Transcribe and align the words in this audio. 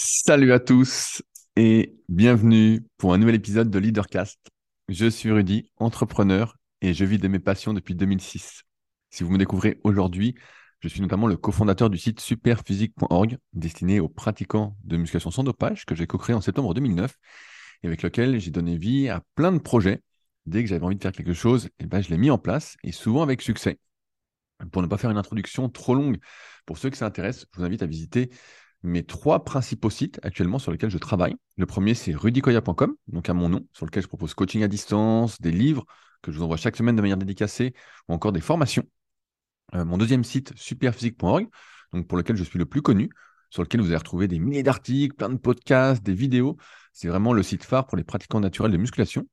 Salut 0.00 0.52
à 0.52 0.60
tous 0.60 1.24
et 1.56 1.96
bienvenue 2.08 2.86
pour 2.98 3.12
un 3.12 3.18
nouvel 3.18 3.34
épisode 3.34 3.68
de 3.68 3.80
Leadercast. 3.80 4.38
Je 4.88 5.06
suis 5.06 5.32
Rudy, 5.32 5.72
entrepreneur 5.76 6.54
et 6.80 6.94
je 6.94 7.04
vis 7.04 7.18
de 7.18 7.26
mes 7.26 7.40
passions 7.40 7.74
depuis 7.74 7.96
2006. 7.96 8.62
Si 9.10 9.24
vous 9.24 9.30
me 9.32 9.38
découvrez 9.38 9.80
aujourd'hui, 9.82 10.36
je 10.78 10.86
suis 10.86 11.00
notamment 11.00 11.26
le 11.26 11.36
cofondateur 11.36 11.90
du 11.90 11.98
site 11.98 12.20
superphysique.org 12.20 13.38
destiné 13.54 13.98
aux 13.98 14.08
pratiquants 14.08 14.76
de 14.84 14.96
musculation 14.98 15.32
sans 15.32 15.42
dopage 15.42 15.84
que 15.84 15.96
j'ai 15.96 16.06
co-créé 16.06 16.32
en 16.32 16.40
septembre 16.40 16.74
2009 16.74 17.16
et 17.82 17.88
avec 17.88 18.02
lequel 18.02 18.38
j'ai 18.38 18.52
donné 18.52 18.78
vie 18.78 19.08
à 19.08 19.20
plein 19.34 19.50
de 19.50 19.58
projets. 19.58 20.04
Dès 20.46 20.62
que 20.62 20.68
j'avais 20.68 20.84
envie 20.84 20.94
de 20.94 21.02
faire 21.02 21.10
quelque 21.10 21.34
chose, 21.34 21.70
eh 21.80 21.86
ben, 21.86 22.00
je 22.00 22.10
l'ai 22.10 22.18
mis 22.18 22.30
en 22.30 22.38
place 22.38 22.76
et 22.84 22.92
souvent 22.92 23.22
avec 23.22 23.42
succès. 23.42 23.80
Pour 24.70 24.80
ne 24.80 24.86
pas 24.86 24.96
faire 24.96 25.10
une 25.10 25.18
introduction 25.18 25.68
trop 25.68 25.96
longue, 25.96 26.18
pour 26.66 26.78
ceux 26.78 26.88
que 26.88 26.96
ça 26.96 27.06
intéresse, 27.06 27.46
je 27.52 27.58
vous 27.58 27.64
invite 27.64 27.82
à 27.82 27.86
visiter 27.86 28.30
mes 28.82 29.04
trois 29.04 29.44
principaux 29.44 29.90
sites 29.90 30.20
actuellement 30.22 30.58
sur 30.58 30.72
lesquels 30.72 30.90
je 30.90 30.98
travaille. 30.98 31.36
Le 31.56 31.66
premier, 31.66 31.94
c'est 31.94 32.14
rudicoya.com, 32.14 32.94
donc 33.08 33.28
à 33.28 33.34
mon 33.34 33.48
nom, 33.48 33.66
sur 33.72 33.86
lequel 33.86 34.02
je 34.02 34.08
propose 34.08 34.34
coaching 34.34 34.62
à 34.62 34.68
distance, 34.68 35.40
des 35.40 35.50
livres 35.50 35.84
que 36.22 36.32
je 36.32 36.38
vous 36.38 36.44
envoie 36.44 36.56
chaque 36.56 36.76
semaine 36.76 36.96
de 36.96 37.02
manière 37.02 37.16
dédicacée, 37.16 37.74
ou 38.08 38.12
encore 38.14 38.32
des 38.32 38.40
formations. 38.40 38.84
Euh, 39.74 39.84
mon 39.84 39.98
deuxième 39.98 40.24
site, 40.24 40.52
superphysique.org, 40.56 41.48
pour 42.08 42.18
lequel 42.18 42.36
je 42.36 42.44
suis 42.44 42.58
le 42.58 42.66
plus 42.66 42.82
connu, 42.82 43.10
sur 43.50 43.62
lequel 43.62 43.80
vous 43.80 43.88
allez 43.88 43.96
retrouver 43.96 44.28
des 44.28 44.38
milliers 44.38 44.62
d'articles, 44.62 45.14
plein 45.14 45.30
de 45.30 45.36
podcasts, 45.38 46.02
des 46.02 46.14
vidéos. 46.14 46.56
C'est 46.92 47.08
vraiment 47.08 47.32
le 47.32 47.42
site 47.42 47.64
phare 47.64 47.86
pour 47.86 47.96
les 47.96 48.04
pratiquants 48.04 48.40
naturels 48.40 48.72
de 48.72 48.76
musculation, 48.76 49.26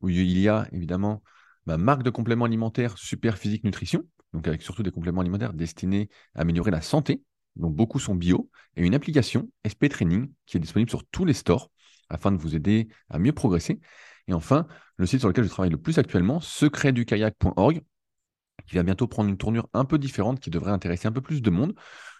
où 0.00 0.08
il 0.08 0.38
y 0.38 0.48
a 0.48 0.68
évidemment 0.72 1.22
ma 1.66 1.78
marque 1.78 2.02
de 2.02 2.10
compléments 2.10 2.44
alimentaires 2.44 2.96
Superphysique 2.98 3.64
Nutrition, 3.64 4.04
donc 4.32 4.46
avec 4.46 4.62
surtout 4.62 4.82
des 4.82 4.90
compléments 4.90 5.20
alimentaires 5.20 5.52
destinés 5.52 6.08
à 6.34 6.42
améliorer 6.42 6.70
la 6.70 6.82
santé 6.82 7.22
donc 7.56 7.74
beaucoup 7.74 7.98
sont 7.98 8.14
bio, 8.14 8.50
et 8.76 8.82
une 8.84 8.94
application 8.94 9.48
SP 9.66 9.88
Training 9.88 10.30
qui 10.46 10.56
est 10.56 10.60
disponible 10.60 10.90
sur 10.90 11.04
tous 11.06 11.24
les 11.24 11.32
stores 11.32 11.70
afin 12.08 12.30
de 12.32 12.36
vous 12.36 12.54
aider 12.54 12.88
à 13.10 13.18
mieux 13.18 13.32
progresser. 13.32 13.80
Et 14.28 14.32
enfin, 14.32 14.66
le 14.96 15.06
site 15.06 15.20
sur 15.20 15.28
lequel 15.28 15.44
je 15.44 15.50
travaille 15.50 15.70
le 15.70 15.78
plus 15.78 15.98
actuellement, 15.98 16.40
secretdukayak.org, 16.40 17.82
qui 18.66 18.74
va 18.74 18.82
bientôt 18.82 19.06
prendre 19.06 19.28
une 19.28 19.36
tournure 19.36 19.68
un 19.72 19.84
peu 19.84 19.98
différente, 19.98 20.40
qui 20.40 20.50
devrait 20.50 20.72
intéresser 20.72 21.08
un 21.08 21.12
peu 21.12 21.20
plus 21.20 21.42
de 21.42 21.50
monde, 21.50 21.74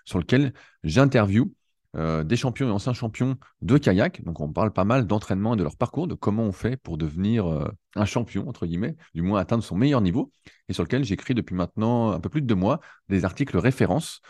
sur 0.05 0.19
lequel 0.19 0.53
j'interview 0.85 1.53
euh, 1.97 2.25
des 2.25 2.37
champions 2.37 2.69
et 2.69 2.71
anciens 2.71 2.93
champions 2.93 3.37
de 3.63 3.79
kayak. 3.79 4.23
Donc 4.25 4.41
on 4.41 4.53
parle 4.53 4.73
pas 4.73 4.85
mal 4.85 5.07
d'entraînement 5.07 5.55
et 5.55 5.57
de 5.57 5.63
leur 5.63 5.77
parcours, 5.77 6.07
de 6.07 6.15
comment 6.15 6.43
on 6.43 6.53
fait 6.53 6.77
pour 6.77 6.99
devenir 6.99 7.47
euh, 7.47 7.69
un 7.95 8.05
champion, 8.05 8.49
entre 8.49 8.67
guillemets, 8.67 8.97
du 9.15 9.23
moins 9.23 9.41
atteindre 9.41 9.65
son 9.65 9.77
meilleur 9.77 10.01
niveau, 10.01 10.31
et 10.69 10.73
sur 10.73 10.83
lequel 10.83 11.05
j'écris 11.05 11.35
depuis 11.35 11.55
maintenant 11.55 12.13
un 12.13 12.21
peu 12.21 12.29
plus 12.29 12.43
de 12.43 12.47
deux 12.47 12.55
mois 12.55 12.81
des 13.09 13.25
articles 13.25 13.57
références 13.57 14.21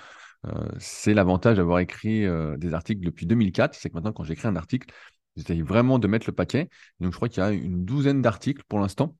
c'est 0.79 1.15
l'avantage 1.15 1.57
d'avoir 1.57 1.79
écrit 1.81 2.25
euh, 2.25 2.57
des 2.57 2.75
articles 2.75 3.05
depuis 3.05 3.27
2004, 3.27 3.75
c'est 3.75 3.91
que 3.91 3.95
maintenant, 3.95 4.13
quand 4.13 4.25
j'écris 4.25 4.49
un 4.49 4.57
article, 4.57 4.93
j'essaye 5.37 5.63
vraiment 5.63 5.99
de 5.99 6.07
mettre 6.07 6.27
le 6.29 6.35
paquet. 6.35 6.69
donc, 7.01 7.13
je 7.13 7.17
crois 7.17 7.29
qu'il 7.29 7.43
y 7.43 7.47
a 7.47 7.51
une 7.51 7.85
douzaine 7.85 8.23
d'articles 8.23 8.63
pour 8.69 8.79
l'instant, 8.81 9.17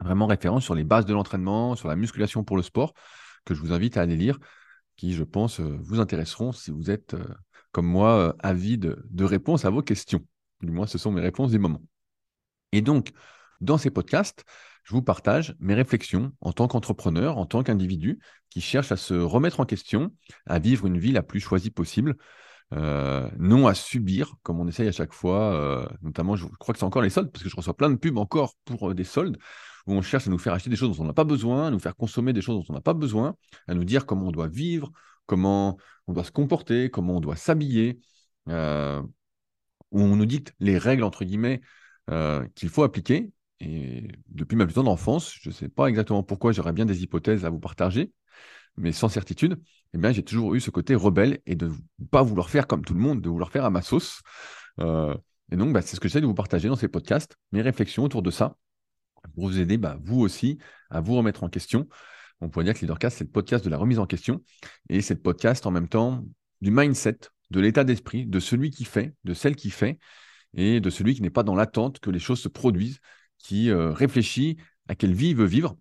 vraiment 0.00 0.26
référents 0.26 0.60
sur 0.60 0.74
les 0.74 0.84
bases 0.84 1.06
de 1.06 1.14
l'entraînement, 1.14 1.76
sur 1.76 1.88
la 1.88 1.96
musculation 1.96 2.44
pour 2.44 2.56
le 2.56 2.62
sport, 2.62 2.94
que 3.44 3.54
je 3.54 3.60
vous 3.60 3.72
invite 3.72 3.96
à 3.96 4.02
aller 4.02 4.16
lire, 4.16 4.38
qui, 4.96 5.14
je 5.14 5.24
pense, 5.24 5.60
euh, 5.60 5.78
vous 5.82 6.00
intéresseront 6.00 6.52
si 6.52 6.70
vous 6.70 6.90
êtes, 6.90 7.16
comme 7.72 7.86
moi, 7.86 8.34
avide 8.40 8.96
de 9.10 9.24
réponses 9.24 9.64
à 9.64 9.70
vos 9.70 9.82
questions. 9.82 10.24
Du 10.62 10.72
moins, 10.72 10.86
ce 10.86 10.98
sont 10.98 11.12
mes 11.12 11.20
réponses 11.20 11.50
du 11.50 11.58
moment. 11.58 11.82
Et 12.72 12.82
donc, 12.82 13.12
dans 13.60 13.78
ces 13.78 13.90
podcasts, 13.90 14.44
je 14.84 14.92
vous 14.92 15.02
partage 15.02 15.54
mes 15.58 15.74
réflexions 15.74 16.32
en 16.40 16.52
tant 16.52 16.68
qu'entrepreneur, 16.68 17.38
en 17.38 17.46
tant 17.46 17.62
qu'individu 17.62 18.18
qui 18.50 18.60
cherche 18.60 18.92
à 18.92 18.96
se 18.96 19.14
remettre 19.14 19.60
en 19.60 19.64
question, 19.64 20.12
à 20.46 20.58
vivre 20.58 20.86
une 20.86 20.98
vie 20.98 21.12
la 21.12 21.22
plus 21.22 21.40
choisie 21.40 21.70
possible, 21.70 22.16
euh, 22.72 23.28
non 23.38 23.66
à 23.66 23.74
subir 23.74 24.34
comme 24.42 24.60
on 24.60 24.68
essaye 24.68 24.88
à 24.88 24.92
chaque 24.92 25.12
fois. 25.12 25.54
Euh, 25.54 25.86
notamment, 26.02 26.36
je 26.36 26.46
crois 26.58 26.72
que 26.72 26.78
c'est 26.78 26.84
encore 26.84 27.02
les 27.02 27.10
soldes, 27.10 27.30
parce 27.32 27.42
que 27.42 27.48
je 27.48 27.56
reçois 27.56 27.76
plein 27.76 27.90
de 27.90 27.96
pubs 27.96 28.18
encore 28.18 28.54
pour 28.64 28.90
euh, 28.90 28.94
des 28.94 29.04
soldes, 29.04 29.38
où 29.86 29.92
on 29.94 30.02
cherche 30.02 30.26
à 30.26 30.30
nous 30.30 30.38
faire 30.38 30.52
acheter 30.52 30.70
des 30.70 30.76
choses 30.76 30.96
dont 30.96 31.04
on 31.04 31.06
n'a 31.06 31.12
pas 31.12 31.24
besoin, 31.24 31.68
à 31.68 31.70
nous 31.70 31.78
faire 31.78 31.96
consommer 31.96 32.32
des 32.32 32.42
choses 32.42 32.56
dont 32.56 32.64
on 32.68 32.74
n'a 32.74 32.80
pas 32.80 32.94
besoin, 32.94 33.36
à 33.68 33.74
nous 33.74 33.84
dire 33.84 34.06
comment 34.06 34.28
on 34.28 34.32
doit 34.32 34.48
vivre, 34.48 34.92
comment 35.26 35.78
on 36.06 36.12
doit 36.12 36.24
se 36.24 36.32
comporter, 36.32 36.90
comment 36.90 37.16
on 37.16 37.20
doit 37.20 37.36
s'habiller, 37.36 38.00
où 38.46 38.52
on 40.00 40.16
nous 40.16 40.26
dicte 40.26 40.54
les 40.60 40.78
règles, 40.78 41.04
entre 41.04 41.24
guillemets, 41.24 41.60
qu'il 42.54 42.68
faut 42.68 42.82
appliquer, 42.82 43.30
et 43.64 44.08
depuis 44.28 44.56
ma 44.56 44.66
plus 44.66 44.74
tendre 44.74 44.90
enfance, 44.90 45.34
je 45.40 45.48
ne 45.48 45.54
sais 45.54 45.68
pas 45.68 45.86
exactement 45.86 46.22
pourquoi, 46.22 46.52
j'aurais 46.52 46.72
bien 46.72 46.84
des 46.84 47.02
hypothèses 47.02 47.44
à 47.44 47.50
vous 47.50 47.60
partager, 47.60 48.12
mais 48.76 48.92
sans 48.92 49.08
certitude, 49.08 49.58
eh 49.94 49.98
bien, 49.98 50.12
j'ai 50.12 50.22
toujours 50.22 50.54
eu 50.54 50.60
ce 50.60 50.70
côté 50.70 50.94
rebelle 50.94 51.40
et 51.46 51.54
de 51.54 51.68
ne 51.68 52.06
pas 52.06 52.22
vouloir 52.22 52.50
faire 52.50 52.66
comme 52.66 52.84
tout 52.84 52.94
le 52.94 53.00
monde, 53.00 53.22
de 53.22 53.28
vouloir 53.28 53.50
faire 53.50 53.64
à 53.64 53.70
ma 53.70 53.80
sauce. 53.80 54.20
Euh, 54.80 55.14
et 55.50 55.56
donc, 55.56 55.72
bah, 55.72 55.80
c'est 55.82 55.96
ce 55.96 56.00
que 56.00 56.08
j'essaie 56.08 56.20
de 56.20 56.26
vous 56.26 56.34
partager 56.34 56.68
dans 56.68 56.76
ces 56.76 56.88
podcasts, 56.88 57.36
mes 57.52 57.62
réflexions 57.62 58.02
autour 58.04 58.22
de 58.22 58.30
ça, 58.30 58.56
pour 59.34 59.48
vous 59.48 59.58
aider, 59.58 59.78
bah, 59.78 59.98
vous 60.02 60.20
aussi, 60.20 60.58
à 60.90 61.00
vous 61.00 61.16
remettre 61.16 61.44
en 61.44 61.48
question. 61.48 61.88
On 62.40 62.50
pourrait 62.50 62.64
dire 62.64 62.74
que 62.74 62.80
Leadercast, 62.80 63.18
c'est 63.18 63.24
le 63.24 63.30
podcast 63.30 63.64
de 63.64 63.70
la 63.70 63.78
remise 63.78 63.98
en 63.98 64.06
question, 64.06 64.42
et 64.90 65.00
c'est 65.00 65.14
le 65.14 65.20
podcast 65.20 65.64
en 65.66 65.70
même 65.70 65.88
temps 65.88 66.24
du 66.60 66.70
mindset, 66.70 67.18
de 67.50 67.60
l'état 67.60 67.84
d'esprit, 67.84 68.26
de 68.26 68.40
celui 68.40 68.70
qui 68.70 68.84
fait, 68.84 69.14
de 69.24 69.32
celle 69.32 69.56
qui 69.56 69.70
fait, 69.70 69.98
et 70.54 70.80
de 70.80 70.90
celui 70.90 71.14
qui 71.14 71.22
n'est 71.22 71.30
pas 71.30 71.42
dans 71.44 71.54
l'attente 71.54 72.00
que 72.00 72.10
les 72.10 72.18
choses 72.18 72.40
se 72.40 72.48
produisent, 72.48 73.00
qui 73.44 73.70
euh, 73.70 73.92
réfléchit 73.92 74.56
à 74.88 74.96
quelle 74.96 75.14
vie 75.14 75.28
il 75.28 75.36
veut 75.36 75.44
vivre. 75.44 75.76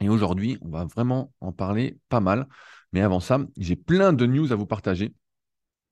Et 0.00 0.08
aujourd'hui, 0.08 0.58
on 0.60 0.68
va 0.68 0.84
vraiment 0.84 1.32
en 1.40 1.50
parler 1.50 1.98
pas 2.08 2.20
mal. 2.20 2.46
Mais 2.92 3.00
avant 3.00 3.18
ça, 3.18 3.40
j'ai 3.56 3.76
plein 3.76 4.12
de 4.12 4.26
news 4.26 4.52
à 4.52 4.56
vous 4.56 4.66
partager 4.66 5.14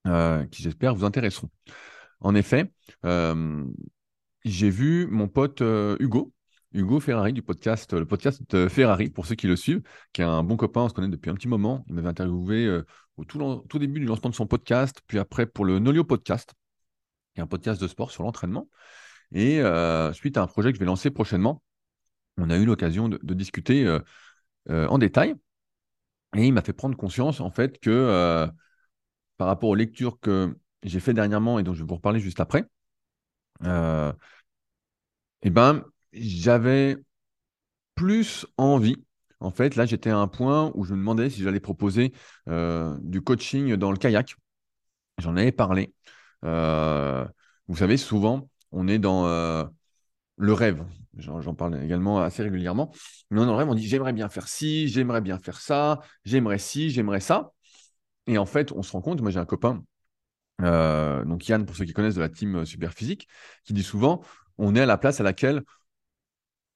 euh, 0.07 0.45
qui, 0.47 0.63
j'espère, 0.63 0.95
vous 0.95 1.05
intéresseront. 1.05 1.49
En 2.21 2.35
effet, 2.35 2.73
euh, 3.07 3.65
j'ai 4.45 4.69
vu 4.69 5.07
mon 5.07 5.27
pote 5.27 5.63
Hugo, 6.01 6.35
Hugo 6.73 7.01
Ferrari 7.01 7.33
du 7.33 7.43
podcast, 7.43 7.95
le 7.95 8.05
podcast 8.05 8.69
Ferrari, 8.69 9.09
pour 9.09 9.25
ceux 9.25 9.37
qui 9.37 9.47
le 9.47 9.57
suivent, 9.57 9.83
qui 10.13 10.21
est 10.21 10.25
un 10.25 10.43
bon 10.43 10.57
copain, 10.57 10.83
on 10.83 10.89
se 10.91 10.95
connaît 10.95 11.09
depuis 11.09 11.31
un 11.31 11.35
petit 11.35 11.49
moment. 11.49 11.83
Il 11.89 11.95
m'avait 11.95 12.09
interviewé 12.09 12.83
au 13.17 13.25
tout, 13.25 13.65
tout, 13.69 13.79
début 13.79 14.01
du 14.01 14.07
lancement 14.07 14.29
de 14.29 14.35
son 14.35 14.47
podcast, 14.47 15.01
puis 15.07 15.19
après 15.19 15.47
pour 15.47 15.65
le 15.65 15.79
Nolio 15.79 16.05
Podcast, 16.05 16.53
qui 17.35 17.41
est 17.41 17.43
un 17.43 17.47
podcast 17.47 17.81
de 17.81 17.89
sport 17.89 18.11
sur 18.11 18.23
l'entraînement. 18.23 18.69
Et 19.33 19.61
euh, 19.61 20.13
suite 20.13 20.37
à 20.37 20.43
un 20.43 20.47
projet 20.47 20.71
que 20.71 20.77
je 20.77 20.81
vais 20.81 20.87
lancer 20.87 21.11
prochainement, 21.11 21.63
on 22.37 22.51
a 22.51 22.57
eu 22.57 22.65
l'occasion 22.65 23.09
de, 23.09 23.35
discuter 23.35 23.87
euh, 23.87 24.01
euh, 24.71 24.87
en 24.89 24.99
détail. 24.99 25.35
Et 26.37 26.47
il 26.47 26.53
m'a 26.53 26.63
fait 26.63 26.73
prendre 26.73 26.97
conscience, 26.97 27.41
en 27.41 27.51
fait, 27.51 27.81
que 27.81 28.49
par 29.37 29.49
rapport 29.49 29.71
aux 29.71 29.75
lectures 29.75 30.21
que 30.21 30.57
j'ai 30.85 31.01
fait 31.01 31.15
dernièrement 31.15 31.59
et 31.59 31.63
dont 31.63 31.75
je 31.75 31.83
vais 31.83 31.89
vous 31.89 31.97
reparler 31.97 32.21
juste 32.21 32.41
après, 32.41 32.67
eh 33.65 35.51
ben, 35.51 35.85
j'avais 36.13 36.97
plus 37.95 38.47
envie. 38.57 38.97
En 39.41 39.51
fait, 39.51 39.77
là, 39.77 39.87
j'étais 39.87 40.11
à 40.11 40.19
un 40.19 40.29
point 40.29 40.71
où 40.75 40.85
je 40.85 40.93
me 40.93 40.99
demandais 40.99 41.31
si 41.31 41.43
j'allais 41.43 41.61
proposer 41.61 42.13
du 42.47 43.23
coaching 43.23 43.75
dans 43.77 43.91
le 43.91 43.99
kayak. 43.99 44.37
J'en 45.19 45.37
avais 45.37 45.53
parlé. 45.53 45.93
vous 46.43 47.77
savez, 47.77 47.97
souvent, 47.97 48.50
on 48.73 48.89
est 48.89 48.99
dans 48.99 49.27
euh, 49.27 49.65
le 50.37 50.53
rêve. 50.53 50.85
J'en 51.17 51.55
parle 51.55 51.83
également 51.83 52.21
assez 52.21 52.43
régulièrement. 52.43 52.93
Mais 53.31 53.39
dans 53.39 53.47
le 53.47 53.53
rêve, 53.53 53.69
on 53.69 53.75
dit 53.75 53.87
j'aimerais 53.87 54.13
bien 54.13 54.29
faire 54.29 54.49
ci, 54.49 54.89
j'aimerais 54.89 55.21
bien 55.21 55.39
faire 55.39 55.61
ça, 55.61 56.01
j'aimerais 56.25 56.59
ci, 56.59 56.91
j'aimerais 56.91 57.21
ça. 57.21 57.53
Et 58.27 58.39
en 58.39 58.47
fait, 58.47 58.73
on 58.73 58.83
se 58.83 58.93
rend 58.93 59.03
compte, 59.03 59.21
moi 59.21 59.31
j'ai 59.31 59.39
un 59.41 59.45
copain, 59.45 59.83
euh, 60.63 61.25
donc 61.25 61.49
Yann, 61.49 61.67
pour 61.67 61.77
ceux 61.77 61.85
qui 61.85 61.93
connaissent 61.93 62.15
de 62.15 62.21
la 62.21 62.29
team 62.29 62.57
euh, 62.57 62.65
Super 62.65 62.93
Physique, 62.93 63.29
qui 63.65 63.73
dit 63.73 63.83
souvent 63.83 64.23
on 64.59 64.75
est 64.77 64.81
à 64.81 64.87
la 64.87 64.99
place 64.99 65.21
à 65.21 65.25
laquelle 65.25 65.63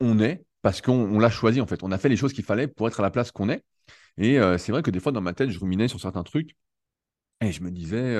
on 0.01 0.19
est 0.21 0.45
parce 0.63 0.81
qu'on 0.81 1.19
l'a 1.19 1.31
choisi 1.31 1.61
en 1.61 1.67
fait. 1.67 1.83
On 1.83 1.93
a 1.93 1.99
fait 1.99 2.09
les 2.09 2.17
choses 2.17 2.33
qu'il 2.33 2.45
fallait 2.45 2.69
pour 2.69 2.89
être 2.89 3.01
à 3.01 3.03
la 3.03 3.11
place 3.11 3.31
qu'on 3.31 3.49
est. 3.49 3.63
Et 4.17 4.39
c'est 4.59 4.73
vrai 4.73 4.83
que 4.83 4.91
des 4.91 5.01
fois, 5.01 5.13
dans 5.13 5.21
ma 5.21 5.35
tête, 5.35 5.51
je 5.51 5.59
ruminais 5.59 5.89
sur 5.89 6.01
certains 6.01 6.23
trucs 6.23 6.57
et 7.41 7.53
je 7.53 7.63
me 7.63 7.71
disais 7.71 8.17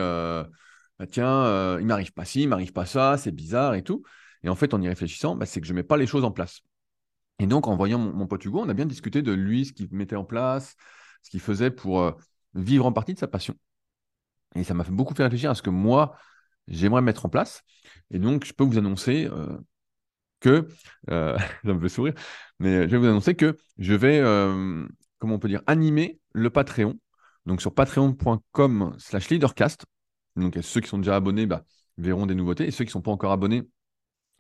bah, 0.99 1.07
tiens, 1.07 1.45
euh, 1.47 1.79
il 1.81 1.87
m'arrive 1.87 2.13
pas 2.13 2.25
ci, 2.25 2.43
il 2.43 2.49
m'arrive 2.49 2.73
pas 2.73 2.87
ça, 2.87 3.17
c'est 3.19 3.33
bizarre 3.33 3.75
et 3.75 3.83
tout. 3.83 4.03
Et 4.43 4.49
en 4.49 4.55
fait, 4.55 4.75
en 4.75 4.83
y 4.83 4.89
réfléchissant, 4.89 5.37
bah, 5.37 5.47
c'est 5.47 5.61
que 5.61 5.67
je 5.67 5.73
ne 5.73 5.77
mets 5.77 5.83
pas 5.83 5.97
les 5.97 6.07
choses 6.07 6.25
en 6.25 6.31
place. 6.31 6.61
Et 7.41 7.47
donc, 7.47 7.67
en 7.67 7.77
voyant 7.77 7.99
mon, 7.99 8.27
pote 8.27 8.45
Hugo, 8.45 8.61
on 8.61 8.69
a 8.69 8.75
bien 8.75 8.87
discuté 8.87 9.23
de 9.23 9.33
lui, 9.33 9.67
ce 9.67 9.73
qu'il 9.73 9.89
mettait 9.93 10.17
en 10.17 10.25
place, 10.25 10.77
ce 11.23 11.31
qu'il 11.31 11.41
faisait 11.41 11.71
pour 11.71 12.01
euh, 12.01 12.13
vivre 12.55 12.87
en 12.87 12.93
partie 12.93 13.15
de 13.15 13.19
sa 13.19 13.27
passion. 13.27 13.55
Et 14.55 14.65
ça 14.65 14.75
m'a 14.75 14.85
fait 14.85 14.93
beaucoup 14.93 15.15
fait 15.15 15.25
réfléchir 15.25 15.51
à 15.51 15.55
ce 15.55 15.63
que 15.63 15.71
moi, 15.71 16.17
j'aimerais 16.69 17.03
mettre 17.03 17.27
en 17.27 17.29
place. 17.29 17.63
Et 18.11 18.19
donc, 18.19 18.45
je 18.45 18.53
peux 18.53 18.65
vous 18.65 18.79
annoncer 18.79 19.29
euh, 19.33 19.59
que, 20.41 20.69
ça 21.09 21.37
me 21.65 21.81
fait 21.81 21.89
sourire, 21.89 22.15
mais 22.61 22.83
je 22.83 22.89
vais 22.89 22.99
vous 22.99 23.07
annoncer 23.07 23.35
que 23.35 23.57
je 23.79 23.95
vais, 23.95 24.21
comment 25.19 25.35
on 25.35 25.39
peut 25.39 25.49
dire, 25.49 25.63
animer 25.67 26.21
le 26.33 26.51
Patreon. 26.51 26.99
Donc, 27.47 27.61
sur 27.61 27.75
patreon.com 27.75 28.95
slash 28.99 29.29
leadercast, 29.31 29.87
donc 30.37 30.59
ceux 30.63 30.81
qui 30.81 30.89
sont 30.89 30.99
déjà 30.99 31.17
abonnés 31.17 31.47
bah, 31.47 31.65
verront 31.99 32.27
des 32.27 32.35
nouveautés. 32.35 32.67
Et 32.67 32.71
ceux 32.71 32.85
qui 32.85 32.89
ne 32.89 32.93
sont 32.93 33.03
pas 33.03 33.11
encore 33.11 33.33
abonnés, 33.33 33.69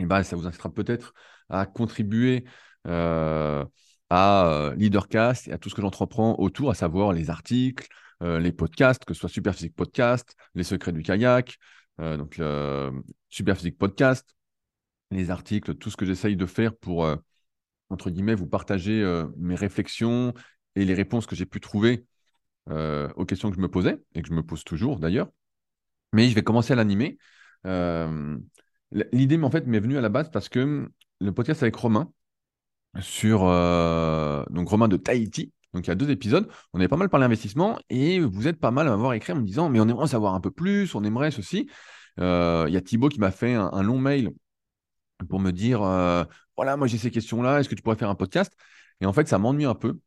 eh 0.00 0.06
ben, 0.06 0.22
ça 0.22 0.36
vous 0.36 0.46
incitera 0.46 0.72
peut-être 0.72 1.14
à 1.48 1.66
contribuer 1.66 2.44
euh, 2.86 3.64
à 4.10 4.46
euh, 4.48 4.74
Leadercast 4.74 5.48
et 5.48 5.52
à 5.52 5.58
tout 5.58 5.70
ce 5.70 5.74
que 5.74 5.82
j'entreprends 5.82 6.36
autour, 6.38 6.70
à 6.70 6.74
savoir 6.74 7.12
les 7.12 7.30
articles, 7.30 7.86
euh, 8.22 8.38
les 8.38 8.52
podcasts, 8.52 9.04
que 9.04 9.14
ce 9.14 9.20
soit 9.20 9.28
Superphysique 9.28 9.74
Podcast, 9.74 10.36
les 10.54 10.64
secrets 10.64 10.92
du 10.92 11.02
kayak, 11.02 11.58
donc 11.98 12.40
Superphysique 13.28 13.78
Podcast, 13.78 14.34
les 15.12 15.30
articles, 15.30 15.76
tout 15.76 15.90
ce 15.90 15.96
que 15.96 16.04
j'essaye 16.04 16.36
de 16.36 16.46
faire 16.46 16.74
pour, 16.76 17.08
entre 17.88 18.10
guillemets, 18.10 18.34
vous 18.34 18.48
partager 18.48 19.04
mes 19.36 19.54
réflexions 19.54 20.34
et 20.74 20.84
les 20.84 20.94
réponses 20.94 21.26
que 21.26 21.36
j'ai 21.36 21.46
pu 21.46 21.60
trouver 21.60 22.04
aux 22.68 23.24
questions 23.26 23.48
que 23.50 23.56
je 23.56 23.60
me 23.60 23.68
posais 23.68 24.02
et 24.16 24.22
que 24.22 24.28
je 24.28 24.34
me 24.34 24.42
pose 24.42 24.64
toujours 24.64 24.98
d'ailleurs. 24.98 25.28
Mais 26.14 26.28
je 26.28 26.34
vais 26.34 26.42
commencer 26.42 26.72
à 26.72 26.76
l'animer. 26.76 27.18
L'idée, 29.12 29.42
en 29.42 29.50
fait, 29.50 29.66
m'est 29.66 29.80
venue 29.80 29.98
à 29.98 30.00
la 30.00 30.08
base 30.08 30.30
parce 30.30 30.48
que 30.48 30.88
le 31.20 31.32
podcast 31.32 31.62
avec 31.62 31.76
Romain, 31.76 32.10
sur 33.00 33.40
donc 34.50 34.68
Romain 34.68 34.88
de 34.88 34.96
Tahiti, 34.96 35.52
donc 35.74 35.86
il 35.86 35.88
y 35.88 35.90
a 35.90 35.96
deux 35.96 36.10
épisodes, 36.10 36.48
on 36.72 36.78
avait 36.78 36.88
pas 36.88 36.96
mal 36.96 37.08
parlé 37.08 37.26
investissement 37.26 37.78
et 37.90 38.20
vous 38.20 38.46
êtes 38.46 38.60
pas 38.60 38.70
mal 38.70 38.86
à 38.86 38.90
m'avoir 38.90 39.12
écrit 39.14 39.32
en 39.32 39.36
me 39.36 39.44
disant 39.44 39.68
mais 39.68 39.80
on 39.80 39.88
aimerait 39.88 40.04
en 40.04 40.06
savoir 40.06 40.34
un 40.34 40.40
peu 40.40 40.52
plus, 40.52 40.94
on 40.94 41.02
aimerait 41.02 41.32
ceci. 41.32 41.68
Euh, 42.20 42.66
il 42.68 42.74
y 42.74 42.76
a 42.76 42.80
Thibaut 42.80 43.08
qui 43.08 43.18
m'a 43.18 43.32
fait 43.32 43.54
un, 43.54 43.82
long 43.82 43.98
mail 43.98 44.30
pour 45.28 45.40
me 45.40 45.50
dire 45.50 45.82
euh, 45.82 46.24
voilà, 46.56 46.76
moi 46.76 46.86
j'ai 46.86 46.98
ces 46.98 47.10
questions-là, 47.10 47.60
est-ce 47.60 47.68
que 47.68 47.74
tu 47.74 47.82
pourrais 47.82 47.96
faire 47.96 48.10
un 48.10 48.14
podcast? 48.14 48.52
Et 49.00 49.06
en 49.06 49.12
fait, 49.12 49.28
ça 49.28 49.38
m'ennuie 49.38 49.64
un 49.64 49.74
peu 49.74 49.98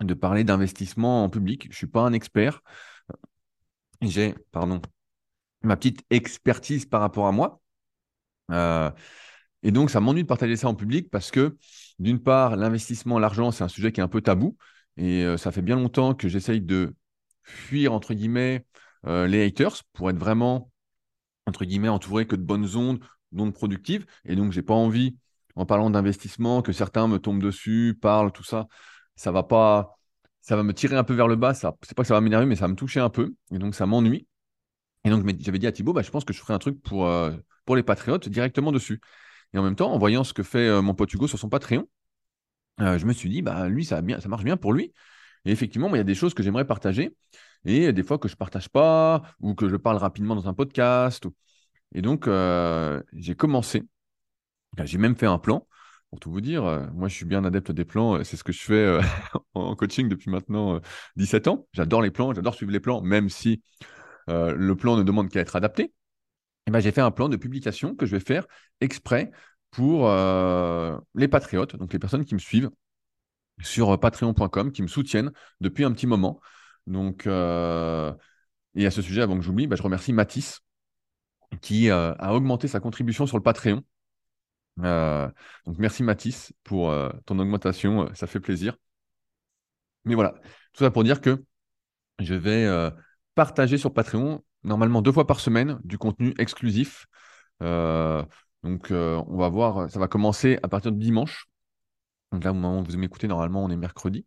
de 0.00 0.14
parler 0.14 0.44
d'investissement 0.44 1.24
en 1.24 1.30
public. 1.30 1.64
Je 1.64 1.68
ne 1.70 1.74
suis 1.74 1.86
pas 1.88 2.02
un 2.02 2.12
expert. 2.12 2.62
J'ai, 4.00 4.34
pardon, 4.52 4.80
ma 5.66 5.76
petite 5.76 6.04
expertise 6.10 6.86
par 6.86 7.00
rapport 7.00 7.26
à 7.26 7.32
moi. 7.32 7.60
Euh, 8.50 8.90
et 9.62 9.70
donc, 9.72 9.90
ça 9.90 10.00
m'ennuie 10.00 10.22
de 10.22 10.28
partager 10.28 10.56
ça 10.56 10.68
en 10.68 10.74
public 10.74 11.10
parce 11.10 11.30
que, 11.30 11.56
d'une 11.98 12.22
part, 12.22 12.56
l'investissement, 12.56 13.18
l'argent, 13.18 13.50
c'est 13.50 13.64
un 13.64 13.68
sujet 13.68 13.92
qui 13.92 14.00
est 14.00 14.04
un 14.04 14.08
peu 14.08 14.20
tabou. 14.20 14.56
Et 14.96 15.24
ça 15.38 15.50
fait 15.50 15.62
bien 15.62 15.76
longtemps 15.76 16.14
que 16.14 16.28
j'essaye 16.28 16.60
de 16.60 16.94
fuir, 17.42 17.92
entre 17.92 18.14
guillemets, 18.14 18.64
les 19.04 19.44
haters 19.44 19.82
pour 19.92 20.10
être 20.10 20.18
vraiment 20.18 20.70
entre 21.46 21.64
guillemets, 21.64 21.88
entouré 21.88 22.26
que 22.26 22.36
de 22.36 22.42
bonnes 22.42 22.76
ondes, 22.76 23.00
d'ondes 23.32 23.54
productives. 23.54 24.06
Et 24.24 24.36
donc, 24.36 24.52
j'ai 24.52 24.62
pas 24.62 24.74
envie, 24.74 25.16
en 25.56 25.66
parlant 25.66 25.90
d'investissement, 25.90 26.62
que 26.62 26.72
certains 26.72 27.08
me 27.08 27.18
tombent 27.18 27.42
dessus, 27.42 27.98
parlent, 28.00 28.32
tout 28.32 28.44
ça. 28.44 28.66
Ça 29.16 29.32
va 29.32 29.42
pas, 29.42 29.96
ça 30.40 30.56
va 30.56 30.62
me 30.62 30.74
tirer 30.74 30.96
un 30.96 31.04
peu 31.04 31.14
vers 31.14 31.28
le 31.28 31.36
bas. 31.36 31.54
Ça, 31.54 31.74
c'est 31.82 31.94
pas 31.94 32.02
que 32.02 32.08
ça 32.08 32.14
va 32.14 32.20
m'énerver, 32.20 32.46
mais 32.46 32.56
ça 32.56 32.62
va 32.62 32.68
me 32.68 32.76
toucher 32.76 33.00
un 33.00 33.10
peu. 33.10 33.34
Et 33.52 33.58
donc, 33.58 33.74
ça 33.74 33.86
m'ennuie. 33.86 34.26
Et 35.04 35.10
donc, 35.10 35.24
j'avais 35.40 35.58
dit 35.58 35.66
à 35.66 35.72
Thibaut, 35.72 35.92
bah, 35.92 36.02
je 36.02 36.10
pense 36.10 36.24
que 36.24 36.32
je 36.32 36.40
ferai 36.40 36.54
un 36.54 36.58
truc 36.58 36.82
pour, 36.82 37.06
euh, 37.06 37.32
pour 37.66 37.76
les 37.76 37.82
patriotes 37.82 38.28
directement 38.28 38.72
dessus. 38.72 39.00
Et 39.52 39.58
en 39.58 39.62
même 39.62 39.76
temps, 39.76 39.92
en 39.92 39.98
voyant 39.98 40.24
ce 40.24 40.32
que 40.32 40.42
fait 40.42 40.66
euh, 40.66 40.82
mon 40.82 40.94
pote 40.94 41.12
Hugo 41.12 41.28
sur 41.28 41.38
son 41.38 41.48
Patreon, 41.48 41.86
euh, 42.80 42.98
je 42.98 43.06
me 43.06 43.12
suis 43.12 43.28
dit, 43.28 43.42
bah, 43.42 43.68
lui, 43.68 43.84
ça, 43.84 44.00
bien, 44.02 44.20
ça 44.20 44.28
marche 44.28 44.44
bien 44.44 44.56
pour 44.56 44.72
lui. 44.72 44.92
Et 45.44 45.52
effectivement, 45.52 45.88
il 45.94 45.98
y 45.98 46.00
a 46.00 46.04
des 46.04 46.14
choses 46.14 46.34
que 46.34 46.42
j'aimerais 46.42 46.66
partager 46.66 47.14
et 47.66 47.92
des 47.92 48.02
fois 48.02 48.18
que 48.18 48.28
je 48.28 48.34
ne 48.34 48.38
partage 48.38 48.68
pas 48.68 49.22
ou 49.40 49.54
que 49.54 49.68
je 49.68 49.76
parle 49.76 49.98
rapidement 49.98 50.34
dans 50.34 50.48
un 50.48 50.54
podcast. 50.54 51.26
Et 51.94 52.02
donc, 52.02 52.28
j'ai 53.12 53.34
commencé. 53.34 53.82
J'ai 54.84 54.98
même 54.98 55.16
fait 55.16 55.26
un 55.26 55.38
plan. 55.38 55.66
Pour 56.10 56.20
tout 56.20 56.30
vous 56.30 56.40
dire, 56.40 56.62
moi, 56.94 57.08
je 57.08 57.14
suis 57.14 57.26
bien 57.26 57.44
adepte 57.44 57.72
des 57.72 57.84
plans. 57.84 58.24
C'est 58.24 58.36
ce 58.36 58.44
que 58.44 58.52
je 58.52 58.62
fais 58.62 58.98
en 59.54 59.76
coaching 59.76 60.08
depuis 60.08 60.30
maintenant 60.30 60.80
17 61.16 61.48
ans. 61.48 61.66
J'adore 61.72 62.00
les 62.00 62.10
plans, 62.10 62.32
j'adore 62.32 62.54
suivre 62.54 62.72
les 62.72 62.80
plans, 62.80 63.02
même 63.02 63.28
si 63.28 63.62
le 64.28 64.74
plan 64.74 64.96
ne 64.96 65.02
demande 65.02 65.28
qu'à 65.28 65.40
être 65.40 65.56
adapté. 65.56 65.92
Et 66.66 66.70
ben, 66.70 66.80
j'ai 66.80 66.92
fait 66.92 67.00
un 67.00 67.10
plan 67.10 67.28
de 67.28 67.36
publication 67.36 67.94
que 67.94 68.06
je 68.06 68.12
vais 68.16 68.24
faire 68.24 68.46
exprès 68.80 69.30
pour 69.70 70.08
les 71.14 71.28
patriotes, 71.28 71.76
donc 71.76 71.92
les 71.92 71.98
personnes 71.98 72.24
qui 72.24 72.34
me 72.34 72.40
suivent 72.40 72.70
sur 73.62 73.98
patreon.com, 73.98 74.72
qui 74.72 74.82
me 74.82 74.88
soutiennent 74.88 75.32
depuis 75.60 75.84
un 75.84 75.92
petit 75.92 76.06
moment. 76.06 76.40
Donc, 76.86 77.26
euh, 77.26 78.12
et 78.74 78.86
à 78.86 78.90
ce 78.90 79.02
sujet, 79.02 79.22
avant 79.22 79.36
que 79.36 79.42
j'oublie, 79.42 79.66
bah, 79.66 79.76
je 79.76 79.82
remercie 79.82 80.12
Mathis 80.12 80.60
qui 81.60 81.90
euh, 81.90 82.14
a 82.18 82.34
augmenté 82.34 82.68
sa 82.68 82.80
contribution 82.80 83.26
sur 83.26 83.36
le 83.36 83.42
Patreon. 83.42 83.82
Euh, 84.80 85.28
donc, 85.66 85.78
merci 85.78 86.02
Mathis 86.02 86.52
pour 86.64 86.92
ton 87.26 87.38
augmentation, 87.38 88.12
ça 88.14 88.26
fait 88.26 88.40
plaisir. 88.40 88.76
Mais 90.04 90.14
voilà, 90.14 90.34
tout 90.72 90.84
ça 90.84 90.90
pour 90.90 91.04
dire 91.04 91.20
que 91.20 91.42
je 92.18 92.34
vais 92.34 92.66
partager 93.34 93.78
sur 93.78 93.92
Patreon, 93.92 94.42
normalement 94.62 95.02
deux 95.02 95.12
fois 95.12 95.26
par 95.26 95.40
semaine, 95.40 95.78
du 95.84 95.98
contenu 95.98 96.34
exclusif. 96.38 97.06
donc, 97.60 98.90
on 98.90 99.36
va 99.36 99.48
voir, 99.48 99.90
ça 99.90 99.98
va 99.98 100.08
commencer 100.08 100.58
à 100.62 100.68
partir 100.68 100.92
de 100.92 100.98
dimanche. 100.98 101.46
Donc 102.32 102.44
là, 102.44 102.50
au 102.50 102.54
moment 102.54 102.80
où 102.80 102.84
vous 102.84 102.98
m'écoutez, 102.98 103.28
normalement, 103.28 103.62
on 103.64 103.70
est 103.70 103.76
mercredi, 103.76 104.26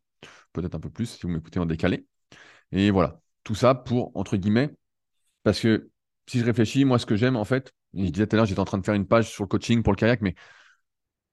peut-être 0.54 0.75
un 0.75 0.80
peu 0.80 0.89
plus 0.89 1.07
si 1.07 1.21
vous 1.24 1.30
m'écoutez 1.30 1.59
en 1.59 1.65
décalé. 1.65 2.06
Et 2.71 2.92
voilà, 2.92 3.19
tout 3.44 3.56
ça 3.56 3.75
pour, 3.75 4.15
entre 4.15 4.38
guillemets, 4.38 4.74
parce 5.44 5.60
que 5.60 5.89
si 6.27 6.39
je 6.39 6.45
réfléchis, 6.45 6.86
moi, 6.86 7.00
ce 7.00 7.06
que 7.06 7.15
j'aime, 7.15 7.36
en 7.36 7.45
fait, 7.45 7.74
je 7.94 8.06
disais 8.10 8.27
tout 8.27 8.36
à 8.36 8.38
l'heure, 8.38 8.45
j'étais 8.45 8.60
en 8.60 8.65
train 8.65 8.77
de 8.77 8.86
faire 8.86 8.95
une 8.95 9.07
page 9.07 9.30
sur 9.30 9.44
le 9.44 9.48
coaching 9.48 9.83
pour 9.83 9.94
le 9.94 9.98
kayak, 9.98 10.21
mais 10.21 10.36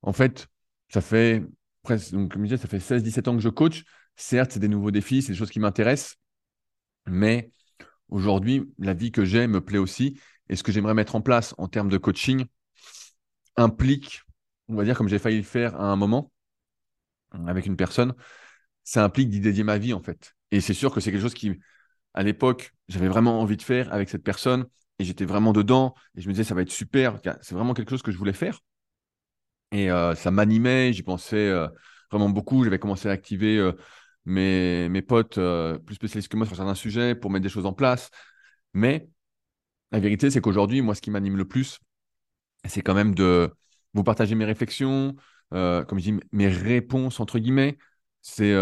en 0.02 0.12
fait, 0.12 0.46
ça 0.88 1.00
fait 1.00 1.42
presque, 1.82 2.12
donc, 2.12 2.32
comme 2.32 2.42
je 2.42 2.48
disais, 2.48 2.62
ça 2.62 2.68
fait 2.68 2.80
16-17 2.80 3.28
ans 3.28 3.34
que 3.36 3.42
je 3.42 3.48
coach. 3.48 3.84
Certes, 4.16 4.52
c'est 4.52 4.60
des 4.60 4.68
nouveaux 4.68 4.90
défis, 4.90 5.22
c'est 5.22 5.32
des 5.32 5.38
choses 5.38 5.50
qui 5.50 5.60
m'intéressent, 5.60 6.16
mais 7.06 7.50
aujourd'hui, 8.08 8.72
la 8.78 8.94
vie 8.94 9.12
que 9.12 9.24
j'ai 9.24 9.46
me 9.46 9.60
plaît 9.60 9.78
aussi. 9.78 10.20
Et 10.48 10.56
ce 10.56 10.62
que 10.62 10.72
j'aimerais 10.72 10.94
mettre 10.94 11.16
en 11.16 11.20
place 11.20 11.54
en 11.58 11.68
termes 11.68 11.88
de 11.88 11.98
coaching 11.98 12.44
implique, 13.56 14.22
on 14.68 14.74
va 14.76 14.84
dire, 14.84 14.96
comme 14.96 15.08
j'ai 15.08 15.18
failli 15.18 15.38
le 15.38 15.42
faire 15.42 15.74
à 15.80 15.84
un 15.84 15.96
moment 15.96 16.30
avec 17.46 17.66
une 17.66 17.76
personne, 17.76 18.14
ça 18.84 19.04
implique 19.04 19.28
d'y 19.30 19.40
dédier 19.40 19.64
ma 19.64 19.78
vie, 19.78 19.92
en 19.94 20.02
fait. 20.02 20.34
Et 20.50 20.60
c'est 20.60 20.74
sûr 20.74 20.92
que 20.92 21.00
c'est 21.00 21.10
quelque 21.10 21.22
chose 21.22 21.34
qui, 21.34 21.58
à 22.14 22.22
l'époque, 22.22 22.74
j'avais 22.88 23.08
vraiment 23.08 23.40
envie 23.40 23.56
de 23.56 23.62
faire 23.62 23.92
avec 23.92 24.08
cette 24.08 24.22
personne 24.22 24.66
et 24.98 25.04
j'étais 25.04 25.24
vraiment 25.24 25.52
dedans 25.52 25.94
et 26.16 26.20
je 26.20 26.28
me 26.28 26.32
disais 26.32 26.44
ça 26.44 26.54
va 26.54 26.62
être 26.62 26.70
super, 26.70 27.18
c'est 27.42 27.54
vraiment 27.54 27.74
quelque 27.74 27.90
chose 27.90 28.02
que 28.02 28.12
je 28.12 28.18
voulais 28.18 28.32
faire. 28.32 28.60
Et 29.72 29.90
euh, 29.90 30.14
ça 30.14 30.30
m'animait, 30.30 30.92
j'y 30.92 31.02
pensais 31.02 31.48
euh, 31.48 31.66
vraiment 32.10 32.28
beaucoup. 32.30 32.64
J'avais 32.64 32.78
commencé 32.78 33.08
à 33.08 33.12
activer 33.12 33.58
euh, 33.58 33.72
mes, 34.24 34.88
mes 34.88 35.02
potes 35.02 35.38
plus 35.86 35.94
spécialistes 35.94 36.28
que 36.28 36.36
moi 36.36 36.46
sur 36.46 36.56
certains 36.56 36.74
sujets 36.74 37.14
pour 37.14 37.30
mettre 37.30 37.42
des 37.42 37.48
choses 37.48 37.66
en 37.66 37.72
place. 37.72 38.10
Mais 38.72 39.08
la 39.92 40.00
vérité, 40.00 40.30
c'est 40.30 40.40
qu'aujourd'hui, 40.40 40.82
moi, 40.82 40.94
ce 40.94 41.00
qui 41.00 41.10
m'anime 41.10 41.36
le 41.36 41.46
plus, 41.46 41.78
c'est 42.64 42.82
quand 42.82 42.94
même 42.94 43.14
de 43.14 43.52
vous 43.92 44.04
partager 44.04 44.34
mes 44.34 44.44
réflexions, 44.44 45.14
comme 45.50 45.98
je 45.98 46.10
dis, 46.10 46.20
mes 46.32 46.48
réponses, 46.48 47.20
entre 47.20 47.38
guillemets. 47.38 47.78
C'est 48.22 48.54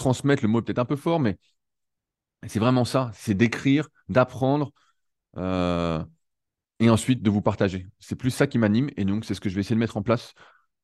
transmettre, 0.00 0.42
le 0.42 0.48
mot 0.48 0.62
peut-être 0.62 0.78
un 0.78 0.84
peu 0.84 0.96
fort, 0.96 1.20
mais 1.20 1.38
c'est 2.46 2.58
vraiment 2.58 2.84
ça, 2.84 3.10
c'est 3.14 3.34
d'écrire, 3.34 3.88
d'apprendre 4.08 4.72
euh, 5.36 6.02
et 6.80 6.90
ensuite 6.90 7.22
de 7.22 7.30
vous 7.30 7.42
partager. 7.42 7.86
C'est 8.00 8.16
plus 8.16 8.30
ça 8.30 8.46
qui 8.46 8.58
m'anime 8.58 8.90
et 8.96 9.04
donc 9.04 9.24
c'est 9.24 9.34
ce 9.34 9.40
que 9.40 9.48
je 9.48 9.54
vais 9.54 9.60
essayer 9.60 9.76
de 9.76 9.80
mettre 9.80 9.98
en 9.98 10.02
place 10.02 10.34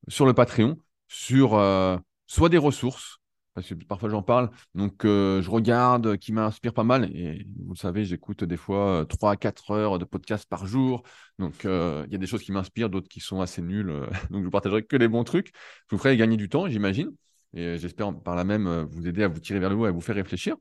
sur 0.09 0.27
le 0.27 0.35
Patreon, 0.35 0.77
sur 1.09 1.55
euh, 1.55 1.97
soit 2.27 2.49
des 2.49 2.59
ressources, 2.59 3.19
parce 3.57 3.69
que 3.69 3.75
parfois 3.75 4.09
j'en 4.09 4.23
parle, 4.23 4.51
donc 4.77 5.05
euh, 5.05 5.43
je 5.43 5.51
regarde, 5.51 6.17
qui 6.19 6.33
m'inspire 6.33 6.73
pas 6.73 6.85
mal, 6.85 7.11
et 7.13 7.45
vous 7.65 7.73
le 7.73 7.79
savez, 7.79 8.05
j'écoute 8.05 8.45
des 8.45 8.57
fois 8.57 9.05
3 9.09 9.33
à 9.33 9.37
4 9.37 9.73
heures 9.73 9.99
de 9.99 10.05
podcast 10.05 10.47
par 10.49 10.67
jour, 10.67 11.03
donc 11.41 11.65
il 11.65 12.13
y 12.13 12.15
a 12.15 12.19
des 12.19 12.27
choses 12.29 12.43
qui 12.43 12.53
m'inspirent, 12.53 12.91
d'autres 12.91 13.09
qui 13.09 13.19
sont 13.19 13.41
assez 13.41 13.63
nulles, 13.63 14.07
donc 14.31 14.43
je 14.43 14.45
vous 14.45 14.51
partagerai 14.51 14.85
que 14.85 14.97
les 14.97 15.09
bons 15.09 15.25
trucs, 15.25 15.49
je 15.91 15.97
vous 15.97 15.99
ferai 15.99 16.17
gagner 16.17 16.37
du 16.37 16.49
temps, 16.49 16.69
j'imagine, 16.69 17.11
et 17.57 17.65
euh, 17.65 17.79
j'espère 17.79 18.15
par 18.21 18.37
là 18.37 18.45
même 18.45 18.67
euh, 18.67 18.85
vous 18.85 19.09
aider 19.09 19.23
à 19.23 19.29
vous 19.29 19.41
tirer 19.41 19.59
vers 19.59 19.71
le 19.71 19.77
haut 19.77 19.87
et 19.87 19.89
à 19.89 19.93
vous 19.93 20.01
faire 20.01 20.15
réfléchir 20.15 20.57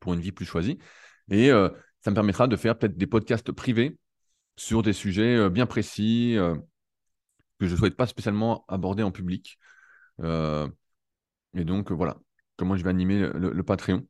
pour 0.00 0.14
une 0.14 0.20
vie 0.20 0.32
plus 0.32 0.46
choisie. 0.46 0.78
Et 1.30 1.50
euh, 1.50 1.68
ça 2.00 2.10
me 2.10 2.14
permettra 2.14 2.48
de 2.48 2.56
faire 2.56 2.78
peut-être 2.78 2.96
des 2.96 3.06
podcasts 3.06 3.52
privés 3.52 3.98
sur 4.56 4.82
des 4.82 4.92
sujets 4.92 5.48
bien 5.50 5.66
précis 5.66 6.36
que 7.58 7.66
je 7.66 7.72
ne 7.72 7.76
souhaite 7.76 7.96
pas 7.96 8.06
spécialement 8.06 8.64
aborder 8.68 9.02
en 9.04 9.12
public. 9.12 9.58
Et 11.54 11.64
donc, 11.64 11.92
voilà 11.92 12.16
comment 12.56 12.76
je 12.76 12.82
vais 12.82 12.90
animer 12.90 13.20
le, 13.20 13.62
Patreon. 13.62 14.04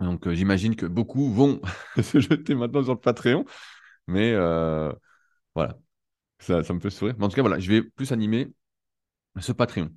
Donc, 0.00 0.28
j'imagine 0.30 0.76
que 0.76 0.86
beaucoup 0.86 1.32
vont 1.32 1.60
se 2.02 2.20
jeter 2.20 2.54
maintenant 2.54 2.84
sur 2.84 2.94
le 2.94 3.00
Patreon. 3.00 3.44
Mais 4.06 4.32
voilà, 5.54 5.78
ça, 6.38 6.60
me 6.72 6.80
fait 6.80 6.90
sourire. 6.90 7.14
En 7.20 7.28
tout 7.28 7.36
cas, 7.36 7.42
voilà, 7.42 7.58
je 7.58 7.70
vais 7.70 7.82
plus 7.82 8.12
animer 8.12 8.52
ce 9.40 9.52
Patreon. 9.52 9.90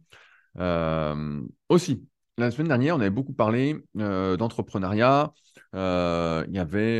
Euh, 0.60 1.42
aussi, 1.70 2.08
la 2.38 2.52
semaine 2.52 2.68
dernière, 2.68 2.96
on 2.96 3.00
avait 3.00 3.10
beaucoup 3.10 3.34
parlé 3.34 3.78
euh, 3.98 4.38
d'entrepreneuriat. 4.38 5.34
Euh, 5.76 6.46
il 6.48 6.56
y 6.56 6.60
avait, 6.60 7.00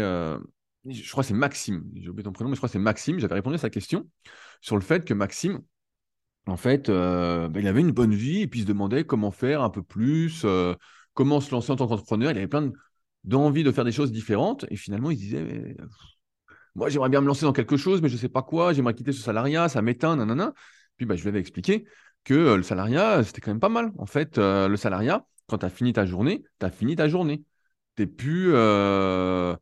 je 0.86 1.12
crois 1.12 1.24
que 1.24 1.28
c'est 1.28 1.34
Maxime, 1.34 1.84
j'ai 1.96 2.10
oublié 2.10 2.24
ton 2.24 2.32
prénom, 2.32 2.50
mais 2.50 2.56
je 2.56 2.60
crois 2.60 2.70
que 2.70 2.74
c'est 2.74 2.80
Maxime. 2.80 3.20
J'avais 3.20 3.36
répondu 3.36 3.56
à 3.56 3.60
sa 3.60 3.70
question 3.70 4.08
sur 4.62 4.76
le 4.76 4.82
fait 4.82 5.06
que 5.06 5.14
Maxime, 5.14 5.62
en 6.48 6.58
fait, 6.58 6.90
ben, 6.90 7.52
il 7.56 7.68
avait 7.68 7.82
une 7.82 7.92
bonne 7.92 8.14
vie 8.14 8.42
et 8.42 8.48
puis 8.48 8.62
il 8.62 8.64
se 8.64 8.68
demandait 8.68 9.04
comment 9.04 9.32
faire 9.32 9.62
un 9.62 9.70
peu 9.70 9.84
plus, 9.84 10.46
comment 11.14 11.42
se 11.42 11.52
lancer 11.52 11.72
en 11.72 11.76
tant 11.76 11.88
qu'entrepreneur. 11.88 12.32
Il 12.32 12.38
avait 12.38 12.48
plein 12.48 12.72
d'envie 13.24 13.64
de, 13.64 13.72
faire 13.72 13.86
des 13.86 13.92
choses 13.92 14.12
différentes 14.12 14.66
et 14.70 14.76
finalement, 14.76 15.12
il 15.12 15.18
se 15.18 15.22
disait, 15.22 15.76
moi, 16.76 16.90
j'aimerais 16.90 17.10
bien 17.10 17.22
me 17.22 17.28
lancer 17.28 17.46
dans 17.46 17.54
quelque 17.54 17.78
chose, 17.78 18.02
mais 18.02 18.10
je 18.10 18.14
ne 18.14 18.20
sais 18.20 18.30
pas 18.30 18.44
quoi, 18.44 18.72
j'aimerais 18.74 18.94
quitter 18.94 19.12
ce 19.12 19.22
salariat, 19.22 19.68
ça 19.68 19.82
m'éteint, 19.82 20.16
nanana. 20.16 20.54
Puis 20.96 21.06
bah, 21.06 21.16
je 21.16 21.24
lui 21.24 21.30
avais 21.30 21.40
expliqué 21.40 21.86
que 22.24 22.34
euh, 22.34 22.58
le 22.58 22.64
salariat, 22.64 23.24
c'était 23.24 23.42
quand 23.42 23.52
même 23.52 23.60
pas 23.60 23.70
mal. 23.70 23.92
En 23.98 24.06
fait, 24.06 24.38
euh, 24.38 24.68
le 24.68 24.78
salariat, 24.78 25.26
quand 25.48 25.60
tu 25.60 25.66
as 25.66 25.70
fini 25.70 25.94
ta 25.94 26.06
journée, 26.06 26.44
tu 26.60 26.66
as 26.66 26.72
fini 26.72 26.96
ta 26.96 27.08
journée. 27.10 27.44
Tu 27.96 28.08
plus. 28.08 28.52
Euh, 28.54 29.56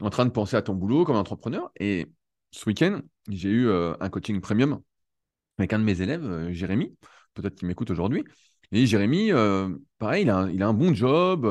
en 0.00 0.10
train 0.10 0.24
de 0.24 0.30
penser 0.30 0.56
à 0.56 0.62
ton 0.62 0.74
boulot 0.74 1.04
comme 1.04 1.16
entrepreneur. 1.16 1.70
Et 1.78 2.06
ce 2.50 2.66
week-end, 2.68 3.00
j'ai 3.28 3.50
eu 3.50 3.68
euh, 3.68 3.94
un 4.00 4.08
coaching 4.08 4.40
premium 4.40 4.80
avec 5.58 5.72
un 5.72 5.78
de 5.78 5.84
mes 5.84 6.00
élèves, 6.00 6.24
euh, 6.24 6.52
Jérémy, 6.52 6.96
peut-être 7.34 7.54
qu'il 7.56 7.68
m'écoute 7.68 7.90
aujourd'hui. 7.90 8.24
Et 8.72 8.86
Jérémy, 8.86 9.30
pareil, 9.98 10.24
il 10.24 10.30
a, 10.30 10.68
un, 10.68 10.74
bon 10.74 10.94
job, 10.94 11.46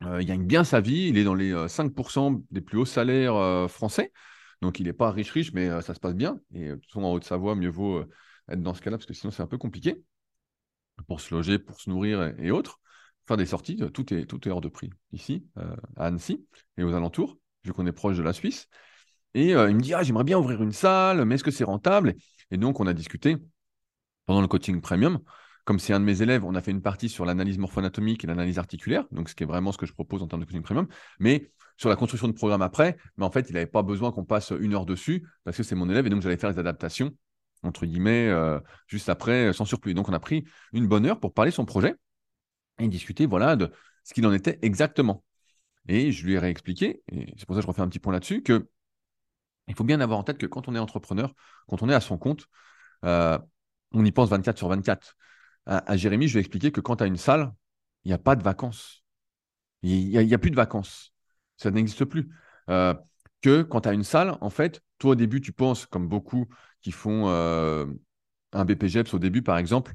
il 0.00 0.26
gagne 0.26 0.44
bien 0.44 0.64
sa 0.64 0.80
vie, 0.80 1.08
il 1.08 1.18
est 1.18 1.24
dans 1.24 1.34
les 1.34 1.52
5% 1.68 2.42
des 2.50 2.60
plus 2.60 2.78
hauts 2.78 2.84
salaires 2.84 3.70
français. 3.70 4.12
Donc, 4.60 4.80
il 4.80 4.86
n'est 4.86 4.92
pas 4.92 5.12
riche-riche, 5.12 5.52
mais 5.52 5.68
ça 5.82 5.94
se 5.94 6.00
passe 6.00 6.14
bien. 6.14 6.40
Et 6.54 6.70
façon, 6.88 7.04
en 7.04 7.12
Haute-Savoie, 7.12 7.54
mieux 7.54 7.68
vaut 7.68 8.04
être 8.48 8.62
dans 8.62 8.74
ce 8.74 8.80
cas-là, 8.80 8.96
parce 8.96 9.06
que 9.06 9.14
sinon, 9.14 9.30
c'est 9.30 9.42
un 9.42 9.46
peu 9.46 9.58
compliqué 9.58 10.02
pour 11.06 11.20
se 11.20 11.32
loger, 11.32 11.58
pour 11.58 11.80
se 11.80 11.88
nourrir 11.90 12.34
et, 12.38 12.50
autres. 12.50 12.80
Faire 13.26 13.36
des 13.36 13.46
sorties, 13.46 13.80
tout 13.92 14.12
est, 14.12 14.26
tout 14.26 14.48
est 14.48 14.50
hors 14.50 14.60
de 14.60 14.68
prix 14.68 14.90
ici, 15.12 15.46
à 15.96 16.06
Annecy 16.06 16.44
et 16.76 16.82
aux 16.82 16.92
alentours, 16.92 17.38
vu 17.62 17.72
qu'on 17.72 17.86
est 17.86 17.92
proche 17.92 18.16
de 18.16 18.22
la 18.22 18.32
Suisse. 18.32 18.68
Et 19.34 19.50
il 19.50 19.76
me 19.76 19.80
dit, 19.80 19.94
ah, 19.94 20.02
j'aimerais 20.02 20.24
bien 20.24 20.38
ouvrir 20.38 20.62
une 20.62 20.72
salle, 20.72 21.24
mais 21.24 21.36
est-ce 21.36 21.44
que 21.44 21.50
c'est 21.50 21.64
rentable? 21.64 22.14
Et 22.54 22.56
donc, 22.56 22.80
on 22.80 22.86
a 22.86 22.94
discuté 22.94 23.36
pendant 24.26 24.40
le 24.40 24.48
coaching 24.48 24.80
premium 24.80 25.20
comme 25.64 25.78
c'est 25.78 25.94
un 25.94 26.00
de 26.00 26.04
mes 26.04 26.20
élèves, 26.20 26.44
on 26.44 26.54
a 26.54 26.60
fait 26.60 26.70
une 26.70 26.82
partie 26.82 27.08
sur 27.08 27.24
l'analyse 27.24 27.58
morpho-anatomique 27.58 28.22
et 28.24 28.26
l'analyse 28.26 28.58
articulaire, 28.58 29.06
donc 29.12 29.28
ce 29.28 29.34
qui 29.34 29.44
est 29.44 29.46
vraiment 29.46 29.72
ce 29.72 29.78
que 29.78 29.86
je 29.86 29.94
propose 29.94 30.22
en 30.22 30.28
termes 30.28 30.42
de 30.42 30.46
coaching 30.46 30.62
premium. 30.62 30.86
Mais 31.18 31.50
sur 31.76 31.88
la 31.88 31.96
construction 31.96 32.28
de 32.28 32.34
programme 32.34 32.62
après, 32.62 32.96
mais 33.16 33.24
en 33.24 33.30
fait, 33.30 33.48
il 33.48 33.54
n'avait 33.54 33.66
pas 33.66 33.82
besoin 33.82 34.12
qu'on 34.12 34.24
passe 34.24 34.52
une 34.58 34.74
heure 34.74 34.86
dessus 34.86 35.26
parce 35.42 35.56
que 35.56 35.62
c'est 35.62 35.74
mon 35.74 35.88
élève 35.88 36.06
et 36.06 36.10
donc 36.10 36.22
j'allais 36.22 36.36
faire 36.36 36.50
les 36.50 36.58
adaptations, 36.58 37.12
entre 37.62 37.86
guillemets, 37.86 38.28
euh, 38.28 38.60
juste 38.88 39.08
après, 39.08 39.52
sans 39.52 39.64
surplus. 39.64 39.94
Donc 39.94 40.08
on 40.08 40.12
a 40.12 40.20
pris 40.20 40.44
une 40.72 40.86
bonne 40.86 41.06
heure 41.06 41.18
pour 41.18 41.32
parler 41.32 41.50
son 41.50 41.64
projet 41.64 41.94
et 42.78 42.86
discuter 42.88 43.26
voilà, 43.26 43.56
de 43.56 43.70
ce 44.04 44.12
qu'il 44.12 44.26
en 44.26 44.32
était 44.32 44.58
exactement. 44.60 45.24
Et 45.88 46.12
je 46.12 46.24
lui 46.26 46.34
ai 46.34 46.38
réexpliqué, 46.38 47.02
et 47.10 47.26
c'est 47.36 47.46
pour 47.46 47.54
ça 47.54 47.60
que 47.60 47.62
je 47.62 47.68
refais 47.68 47.82
un 47.82 47.88
petit 47.88 47.98
point 47.98 48.12
là-dessus, 48.12 48.42
que 48.42 48.68
il 49.68 49.74
faut 49.74 49.84
bien 49.84 50.00
avoir 50.00 50.18
en 50.18 50.22
tête 50.22 50.38
que 50.38 50.46
quand 50.46 50.68
on 50.68 50.74
est 50.74 50.78
entrepreneur, 50.78 51.34
quand 51.68 51.82
on 51.82 51.88
est 51.88 51.94
à 51.94 52.00
son 52.00 52.18
compte, 52.18 52.46
euh, 53.04 53.38
on 53.92 54.04
y 54.04 54.12
pense 54.12 54.28
24 54.28 54.58
sur 54.58 54.68
24 54.68 55.16
à, 55.66 55.96
Jérémy, 55.96 56.28
je 56.28 56.34
vais 56.34 56.40
expliquer 56.40 56.72
que 56.72 56.80
quand 56.80 56.96
tu 56.96 57.04
as 57.04 57.06
une 57.06 57.16
salle, 57.16 57.52
il 58.04 58.08
n'y 58.08 58.14
a 58.14 58.18
pas 58.18 58.36
de 58.36 58.42
vacances. 58.42 59.02
Il 59.82 60.08
n'y 60.08 60.34
a, 60.34 60.38
plus 60.38 60.50
de 60.50 60.56
vacances. 60.56 61.14
Ça 61.56 61.70
n'existe 61.70 62.04
plus. 62.04 62.28
Euh, 62.68 62.94
que 63.42 63.62
quand 63.62 63.82
tu 63.82 63.88
as 63.88 63.92
une 63.92 64.04
salle, 64.04 64.36
en 64.40 64.50
fait, 64.50 64.82
toi 64.98 65.12
au 65.12 65.14
début, 65.14 65.40
tu 65.40 65.52
penses, 65.52 65.86
comme 65.86 66.08
beaucoup 66.08 66.46
qui 66.80 66.92
font 66.92 67.28
euh, 67.28 67.86
un 68.52 68.64
BPGEPS 68.64 69.14
au 69.14 69.18
début, 69.18 69.42
par 69.42 69.58
exemple, 69.58 69.94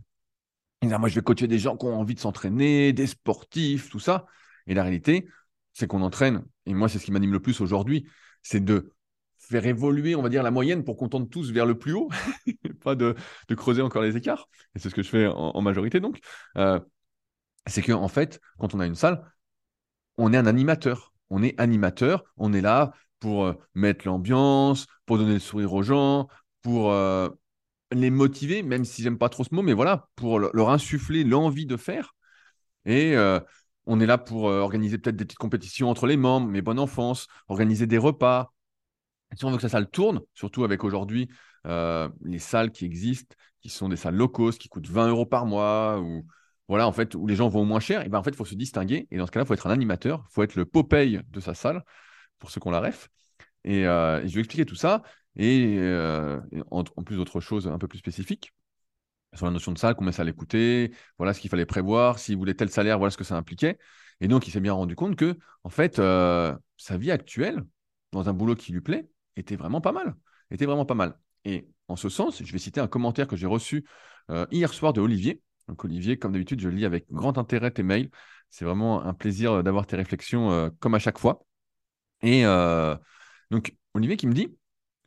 moi 0.83 1.09
je 1.09 1.15
vais 1.15 1.21
coacher 1.21 1.47
des 1.47 1.59
gens 1.59 1.75
qui 1.77 1.85
ont 1.85 1.99
envie 1.99 2.15
de 2.15 2.19
s'entraîner, 2.19 2.93
des 2.93 3.07
sportifs, 3.07 3.89
tout 3.89 3.99
ça. 3.99 4.25
Et 4.67 4.73
la 4.73 4.83
réalité, 4.83 5.27
c'est 5.73 5.87
qu'on 5.87 6.01
entraîne, 6.01 6.43
et 6.65 6.73
moi 6.73 6.89
c'est 6.89 6.99
ce 6.99 7.05
qui 7.05 7.11
m'anime 7.11 7.31
le 7.31 7.39
plus 7.39 7.61
aujourd'hui, 7.61 8.07
c'est 8.43 8.63
de 8.63 8.93
faire 9.49 9.65
évoluer, 9.65 10.15
on 10.15 10.21
va 10.21 10.29
dire, 10.29 10.43
la 10.43 10.51
moyenne 10.51 10.83
pour 10.83 10.95
qu'on 10.95 11.09
tente 11.09 11.29
tous 11.29 11.51
vers 11.51 11.65
le 11.65 11.77
plus 11.77 11.93
haut, 11.93 12.09
pas 12.83 12.95
de, 12.95 13.15
creuser 13.55 13.81
encore 13.81 14.01
les 14.01 14.15
écarts. 14.15 14.47
Et 14.75 14.79
c'est 14.79 14.89
ce 14.89 14.95
que 14.95 15.01
je 15.01 15.09
fais 15.09 15.27
en, 15.27 15.61
majorité 15.61 15.99
donc. 15.99 16.19
Euh, 16.57 16.79
c'est 17.65 17.81
qu'en 17.81 18.01
en 18.01 18.07
fait, 18.07 18.39
quand 18.59 18.73
on 18.75 18.79
a 18.79 18.85
une 18.85 18.95
salle, 18.95 19.23
on 20.17 20.33
est 20.33 20.37
un 20.37 20.45
animateur. 20.45 21.13
On 21.29 21.43
est 21.43 21.59
animateur, 21.59 22.23
on 22.37 22.53
est 22.53 22.61
là 22.61 22.91
pour 23.19 23.45
euh, 23.45 23.53
mettre 23.75 24.07
l'ambiance, 24.07 24.87
pour 25.05 25.17
donner 25.17 25.33
le 25.33 25.39
sourire 25.39 25.73
aux 25.73 25.83
gens, 25.83 26.27
pour 26.61 26.91
euh, 26.91 27.29
les 27.91 28.11
motiver, 28.11 28.63
même 28.63 28.85
si 28.85 29.01
j'aime 29.01 29.17
pas 29.17 29.29
trop 29.29 29.43
ce 29.43 29.53
mot, 29.53 29.61
mais 29.61 29.73
voilà, 29.73 30.09
pour 30.15 30.39
leur 30.39 30.69
insuffler 30.69 31.23
l'envie 31.23 31.65
de 31.65 31.77
faire. 31.77 32.15
Et 32.85 33.15
on 33.85 33.99
est 33.99 34.05
là 34.05 34.17
pour 34.17 34.43
organiser 34.43 34.97
peut-être 34.97 35.15
des 35.15 35.25
petites 35.25 35.39
compétitions 35.39 35.89
entre 35.89 36.07
les 36.07 36.17
membres, 36.17 36.47
mes 36.47 36.61
bonnes 36.61 36.79
enfances, 36.79 37.27
organiser 37.47 37.87
des 37.87 37.97
repas, 37.97 38.53
si 39.35 39.45
on 39.45 39.51
veut 39.51 39.57
que 39.57 39.61
ça 39.61 39.69
salle 39.69 39.89
tourne, 39.89 40.21
surtout 40.33 40.63
avec 40.63 40.83
aujourd'hui 40.83 41.29
euh, 41.67 42.09
les 42.23 42.39
salles 42.39 42.71
qui 42.71 42.85
existent, 42.85 43.35
qui 43.61 43.69
sont 43.69 43.89
des 43.89 43.95
salles 43.95 44.15
low 44.15 44.29
cost, 44.29 44.59
qui 44.59 44.69
coûtent 44.69 44.87
20 44.87 45.09
euros 45.09 45.25
par 45.25 45.45
mois, 45.45 45.99
ou 45.99 46.25
voilà, 46.67 46.87
en 46.87 46.91
fait, 46.91 47.15
où 47.15 47.27
les 47.27 47.35
gens 47.35 47.49
vont 47.49 47.65
moins 47.65 47.79
cher, 47.79 48.05
et 48.05 48.09
ben 48.09 48.19
en 48.19 48.23
fait, 48.23 48.31
il 48.31 48.35
faut 48.35 48.45
se 48.45 48.55
distinguer. 48.55 49.07
Et 49.11 49.17
dans 49.17 49.25
ce 49.25 49.31
cas-là, 49.31 49.43
il 49.43 49.47
faut 49.47 49.53
être 49.53 49.67
un 49.67 49.71
animateur, 49.71 50.25
il 50.29 50.33
faut 50.33 50.43
être 50.43 50.55
le 50.55 50.65
Popeye 50.65 51.21
de 51.29 51.39
sa 51.39 51.53
salle, 51.53 51.83
pour 52.39 52.51
ceux 52.51 52.61
qui 52.61 52.67
ont 52.67 52.71
la 52.71 52.81
ref. 52.81 53.09
Et, 53.63 53.87
euh, 53.87 54.21
je 54.27 54.33
vais 54.33 54.39
expliquer 54.41 54.65
tout 54.65 54.75
ça, 54.75 55.03
et, 55.35 55.77
euh, 55.79 56.39
en, 56.71 56.83
plus 56.83 57.15
d'autres 57.17 57.39
choses 57.39 57.67
un 57.67 57.77
peu 57.77 57.87
plus 57.87 57.99
spécifiques 57.99 58.53
sur 59.35 59.45
la 59.45 59.51
notion 59.51 59.71
de 59.71 59.77
salle, 59.77 59.95
combien 59.95 60.11
ça 60.11 60.23
allait 60.23 60.33
coûter, 60.33 60.91
voilà 61.19 61.33
ce 61.33 61.39
qu'il 61.39 61.51
fallait 61.51 61.65
prévoir, 61.67 62.17
s'il 62.19 62.35
voulait 62.37 62.55
tel 62.55 62.69
salaire, 62.69 62.97
voilà 62.97 63.11
ce 63.11 63.17
que 63.17 63.23
ça 63.23 63.35
impliquait. 63.37 63.77
Et 64.21 64.27
donc, 64.27 64.47
il 64.47 64.51
s'est 64.51 64.59
bien 64.59 64.73
rendu 64.73 64.95
compte 64.95 65.15
que, 65.15 65.37
en 65.63 65.69
fait, 65.69 65.97
sa 65.97 66.97
vie 66.97 67.11
actuelle, 67.11 67.63
dans 68.11 68.27
un 68.29 68.33
boulot 68.33 68.55
qui 68.55 68.71
lui 68.71 68.81
plaît, 68.81 69.07
était 69.39 69.55
vraiment 69.55 69.81
pas 69.81 69.91
mal. 69.91 70.15
Était 70.51 70.65
vraiment 70.65 70.85
pas 70.85 70.95
mal. 70.95 71.17
Et 71.45 71.69
en 71.87 71.95
ce 71.95 72.09
sens, 72.09 72.43
je 72.43 72.51
vais 72.51 72.59
citer 72.59 72.79
un 72.79 72.87
commentaire 72.87 73.27
que 73.27 73.35
j'ai 73.35 73.47
reçu 73.47 73.85
euh, 74.29 74.45
hier 74.51 74.73
soir 74.73 74.93
de 74.93 75.01
Olivier. 75.01 75.41
Donc 75.67 75.83
Olivier, 75.85 76.17
comme 76.17 76.31
d'habitude, 76.31 76.59
je 76.59 76.69
lis 76.69 76.85
avec 76.85 77.11
grand 77.11 77.37
intérêt 77.37 77.71
tes 77.71 77.83
mails. 77.83 78.09
C'est 78.49 78.65
vraiment 78.65 79.03
un 79.03 79.13
plaisir 79.13 79.63
d'avoir 79.63 79.85
tes 79.85 79.95
réflexions 79.95 80.51
euh, 80.51 80.69
comme 80.79 80.95
à 80.95 80.99
chaque 80.99 81.19
fois. 81.19 81.45
Et 82.21 82.45
euh, 82.45 82.95
donc 83.51 83.75
Olivier 83.93 84.17
qui 84.17 84.27
me 84.27 84.33
dit, 84.33 84.55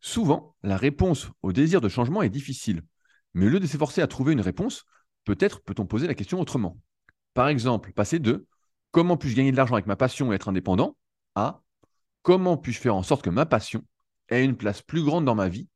souvent, 0.00 0.54
la 0.62 0.76
réponse 0.76 1.30
au 1.42 1.52
désir 1.52 1.80
de 1.80 1.88
changement 1.88 2.22
est 2.22 2.30
difficile. 2.30 2.82
Mais 3.34 3.46
au 3.46 3.48
lieu 3.48 3.60
de 3.60 3.66
s'efforcer 3.66 4.02
à 4.02 4.06
trouver 4.06 4.32
une 4.32 4.40
réponse, 4.40 4.84
peut-être 5.24 5.62
peut-on 5.62 5.86
poser 5.86 6.06
la 6.06 6.14
question 6.14 6.40
autrement. 6.40 6.78
Par 7.34 7.48
exemple, 7.48 7.92
passer 7.92 8.18
de 8.18 8.46
comment 8.90 9.16
puis-je 9.16 9.36
gagner 9.36 9.52
de 9.52 9.56
l'argent 9.56 9.74
avec 9.74 9.86
ma 9.86 9.96
passion 9.96 10.32
et 10.32 10.36
être 10.36 10.48
indépendant 10.48 10.96
à 11.34 11.62
comment 12.22 12.56
puis-je 12.56 12.78
faire 12.78 12.94
en 12.94 13.02
sorte 13.02 13.22
que 13.22 13.30
ma 13.30 13.46
passion 13.46 13.84
ait 14.40 14.44
une 14.44 14.56
place 14.56 14.82
plus 14.82 15.02
grande 15.02 15.24
dans 15.24 15.34
ma 15.34 15.48
vie 15.48 15.68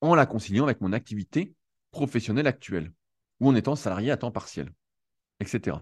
en 0.00 0.14
la 0.14 0.26
conciliant 0.26 0.64
avec 0.64 0.80
mon 0.80 0.92
activité 0.92 1.54
professionnelle 1.90 2.46
actuelle 2.46 2.92
ou 3.40 3.48
en 3.48 3.54
étant 3.54 3.76
salarié 3.76 4.10
à 4.10 4.16
temps 4.16 4.30
partiel, 4.30 4.72
etc. 5.40 5.78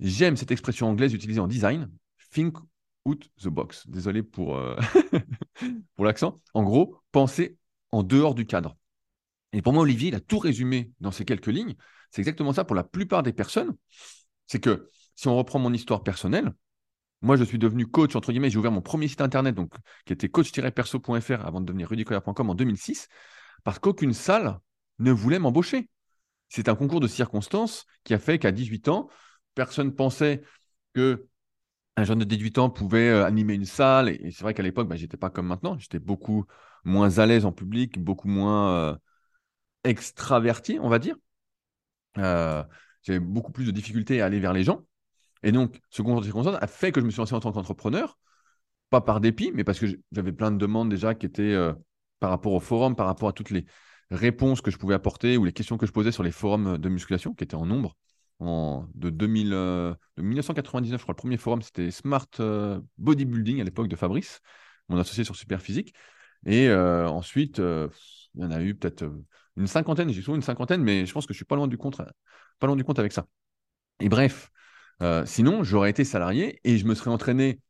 J'aime 0.00 0.36
cette 0.36 0.50
expression 0.50 0.88
anglaise 0.88 1.12
utilisée 1.14 1.40
en 1.40 1.48
design, 1.48 1.90
think 2.32 2.56
out 3.04 3.28
the 3.42 3.48
box. 3.48 3.88
Désolé 3.88 4.22
pour, 4.22 4.56
euh, 4.56 4.76
pour 5.96 6.04
l'accent. 6.04 6.40
En 6.54 6.62
gros, 6.62 7.00
penser 7.12 7.56
en 7.90 8.02
dehors 8.02 8.34
du 8.34 8.46
cadre. 8.46 8.76
Et 9.52 9.62
pour 9.62 9.72
moi, 9.72 9.82
Olivier, 9.82 10.08
il 10.08 10.14
a 10.14 10.20
tout 10.20 10.38
résumé 10.38 10.92
dans 11.00 11.10
ces 11.10 11.24
quelques 11.24 11.46
lignes. 11.46 11.74
C'est 12.10 12.20
exactement 12.20 12.52
ça 12.52 12.64
pour 12.64 12.76
la 12.76 12.84
plupart 12.84 13.22
des 13.22 13.32
personnes. 13.32 13.74
C'est 14.46 14.60
que 14.60 14.88
si 15.14 15.26
on 15.28 15.36
reprend 15.36 15.58
mon 15.58 15.72
histoire 15.72 16.02
personnelle, 16.02 16.52
moi, 17.20 17.36
je 17.36 17.44
suis 17.44 17.58
devenu 17.58 17.86
coach, 17.86 18.14
entre 18.16 18.30
guillemets, 18.30 18.50
j'ai 18.50 18.58
ouvert 18.58 18.70
mon 18.70 18.80
premier 18.80 19.08
site 19.08 19.20
internet, 19.20 19.54
donc, 19.54 19.72
qui 20.04 20.12
était 20.12 20.28
coach-perso.fr 20.28 21.44
avant 21.44 21.60
de 21.60 21.66
devenir 21.66 21.88
rudicoya.com 21.88 22.50
en 22.50 22.54
2006, 22.54 23.08
parce 23.64 23.78
qu'aucune 23.78 24.12
salle 24.12 24.58
ne 24.98 25.10
voulait 25.10 25.38
m'embaucher. 25.38 25.88
C'est 26.48 26.68
un 26.68 26.74
concours 26.74 27.00
de 27.00 27.08
circonstances 27.08 27.86
qui 28.04 28.14
a 28.14 28.18
fait 28.18 28.38
qu'à 28.38 28.52
18 28.52 28.88
ans, 28.88 29.08
personne 29.54 29.94
pensait 29.94 30.42
que 30.94 31.28
un 31.96 32.04
jeune 32.04 32.20
de 32.20 32.24
18 32.24 32.58
ans 32.58 32.70
pouvait 32.70 33.08
euh, 33.08 33.24
animer 33.24 33.54
une 33.54 33.64
salle. 33.64 34.08
Et, 34.08 34.30
c'est 34.30 34.42
vrai 34.42 34.54
qu'à 34.54 34.62
l'époque, 34.62 34.88
bah, 34.88 34.96
je 34.96 35.02
n'étais 35.02 35.16
pas 35.16 35.30
comme 35.30 35.46
maintenant. 35.46 35.76
J'étais 35.78 35.98
beaucoup 35.98 36.44
moins 36.84 37.18
à 37.18 37.26
l'aise 37.26 37.44
en 37.44 37.52
public, 37.52 37.98
beaucoup 37.98 38.28
moins 38.28 38.72
euh, 38.92 38.96
extraverti, 39.84 40.78
on 40.80 40.88
va 40.88 41.00
dire. 41.00 41.16
Euh, 42.18 42.62
j'avais 43.02 43.18
beaucoup 43.20 43.52
plus 43.52 43.64
de 43.64 43.70
difficultés 43.72 44.20
à 44.20 44.26
aller 44.26 44.38
vers 44.40 44.52
les 44.52 44.64
gens. 44.64 44.84
Et 45.42 45.52
donc, 45.52 45.80
ce 45.90 46.02
concours 46.02 46.20
de 46.20 46.26
circonstances 46.26 46.56
a 46.60 46.66
fait 46.66 46.92
que 46.92 47.00
je 47.00 47.06
me 47.06 47.10
suis 47.10 47.20
lancé 47.20 47.34
en 47.34 47.40
tant 47.40 47.52
qu'entrepreneur, 47.52 48.18
pas 48.90 49.00
par 49.00 49.20
dépit, 49.20 49.52
mais 49.54 49.64
parce 49.64 49.78
que 49.78 49.86
j'avais 50.12 50.32
plein 50.32 50.50
de 50.50 50.56
demandes 50.56 50.88
déjà 50.88 51.14
qui 51.14 51.26
étaient 51.26 51.42
euh, 51.42 51.72
par 52.20 52.30
rapport 52.30 52.52
au 52.52 52.60
forum, 52.60 52.96
par 52.96 53.06
rapport 53.06 53.28
à 53.28 53.32
toutes 53.32 53.50
les 53.50 53.66
réponses 54.10 54.60
que 54.60 54.70
je 54.70 54.78
pouvais 54.78 54.94
apporter 54.94 55.36
ou 55.36 55.44
les 55.44 55.52
questions 55.52 55.76
que 55.76 55.86
je 55.86 55.92
posais 55.92 56.12
sur 56.12 56.22
les 56.22 56.30
forums 56.30 56.78
de 56.78 56.88
musculation, 56.88 57.34
qui 57.34 57.44
étaient 57.44 57.54
en 57.54 57.66
nombre. 57.66 57.96
De, 58.40 59.10
2000, 59.10 59.52
euh, 59.52 59.94
de 60.16 60.22
1999, 60.22 61.00
je 61.00 61.02
crois, 61.02 61.12
le 61.12 61.16
premier 61.16 61.36
forum, 61.36 61.60
c'était 61.60 61.90
Smart 61.90 62.28
euh, 62.38 62.80
Bodybuilding 62.96 63.60
à 63.60 63.64
l'époque 63.64 63.88
de 63.88 63.96
Fabrice, 63.96 64.40
mon 64.88 64.96
associé 64.96 65.24
sur 65.24 65.34
Superphysique. 65.34 65.92
Et 66.46 66.70
ensuite, 66.70 67.58
il 67.58 68.40
y 68.40 68.44
en 68.44 68.52
a 68.52 68.62
eu 68.62 68.76
peut-être 68.76 69.04
une 69.56 69.66
cinquantaine, 69.66 70.08
j'ai 70.10 70.22
souvent 70.22 70.36
une 70.36 70.42
cinquantaine, 70.42 70.82
mais 70.82 71.04
je 71.04 71.12
pense 71.12 71.26
que 71.26 71.34
je 71.34 71.38
suis 71.38 71.44
pas 71.44 71.56
loin 71.56 71.66
du 71.66 71.76
compte, 71.76 72.00
pas 72.60 72.66
loin 72.68 72.76
du 72.76 72.84
compte 72.84 73.00
avec 73.00 73.12
ça. 73.12 73.26
Et 73.98 74.08
bref, 74.08 74.50
euh, 75.02 75.24
sinon, 75.26 75.62
j'aurais 75.64 75.90
été 75.90 76.04
salarié 76.04 76.60
et 76.64 76.78
je 76.78 76.86
me 76.86 76.94
serais 76.94 77.10
entraîné, 77.10 77.60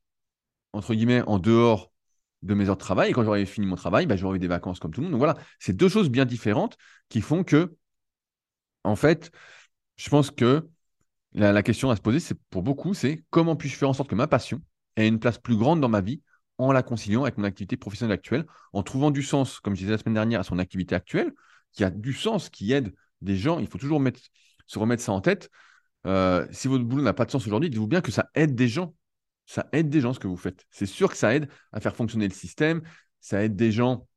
entre 0.73 0.95
guillemets, 0.95 1.23
en 1.23 1.39
dehors 1.39 1.93
de 2.43 2.55
mes 2.55 2.69
heures 2.69 2.77
de 2.77 2.81
travail. 2.81 3.11
Et 3.11 3.13
quand 3.13 3.25
j'aurais 3.25 3.45
fini 3.47 3.67
mon 3.67 3.77
travail, 3.77 4.07
bah, 4.07 4.17
j'aurais 4.17 4.37
eu 4.37 4.41
des 4.41 4.49
vacances 4.49 4.79
comme 4.79 4.93
tout 4.93 5.01
le 5.01 5.07
monde. 5.07 5.13
Donc 5.13 5.21
voilà, 5.21 5.37
c'est 5.59 5.77
deux 5.77 5.89
choses 5.89 6.11
bien 6.11 6.25
différentes 6.25 6.77
qui 7.09 7.21
font 7.21 7.45
que, 7.45 7.77
en 8.85 8.97
fait, 8.97 9.31
je 9.97 10.09
pense 10.09 10.31
que 10.31 10.69
la, 11.33 11.63
question 11.63 11.91
à 11.91 11.97
se 11.97 12.01
poser, 12.01 12.21
c'est 12.21 12.39
pour 12.51 12.63
beaucoup, 12.63 12.95
c'est 12.95 13.25
comment 13.31 13.57
puis-je 13.57 13.77
faire 13.77 13.89
en 13.89 13.93
sorte 13.93 14.11
que 14.11 14.15
ma 14.15 14.27
passion 14.27 14.63
ait 14.97 15.09
une 15.09 15.21
place 15.21 15.39
plus 15.39 15.57
grande 15.57 15.81
dans 15.81 15.89
ma 15.89 16.01
vie 16.01 16.23
en 16.59 16.73
la 16.73 16.83
conciliant 16.83 17.23
avec 17.23 17.39
mon 17.39 17.45
activité 17.45 17.77
professionnelle 17.77 18.15
actuelle, 18.15 18.47
en 18.73 18.83
trouvant 18.83 19.11
du 19.11 19.23
sens, 19.23 19.61
comme 19.61 19.75
je 19.75 19.81
disais 19.81 19.93
la 19.93 19.99
semaine 19.99 20.15
dernière, 20.15 20.41
à 20.41 20.45
son 20.45 20.59
activité 20.59 20.95
actuelle, 20.95 21.33
qui 21.73 21.85
a 21.85 21.91
du 21.91 22.13
sens, 22.13 22.49
qui 22.51 22.73
aide 22.73 22.93
des 23.21 23.37
gens. 23.37 23.61
Il 23.61 23.69
faut 23.69 23.79
toujours 23.79 24.03
se 24.67 24.79
remettre 24.79 25.03
ça 25.03 25.13
en 25.13 25.21
tête. 25.21 25.51
Euh, 26.09 26.47
si 26.51 26.69
votre 26.69 26.85
boulot 26.85 27.03
n'a 27.03 27.13
pas 27.13 27.25
de 27.25 27.31
sens 27.31 27.47
aujourd'hui, 27.47 27.71
dites-vous 27.71 27.87
bien 27.87 28.01
que 28.01 28.11
ça 28.11 28.29
aide 28.35 28.55
des 28.55 28.69
gens. 28.69 28.95
Ça 29.47 29.69
aide 29.73 29.89
des 29.89 30.01
gens 30.01 30.13
ce 30.13 30.21
que 30.21 30.27
vous 30.27 30.37
faites. 30.37 30.67
C'est 30.71 30.87
sûr 30.87 31.11
que 31.11 31.17
ça 31.17 31.35
aide 31.35 31.49
à 31.73 31.81
faire 31.81 31.95
fonctionner 31.97 32.29
le 32.29 32.35
système. 32.35 32.83
Ça 33.21 33.43
aide 33.43 33.57
des 33.57 33.73
gens 33.73 34.09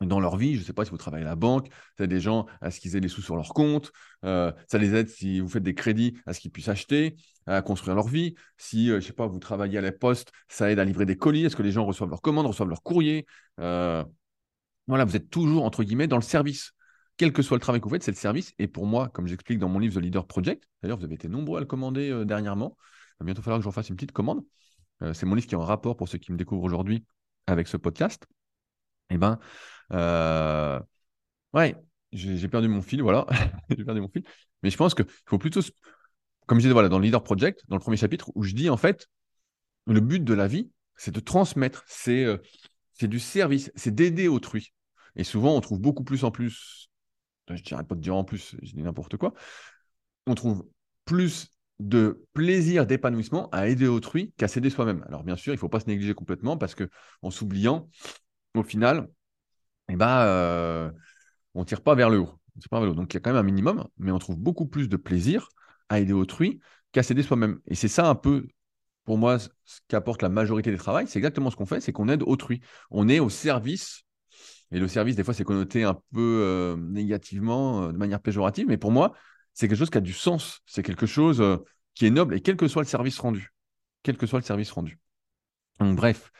dans 0.00 0.20
leur 0.20 0.36
vie. 0.36 0.54
Je 0.54 0.60
ne 0.60 0.64
sais 0.64 0.72
pas 0.72 0.84
si 0.84 0.90
vous 0.90 0.96
travaillez 0.96 1.24
à 1.24 1.28
la 1.28 1.36
banque, 1.36 1.68
ça 1.96 2.04
aide 2.04 2.10
des 2.10 2.20
gens 2.20 2.46
à 2.60 2.70
ce 2.70 2.80
qu'ils 2.80 2.96
aient 2.96 3.00
des 3.00 3.08
sous 3.08 3.22
sur 3.22 3.36
leur 3.36 3.48
compte. 3.48 3.92
Euh, 4.24 4.52
ça 4.68 4.78
les 4.78 4.94
aide 4.94 5.08
si 5.08 5.40
vous 5.40 5.48
faites 5.48 5.62
des 5.62 5.74
crédits 5.74 6.16
à 6.26 6.32
ce 6.32 6.40
qu'ils 6.40 6.50
puissent 6.50 6.68
acheter, 6.68 7.16
à 7.46 7.62
construire 7.62 7.94
leur 7.94 8.08
vie. 8.08 8.34
Si, 8.56 8.90
euh, 8.90 9.00
je 9.00 9.06
sais 9.06 9.12
pas, 9.12 9.26
vous 9.26 9.38
travaillez 9.38 9.78
à 9.78 9.80
la 9.80 9.92
poste, 9.92 10.32
ça 10.48 10.70
aide 10.70 10.78
à 10.78 10.84
livrer 10.84 11.06
des 11.06 11.16
colis. 11.16 11.44
Est-ce 11.44 11.56
que 11.56 11.62
les 11.62 11.72
gens 11.72 11.84
reçoivent 11.84 12.10
leurs 12.10 12.22
commandes, 12.22 12.46
reçoivent 12.46 12.68
leurs 12.68 12.82
courriers 12.82 13.26
euh, 13.60 14.04
Voilà, 14.86 15.04
vous 15.04 15.16
êtes 15.16 15.30
toujours, 15.30 15.64
entre 15.64 15.82
guillemets, 15.82 16.06
dans 16.06 16.16
le 16.16 16.22
service. 16.22 16.72
Quel 17.18 17.32
que 17.32 17.42
soit 17.42 17.56
le 17.56 17.60
travail 17.60 17.80
que 17.80 17.84
vous 17.84 17.94
faites, 17.94 18.02
c'est 18.02 18.10
le 18.10 18.16
service. 18.16 18.54
Et 18.58 18.68
pour 18.68 18.86
moi, 18.86 19.08
comme 19.08 19.26
j'explique 19.26 19.58
dans 19.58 19.68
mon 19.68 19.78
livre 19.78 20.00
The 20.00 20.02
Leader 20.02 20.26
Project, 20.26 20.64
d'ailleurs, 20.82 20.98
vous 20.98 21.04
avez 21.04 21.14
été 21.14 21.28
nombreux 21.28 21.58
à 21.58 21.60
le 21.60 21.66
commander 21.66 22.24
dernièrement. 22.24 22.76
Il 22.78 23.16
va 23.20 23.26
bientôt 23.26 23.42
falloir 23.42 23.60
que 23.60 23.64
je 23.64 23.70
fasse 23.70 23.90
une 23.90 23.96
petite 23.96 24.12
commande. 24.12 24.42
c'est 25.12 25.26
mon 25.26 25.34
livre 25.34 25.46
qui 25.46 25.54
est 25.54 25.58
en 25.58 25.64
rapport 25.64 25.96
pour 25.96 26.08
ceux 26.08 26.18
qui 26.18 26.32
me 26.32 26.38
découvrent 26.38 26.64
aujourd'hui 26.64 27.04
avec 27.46 27.68
ce 27.68 27.76
podcast. 27.76 28.26
Eh 29.10 29.18
ben, 29.18 29.38
euh, 29.92 30.80
ouais, 31.54 31.76
j'ai 32.12 32.48
perdu 32.48 32.68
mon 32.68 32.82
fil, 32.82 33.02
voilà. 33.02 33.26
j'ai 33.70 33.84
perdu 33.84 34.00
mon 34.00 34.08
fil. 34.08 34.22
Mais 34.62 34.70
je 34.70 34.76
pense 34.76 34.94
qu'il 34.94 35.06
faut 35.26 35.38
plutôt, 35.38 35.60
comme 36.46 36.58
je 36.58 36.62
disais 36.62 36.72
voilà, 36.72 36.88
dans 36.88 36.98
le 36.98 37.04
Leader 37.04 37.22
Project, 37.22 37.64
dans 37.68 37.76
le 37.76 37.80
premier 37.80 37.96
chapitre, 37.96 38.30
où 38.34 38.42
je 38.42 38.54
dis 38.54 38.70
en 38.70 38.76
fait, 38.76 39.08
le 39.86 40.00
but 40.00 40.22
de 40.22 40.34
la 40.34 40.46
vie, 40.46 40.70
c'est 40.96 41.14
de 41.14 41.20
transmettre, 41.20 41.84
c'est 41.86 42.24
euh, 42.24 42.38
c'est 42.92 43.08
du 43.08 43.20
service, 43.20 43.70
c'est 43.76 43.94
d'aider 43.94 44.28
autrui. 44.28 44.74
Et 45.16 45.24
souvent, 45.24 45.56
on 45.56 45.60
trouve 45.60 45.80
beaucoup 45.80 46.04
plus 46.04 46.24
en 46.24 46.30
plus, 46.30 46.87
je 47.56 47.62
dirais 47.62 47.84
pas 47.84 47.94
de 47.94 48.00
dire 48.00 48.16
en 48.16 48.24
plus, 48.24 48.56
je 48.62 48.72
dis 48.72 48.82
n'importe 48.82 49.16
quoi, 49.16 49.34
on 50.26 50.34
trouve 50.34 50.64
plus 51.04 51.48
de 51.80 52.24
plaisir, 52.32 52.86
d'épanouissement 52.86 53.48
à 53.50 53.68
aider 53.68 53.86
autrui 53.86 54.32
qu'à 54.36 54.48
s'aider 54.48 54.70
soi-même. 54.70 55.04
Alors 55.08 55.22
bien 55.24 55.36
sûr, 55.36 55.52
il 55.52 55.56
ne 55.56 55.60
faut 55.60 55.68
pas 55.68 55.80
se 55.80 55.86
négliger 55.86 56.14
complètement 56.14 56.56
parce 56.56 56.74
que 56.74 56.88
en 57.22 57.30
s'oubliant, 57.30 57.88
au 58.54 58.62
final, 58.62 59.08
eh 59.88 59.96
ben, 59.96 60.20
euh, 60.20 60.90
on 61.54 61.60
ne 61.60 61.64
tire 61.64 61.82
pas 61.82 61.94
vers 61.94 62.10
le 62.10 62.20
haut. 62.20 62.30
Pas. 62.70 62.84
Donc 62.92 63.14
il 63.14 63.16
y 63.16 63.18
a 63.18 63.20
quand 63.20 63.30
même 63.30 63.38
un 63.38 63.44
minimum, 63.44 63.86
mais 63.98 64.10
on 64.10 64.18
trouve 64.18 64.36
beaucoup 64.36 64.66
plus 64.66 64.88
de 64.88 64.96
plaisir 64.96 65.48
à 65.88 66.00
aider 66.00 66.12
autrui 66.12 66.60
qu'à 66.90 67.04
s'aider 67.04 67.22
soi-même. 67.22 67.60
Et 67.66 67.76
c'est 67.76 67.88
ça 67.88 68.08
un 68.08 68.16
peu, 68.16 68.48
pour 69.04 69.16
moi, 69.16 69.38
ce 69.38 69.48
qu'apporte 69.86 70.22
la 70.22 70.28
majorité 70.28 70.72
des 70.72 70.76
travails. 70.76 71.06
C'est 71.06 71.20
exactement 71.20 71.50
ce 71.50 71.56
qu'on 71.56 71.66
fait, 71.66 71.80
c'est 71.80 71.92
qu'on 71.92 72.08
aide 72.08 72.22
autrui. 72.22 72.60
On 72.90 73.08
est 73.08 73.20
au 73.20 73.28
service. 73.28 74.02
Et 74.70 74.78
le 74.78 74.88
service, 74.88 75.16
des 75.16 75.24
fois, 75.24 75.34
c'est 75.34 75.44
connoté 75.44 75.84
un 75.84 75.94
peu 76.12 76.42
euh, 76.44 76.76
négativement, 76.76 77.84
euh, 77.84 77.92
de 77.92 77.96
manière 77.96 78.20
péjorative. 78.20 78.66
Mais 78.68 78.76
pour 78.76 78.92
moi, 78.92 79.14
c'est 79.54 79.68
quelque 79.68 79.78
chose 79.78 79.90
qui 79.90 79.98
a 79.98 80.02
du 80.02 80.12
sens. 80.12 80.60
C'est 80.66 80.82
quelque 80.82 81.06
chose 81.06 81.42
qui 81.94 82.06
est 82.06 82.10
noble, 82.10 82.34
et 82.34 82.40
quel 82.40 82.56
que 82.56 82.68
soit 82.68 82.82
le 82.82 82.88
service 82.88 83.18
rendu. 83.18 83.52
Quel 84.02 84.16
que 84.16 84.26
soit 84.26 84.38
le 84.38 84.44
service 84.44 84.70
rendu. 84.70 84.98
Donc, 85.80 85.96
bref, 85.96 86.30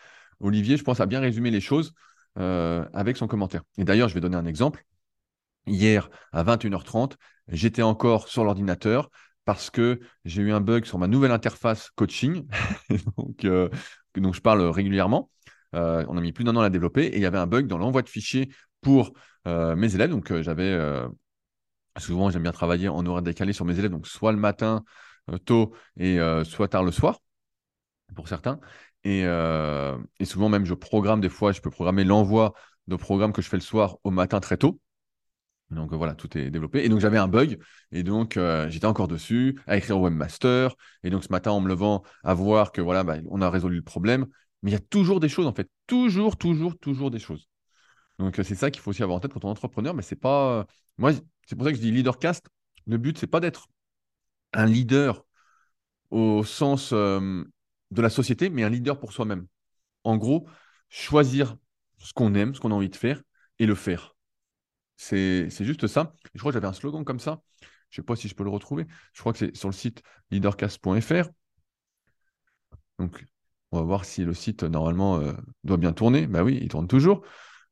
Olivier, 0.40 0.76
je 0.76 0.85
pense, 0.85 1.00
a 1.00 1.06
bien 1.06 1.20
résumé 1.20 1.50
les 1.50 1.61
choses. 1.61 1.94
Euh, 2.38 2.85
avec 2.92 3.16
son 3.16 3.26
commentaire. 3.26 3.62
Et 3.78 3.85
d'ailleurs, 3.85 4.08
je 4.08 4.14
vais 4.14 4.20
donner 4.20 4.37
un 4.37 4.47
exemple. 4.47 4.85
Hier, 5.66 6.08
à 6.32 6.44
21h30, 6.44 7.16
j'étais 7.49 7.82
encore 7.82 8.28
sur 8.28 8.44
l'ordinateur 8.44 9.11
parce 9.44 9.70
que 9.70 9.99
j'ai 10.25 10.42
eu 10.42 10.52
un 10.52 10.61
bug 10.61 10.85
sur 10.85 10.99
ma 10.99 11.08
nouvelle 11.08 11.32
interface 11.32 11.90
coaching, 11.97 12.47
donc, 13.16 13.44
euh, 13.44 13.68
dont 14.14 14.32
je 14.32 14.40
parle 14.40 14.62
régulièrement. 14.62 15.30
Euh, 15.75 16.05
on 16.09 16.17
a 16.17 16.21
mis 16.21 16.33
plus 16.33 16.45
d'un 16.45 16.57
an 16.57 16.61
à 16.61 16.65
la 16.65 16.71
développer 16.71 17.05
et 17.05 17.17
il 17.17 17.23
y 17.23 17.27
avait 17.27 17.39
un 17.39 17.47
bug 17.47 17.67
dans 17.67 17.79
l'envoi 17.79 18.03
de 18.03 18.09
fichiers 18.09 18.49
pour 18.81 19.13
mes 19.47 19.95
élèves. 19.95 20.11
Donc, 20.11 20.31
j'avais 20.43 20.79
souvent, 21.97 22.29
j'aime 22.29 22.43
bien 22.43 22.53
travailler 22.53 22.89
en 22.89 23.05
horaire 23.07 23.23
décalé 23.23 23.55
sur 23.55 23.65
mes 23.65 23.79
élèves, 23.79 23.91
donc 23.91 24.07
soit 24.07 24.33
le 24.33 24.39
matin 24.39 24.85
tôt 25.47 25.73
et 25.97 26.19
soit 26.45 26.69
tard 26.69 26.85
le 26.85 26.93
soir 26.93 27.21
pour 28.15 28.29
certains. 28.29 28.61
Euh, 29.07 29.99
et, 30.19 30.25
souvent, 30.25 30.49
même, 30.49 30.65
je 30.65 30.75
programme 30.75 31.21
des 31.21 31.29
fois, 31.29 31.53
je 31.53 31.61
peux 31.61 31.71
programmer 31.71 32.05
l'envoi 32.05 32.55
de 32.87 32.97
programmes 32.97 33.33
que 33.33 33.43
je 33.43 33.49
fais 33.49 33.57
le 33.57 33.63
soir 33.63 33.97
au 34.05 34.11
matin 34.11 34.41
très 34.41 34.57
tôt. 34.57 34.81
Donc 35.71 35.93
voilà, 35.93 36.15
tout 36.15 36.37
est 36.39 36.50
développé. 36.50 36.85
Et 36.85 36.89
donc 36.89 37.00
j'avais 37.00 37.19
un 37.19 37.28
bug. 37.28 37.59
Et 37.93 38.02
donc 38.02 38.39
euh, 38.39 38.71
j'étais 38.71 38.87
encore 38.87 39.07
dessus 39.07 39.61
à 39.67 39.76
écrire 39.76 39.99
au 39.99 40.04
webmaster. 40.04 40.75
Et 41.02 41.11
donc 41.11 41.25
ce 41.25 41.28
matin, 41.31 41.50
en 41.50 41.61
me 41.61 41.69
levant, 41.69 42.02
à 42.25 42.33
voir 42.33 42.73
que 42.73 42.81
voilà, 42.81 43.04
bah, 43.04 43.17
on 43.28 43.43
a 43.43 43.50
résolu 43.50 43.76
le 43.76 43.83
problème. 43.83 44.26
Mais 44.62 44.71
il 44.71 44.75
y 44.75 44.76
a 44.76 44.80
toujours 44.80 45.21
des 45.21 45.28
choses 45.28 45.47
en 45.47 45.54
fait. 45.54 45.68
Toujours, 45.86 46.36
toujours, 46.36 46.78
toujours 46.78 47.10
des 47.10 47.18
choses. 47.18 47.49
Donc 48.18 48.36
c'est 48.36 48.54
ça 48.54 48.71
qu'il 48.71 48.82
faut 48.82 48.90
aussi 48.90 49.02
avoir 49.02 49.18
en 49.18 49.21
tête 49.21 49.32
quand 49.32 49.44
on 49.44 49.49
est 49.49 49.52
entrepreneur. 49.52 49.94
Mais 49.94 50.02
c'est 50.02 50.16
pas. 50.16 50.66
Moi, 50.99 51.12
c'est 51.47 51.56
pour 51.56 51.64
ça 51.64 51.71
que 51.73 51.76
je 51.76 51.82
dis 51.82 51.92
leadercast. 51.92 52.47
Le 52.86 52.99
but, 52.99 53.18
c'est 53.18 53.26
pas 53.26 53.40
d'être 53.40 53.68
un 54.52 54.66
leader 54.66 55.25
au 56.10 56.44
sens 56.44 56.92
euh, 56.92 57.44
de 57.90 58.02
la 58.02 58.10
société, 58.10 58.50
mais 58.50 58.64
un 58.64 58.71
leader 58.71 58.99
pour 58.99 59.12
soi-même. 59.12 59.47
En 60.04 60.16
gros, 60.16 60.49
choisir 60.88 61.56
ce 61.99 62.12
qu'on 62.12 62.34
aime, 62.34 62.54
ce 62.54 62.60
qu'on 62.60 62.71
a 62.71 62.75
envie 62.75 62.88
de 62.88 62.97
faire 62.97 63.23
et 63.58 63.66
le 63.66 63.75
faire. 63.75 64.16
C'est 64.97 65.49
juste 65.60 65.86
ça. 65.86 66.14
Je 66.34 66.40
crois 66.40 66.50
que 66.50 66.54
j'avais 66.54 66.66
un 66.66 66.73
slogan 66.73 67.04
comme 67.04 67.21
ça. 67.21 67.40
Je 67.90 68.00
ne 68.00 68.02
sais 68.02 68.06
pas 68.06 68.16
si 68.16 68.28
je 68.28 68.34
peux 68.34 68.44
le 68.44 68.50
retrouver. 68.50 68.86
Je 69.12 69.21
crois 69.21 69.32
que 69.32 69.38
c'est 69.38 69.56
sur 69.56 69.68
le 69.68 69.75
site 69.75 70.02
leadercast.fr. 70.30 71.28
Donc, 72.99 73.25
on 73.73 73.78
va 73.78 73.85
voir 73.85 74.04
si 74.04 74.25
le 74.25 74.35
site, 74.35 74.63
normalement, 74.65 75.19
euh, 75.21 75.33
doit 75.65 75.76
bien 75.76 75.93
tourner. 75.93 76.26
Ben 76.26 76.43
oui, 76.43 76.59
il 76.61 76.69
tourne 76.69 76.89
toujours. 76.89 77.23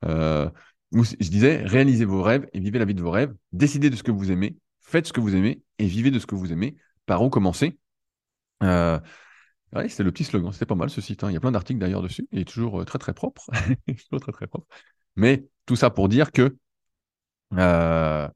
Euh, 0.05 0.49
je 0.93 1.29
disais, 1.31 1.63
réalisez 1.65 2.05
vos 2.05 2.23
rêves 2.23 2.49
et 2.53 2.61
vivez 2.61 2.79
la 2.79 2.85
vie 2.85 2.95
de 2.95 3.03
vos 3.03 3.11
rêves. 3.11 3.35
Décidez 3.53 3.91
de 3.91 3.97
ce 3.97 4.03
que 4.03 4.11
vous 4.13 4.31
aimez, 4.31 4.57
faites 4.81 5.07
ce 5.07 5.13
que 5.13 5.21
vous 5.21 5.35
aimez 5.35 5.63
et 5.79 5.87
vivez 5.87 6.11
de 6.11 6.19
ce 6.19 6.27
que 6.27 6.35
vous 6.35 6.53
aimez. 6.53 6.77
Par 7.07 7.23
où 7.23 7.31
commencer? 7.31 7.79
Euh, 8.63 8.99
Ouais, 9.75 9.89
c'était 9.89 10.05
le 10.05 10.13
petit 10.13 10.25
slogan. 10.25 10.53
C'était 10.53 10.67
pas 10.67 10.75
mal 10.75 10.91
ce 10.91 11.01
site. 11.01 11.25
Hein. 11.25 11.31
Il 11.31 11.35
y 11.35 11.37
a 11.37 11.41
plein 11.41 11.53
d'articles 11.53 11.81
d'ailleurs 11.81 12.03
dessus. 12.03 12.27
Il 12.33 12.41
est 12.41 12.45
toujours 12.45 12.81
euh, 12.81 12.85
très 12.87 12.99
très 12.99 13.13
propre. 13.13 13.47
Mais 15.17 15.47
tout 15.67 15.77
ça 15.77 15.91
pour 15.91 16.09
dire 16.09 16.33
que 16.33 16.57
euh, 17.55 18.29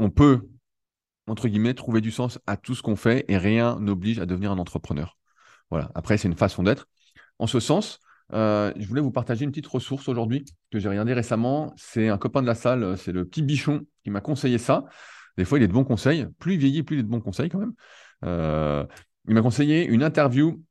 on 0.00 0.10
peut, 0.10 0.48
entre 1.28 1.48
guillemets, 1.48 1.74
trouver 1.74 2.00
du 2.00 2.10
sens 2.12 2.38
à 2.48 2.56
tout 2.56 2.74
ce 2.74 2.82
qu'on 2.82 2.96
fait 2.96 3.24
et 3.28 3.38
rien 3.38 3.78
n'oblige 3.80 4.20
à 4.20 4.26
devenir 4.26 4.52
un 4.52 4.58
entrepreneur. 4.58 5.18
Voilà. 5.70 5.90
Après, 5.94 6.16
c'est 6.16 6.28
une 6.28 6.36
façon 6.36 6.62
d'être. 6.62 6.88
En 7.38 7.46
ce 7.46 7.60
sens, 7.60 8.00
euh, 8.32 8.72
je 8.76 8.86
voulais 8.86 9.00
vous 9.00 9.10
partager 9.10 9.44
une 9.44 9.50
petite 9.50 9.66
ressource 9.66 10.08
aujourd'hui 10.08 10.44
que 10.70 10.78
j'ai 10.78 10.88
regardé 10.88 11.12
récemment. 11.12 11.72
C'est 11.76 12.08
un 12.08 12.18
copain 12.18 12.42
de 12.42 12.46
la 12.46 12.54
salle, 12.54 12.96
c'est 12.98 13.12
le 13.12 13.24
petit 13.24 13.42
bichon 13.42 13.82
qui 14.04 14.10
m'a 14.10 14.20
conseillé 14.20 14.58
ça. 14.58 14.84
Des 15.38 15.44
fois, 15.44 15.58
il 15.58 15.62
est 15.62 15.68
de 15.68 15.72
bons 15.72 15.84
conseils. 15.84 16.26
Plus 16.38 16.54
il 16.54 16.58
vieillit, 16.58 16.82
plus 16.82 16.96
il 16.96 17.00
est 17.00 17.04
de 17.04 17.08
bons 17.08 17.20
conseils 17.20 17.48
quand 17.48 17.60
même. 17.60 18.86
Il 19.28 19.34
m'a 19.34 19.42
conseillé 19.42 19.86
une 19.86 20.02
interview 20.02 20.62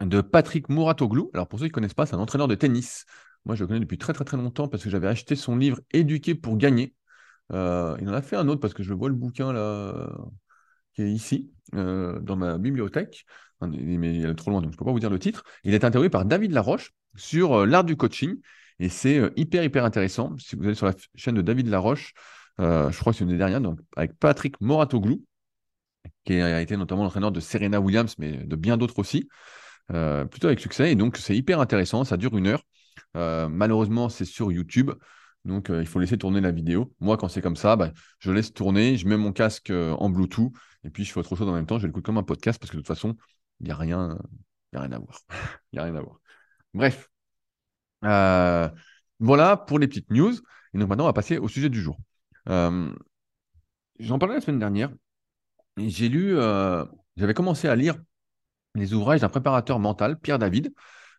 de 0.00 0.20
Patrick 0.20 0.68
Mouratoglou. 0.68 1.30
Alors 1.34 1.48
pour 1.48 1.58
ceux 1.58 1.66
qui 1.66 1.70
ne 1.70 1.74
connaissent 1.74 1.94
pas, 1.94 2.06
c'est 2.06 2.14
un 2.14 2.20
entraîneur 2.20 2.48
de 2.48 2.54
tennis. 2.54 3.04
Moi, 3.44 3.54
je 3.54 3.64
le 3.64 3.68
connais 3.68 3.80
depuis 3.80 3.98
très 3.98 4.12
très 4.12 4.24
très 4.24 4.36
longtemps 4.36 4.68
parce 4.68 4.82
que 4.82 4.90
j'avais 4.90 5.08
acheté 5.08 5.36
son 5.36 5.56
livre 5.56 5.80
Éduquer 5.92 6.34
pour 6.34 6.56
gagner. 6.56 6.94
Euh, 7.52 7.96
il 8.00 8.08
en 8.08 8.12
a 8.12 8.22
fait 8.22 8.36
un 8.36 8.48
autre 8.48 8.60
parce 8.60 8.74
que 8.74 8.82
je 8.82 8.94
vois 8.94 9.08
le 9.08 9.14
bouquin 9.14 9.52
là 9.52 10.08
qui 10.94 11.02
est 11.02 11.10
ici 11.10 11.50
euh, 11.74 12.18
dans 12.20 12.36
ma 12.36 12.58
bibliothèque, 12.58 13.24
mais 13.60 14.14
il 14.14 14.26
est 14.26 14.34
trop 14.34 14.50
loin 14.50 14.60
donc 14.60 14.70
je 14.70 14.76
ne 14.76 14.78
peux 14.78 14.84
pas 14.84 14.92
vous 14.92 15.00
dire 15.00 15.10
le 15.10 15.18
titre. 15.18 15.44
Il 15.64 15.74
est 15.74 15.84
interviewé 15.84 16.10
par 16.10 16.24
David 16.24 16.52
Laroche 16.52 16.92
sur 17.16 17.60
euh, 17.60 17.66
l'art 17.66 17.84
du 17.84 17.96
coaching 17.96 18.36
et 18.78 18.88
c'est 18.88 19.20
hyper 19.36 19.62
hyper 19.64 19.84
intéressant. 19.84 20.34
Si 20.38 20.56
vous 20.56 20.64
allez 20.64 20.74
sur 20.74 20.86
la 20.86 20.94
chaîne 21.14 21.34
de 21.34 21.42
David 21.42 21.68
Laroche, 21.68 22.14
je 22.58 22.98
crois 22.98 23.12
que 23.12 23.18
c'est 23.18 23.24
une 23.24 23.30
des 23.30 23.38
dernières, 23.38 23.60
donc 23.60 23.78
avec 23.96 24.18
Patrick 24.18 24.60
Moratoglou, 24.60 25.22
qui 26.24 26.34
a 26.34 26.60
été 26.60 26.76
notamment 26.76 27.02
l'entraîneur 27.02 27.32
de 27.32 27.40
Serena 27.40 27.80
Williams, 27.80 28.16
mais 28.18 28.32
de 28.32 28.56
bien 28.56 28.76
d'autres 28.76 28.98
aussi, 28.98 29.28
euh, 29.92 30.24
plutôt 30.24 30.46
avec 30.46 30.60
succès. 30.60 30.92
Et 30.92 30.94
donc, 30.94 31.16
c'est 31.16 31.36
hyper 31.36 31.60
intéressant, 31.60 32.04
ça 32.04 32.16
dure 32.16 32.36
une 32.36 32.46
heure. 32.46 32.62
Euh, 33.16 33.48
malheureusement, 33.48 34.08
c'est 34.08 34.24
sur 34.24 34.52
YouTube. 34.52 34.90
Donc, 35.44 35.70
euh, 35.70 35.80
il 35.80 35.86
faut 35.86 35.98
laisser 35.98 36.18
tourner 36.18 36.40
la 36.40 36.50
vidéo. 36.50 36.92
Moi, 37.00 37.16
quand 37.16 37.28
c'est 37.28 37.40
comme 37.42 37.56
ça, 37.56 37.76
bah, 37.76 37.92
je 38.18 38.30
laisse 38.30 38.52
tourner, 38.52 38.96
je 38.96 39.06
mets 39.08 39.16
mon 39.16 39.32
casque 39.32 39.70
en 39.72 40.10
Bluetooth 40.10 40.52
et 40.84 40.90
puis 40.90 41.04
je 41.04 41.12
fais 41.12 41.20
autre 41.20 41.34
chose 41.36 41.48
en 41.48 41.54
même 41.54 41.66
temps. 41.66 41.78
Je 41.78 41.86
l'écoute 41.86 42.04
comme 42.04 42.18
un 42.18 42.22
podcast 42.22 42.58
parce 42.60 42.70
que 42.70 42.76
de 42.76 42.82
toute 42.82 42.88
façon, 42.88 43.16
il 43.60 43.66
n'y 43.66 43.72
a, 43.72 43.76
rien, 43.76 44.18
n'y 44.72 44.78
a 44.78 44.82
rien 44.82 44.92
à 44.92 46.00
voir. 46.00 46.20
Bref. 46.74 47.10
voilà 49.18 49.56
pour 49.56 49.78
les 49.78 49.88
petites 49.88 50.10
news. 50.10 50.34
Et 50.74 50.78
donc, 50.78 50.88
maintenant, 50.88 51.04
on 51.04 51.08
va 51.08 51.12
passer 51.12 51.38
au 51.38 51.48
sujet 51.48 51.68
du 51.68 51.80
jour. 51.80 51.98
J'en 52.46 54.18
parlais 54.18 54.34
la 54.34 54.40
semaine 54.40 54.58
dernière 54.58 54.90
j'ai 55.76 56.08
lu, 56.08 56.36
euh, 56.36 56.84
j'avais 57.16 57.34
commencé 57.34 57.68
à 57.68 57.76
lire 57.76 57.96
les 58.74 58.94
ouvrages 58.94 59.20
d'un 59.20 59.28
préparateur 59.28 59.78
mental, 59.78 60.18
Pierre 60.18 60.38
David. 60.38 60.72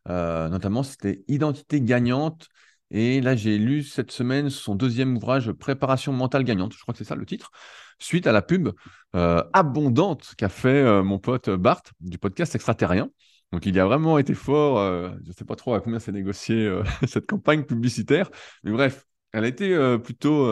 Euh, 0.09 0.49
notamment, 0.49 0.83
c'était 0.83 1.23
Identité 1.27 1.81
gagnante. 1.81 2.47
Et 2.91 3.21
là, 3.21 3.35
j'ai 3.35 3.57
lu 3.57 3.83
cette 3.83 4.11
semaine 4.11 4.49
son 4.49 4.75
deuxième 4.75 5.15
ouvrage, 5.17 5.51
Préparation 5.51 6.13
mentale 6.13 6.43
gagnante. 6.43 6.73
Je 6.73 6.81
crois 6.81 6.93
que 6.93 6.97
c'est 6.97 7.03
ça 7.03 7.15
le 7.15 7.25
titre. 7.25 7.51
Suite 7.99 8.27
à 8.27 8.31
la 8.31 8.41
pub 8.41 8.69
euh, 9.15 9.43
abondante 9.53 10.33
qu'a 10.37 10.49
fait 10.49 11.01
mon 11.03 11.19
pote 11.19 11.49
Bart 11.49 11.83
du 11.99 12.17
podcast 12.17 12.55
Extraterrien. 12.55 13.09
Donc, 13.51 13.65
il 13.65 13.79
a 13.79 13.85
vraiment 13.85 14.17
été 14.17 14.33
fort. 14.33 14.77
je 15.23 15.27
ne 15.27 15.33
sais 15.33 15.45
pas 15.45 15.55
trop 15.55 15.73
à 15.73 15.81
combien 15.81 15.99
s'est 15.99 16.11
négocié 16.11 16.81
cette 17.07 17.27
campagne 17.27 17.63
publicitaire. 17.63 18.29
Mais 18.63 18.71
bref, 18.71 19.05
elle 19.33 19.45
a 19.45 19.47
été 19.47 19.97
plutôt 20.03 20.47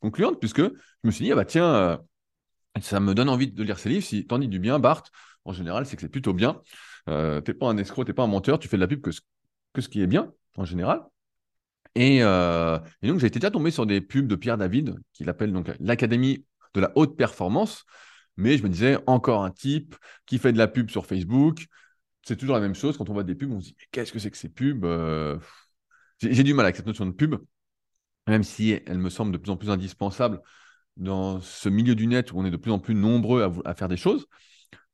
concluante 0.00 0.40
puisque 0.40 0.62
je 0.62 0.70
me 1.04 1.10
suis 1.10 1.24
dit, 1.24 1.32
ah 1.32 1.36
bah 1.36 1.44
tiens, 1.44 2.00
Ça 2.80 3.00
me 3.00 3.14
donne 3.14 3.28
envie 3.28 3.50
de 3.50 3.62
lire 3.62 3.78
ses 3.78 3.88
livres. 3.88 4.04
Si 4.04 4.26
t'en 4.26 4.38
dis 4.38 4.48
du 4.48 4.58
bien, 4.58 4.78
Bart, 4.78 5.02
en 5.44 5.52
général, 5.52 5.86
c'est 5.86 5.96
que 5.96 6.02
c'est 6.02 6.08
plutôt 6.08 6.32
bien. 6.32 6.60
Euh, 7.08 7.40
t'es 7.40 7.54
pas 7.54 7.66
un 7.68 7.76
escroc, 7.76 8.04
t'es 8.04 8.12
pas 8.12 8.22
un 8.22 8.28
menteur, 8.28 8.58
tu 8.58 8.68
fais 8.68 8.76
de 8.76 8.80
la 8.80 8.88
pub 8.88 9.00
que 9.00 9.10
ce, 9.10 9.20
que 9.72 9.80
ce 9.80 9.88
qui 9.88 10.02
est 10.02 10.06
bien, 10.06 10.32
en 10.56 10.64
général. 10.64 11.02
Et, 11.94 12.22
euh, 12.22 12.78
et 13.02 13.08
donc, 13.08 13.20
j'ai 13.20 13.26
été 13.26 13.38
déjà 13.38 13.50
tombé 13.50 13.70
sur 13.70 13.86
des 13.86 14.00
pubs 14.00 14.26
de 14.26 14.34
Pierre 14.36 14.58
David, 14.58 14.96
qu'il 15.12 15.28
appelle 15.28 15.52
donc 15.52 15.70
l'Académie 15.80 16.44
de 16.74 16.80
la 16.80 16.92
haute 16.96 17.16
performance. 17.16 17.84
Mais 18.36 18.58
je 18.58 18.64
me 18.64 18.68
disais, 18.68 18.98
encore 19.06 19.44
un 19.44 19.50
type 19.50 19.94
qui 20.26 20.38
fait 20.38 20.52
de 20.52 20.58
la 20.58 20.66
pub 20.66 20.90
sur 20.90 21.06
Facebook. 21.06 21.66
C'est 22.22 22.36
toujours 22.36 22.54
la 22.54 22.60
même 22.60 22.74
chose. 22.74 22.96
Quand 22.96 23.08
on 23.10 23.12
voit 23.12 23.22
des 23.22 23.34
pubs, 23.34 23.52
on 23.52 23.60
se 23.60 23.68
dit, 23.68 23.76
qu'est-ce 23.92 24.12
que 24.12 24.18
c'est 24.18 24.30
que 24.30 24.36
ces 24.36 24.48
pubs 24.48 24.84
euh, 24.84 25.38
J'ai 26.20 26.42
du 26.42 26.54
mal 26.54 26.66
avec 26.66 26.76
cette 26.76 26.86
notion 26.86 27.06
de 27.06 27.12
pub, 27.12 27.36
même 28.26 28.42
si 28.42 28.80
elle 28.86 28.98
me 28.98 29.10
semble 29.10 29.32
de 29.32 29.38
plus 29.38 29.50
en 29.50 29.56
plus 29.56 29.70
indispensable 29.70 30.40
dans 30.96 31.40
ce 31.40 31.68
milieu 31.68 31.94
du 31.94 32.06
net 32.06 32.32
où 32.32 32.38
on 32.38 32.44
est 32.44 32.50
de 32.50 32.56
plus 32.56 32.70
en 32.70 32.78
plus 32.78 32.94
nombreux 32.94 33.62
à, 33.64 33.74
faire 33.74 33.88
des 33.88 33.96
choses. 33.96 34.26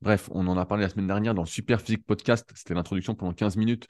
Bref, 0.01 0.29
on 0.33 0.47
en 0.49 0.57
a 0.57 0.65
parlé 0.67 0.83
la 0.83 0.89
semaine 0.89 1.07
dernière 1.07 1.35
dans 1.35 1.43
le 1.43 1.49
Super 1.49 1.81
Physique 1.81 2.07
Podcast. 2.07 2.51
C'était 2.55 2.75
l'introduction 2.75 3.15
pendant 3.15 3.33
15 3.33 3.57
minutes. 3.57 3.87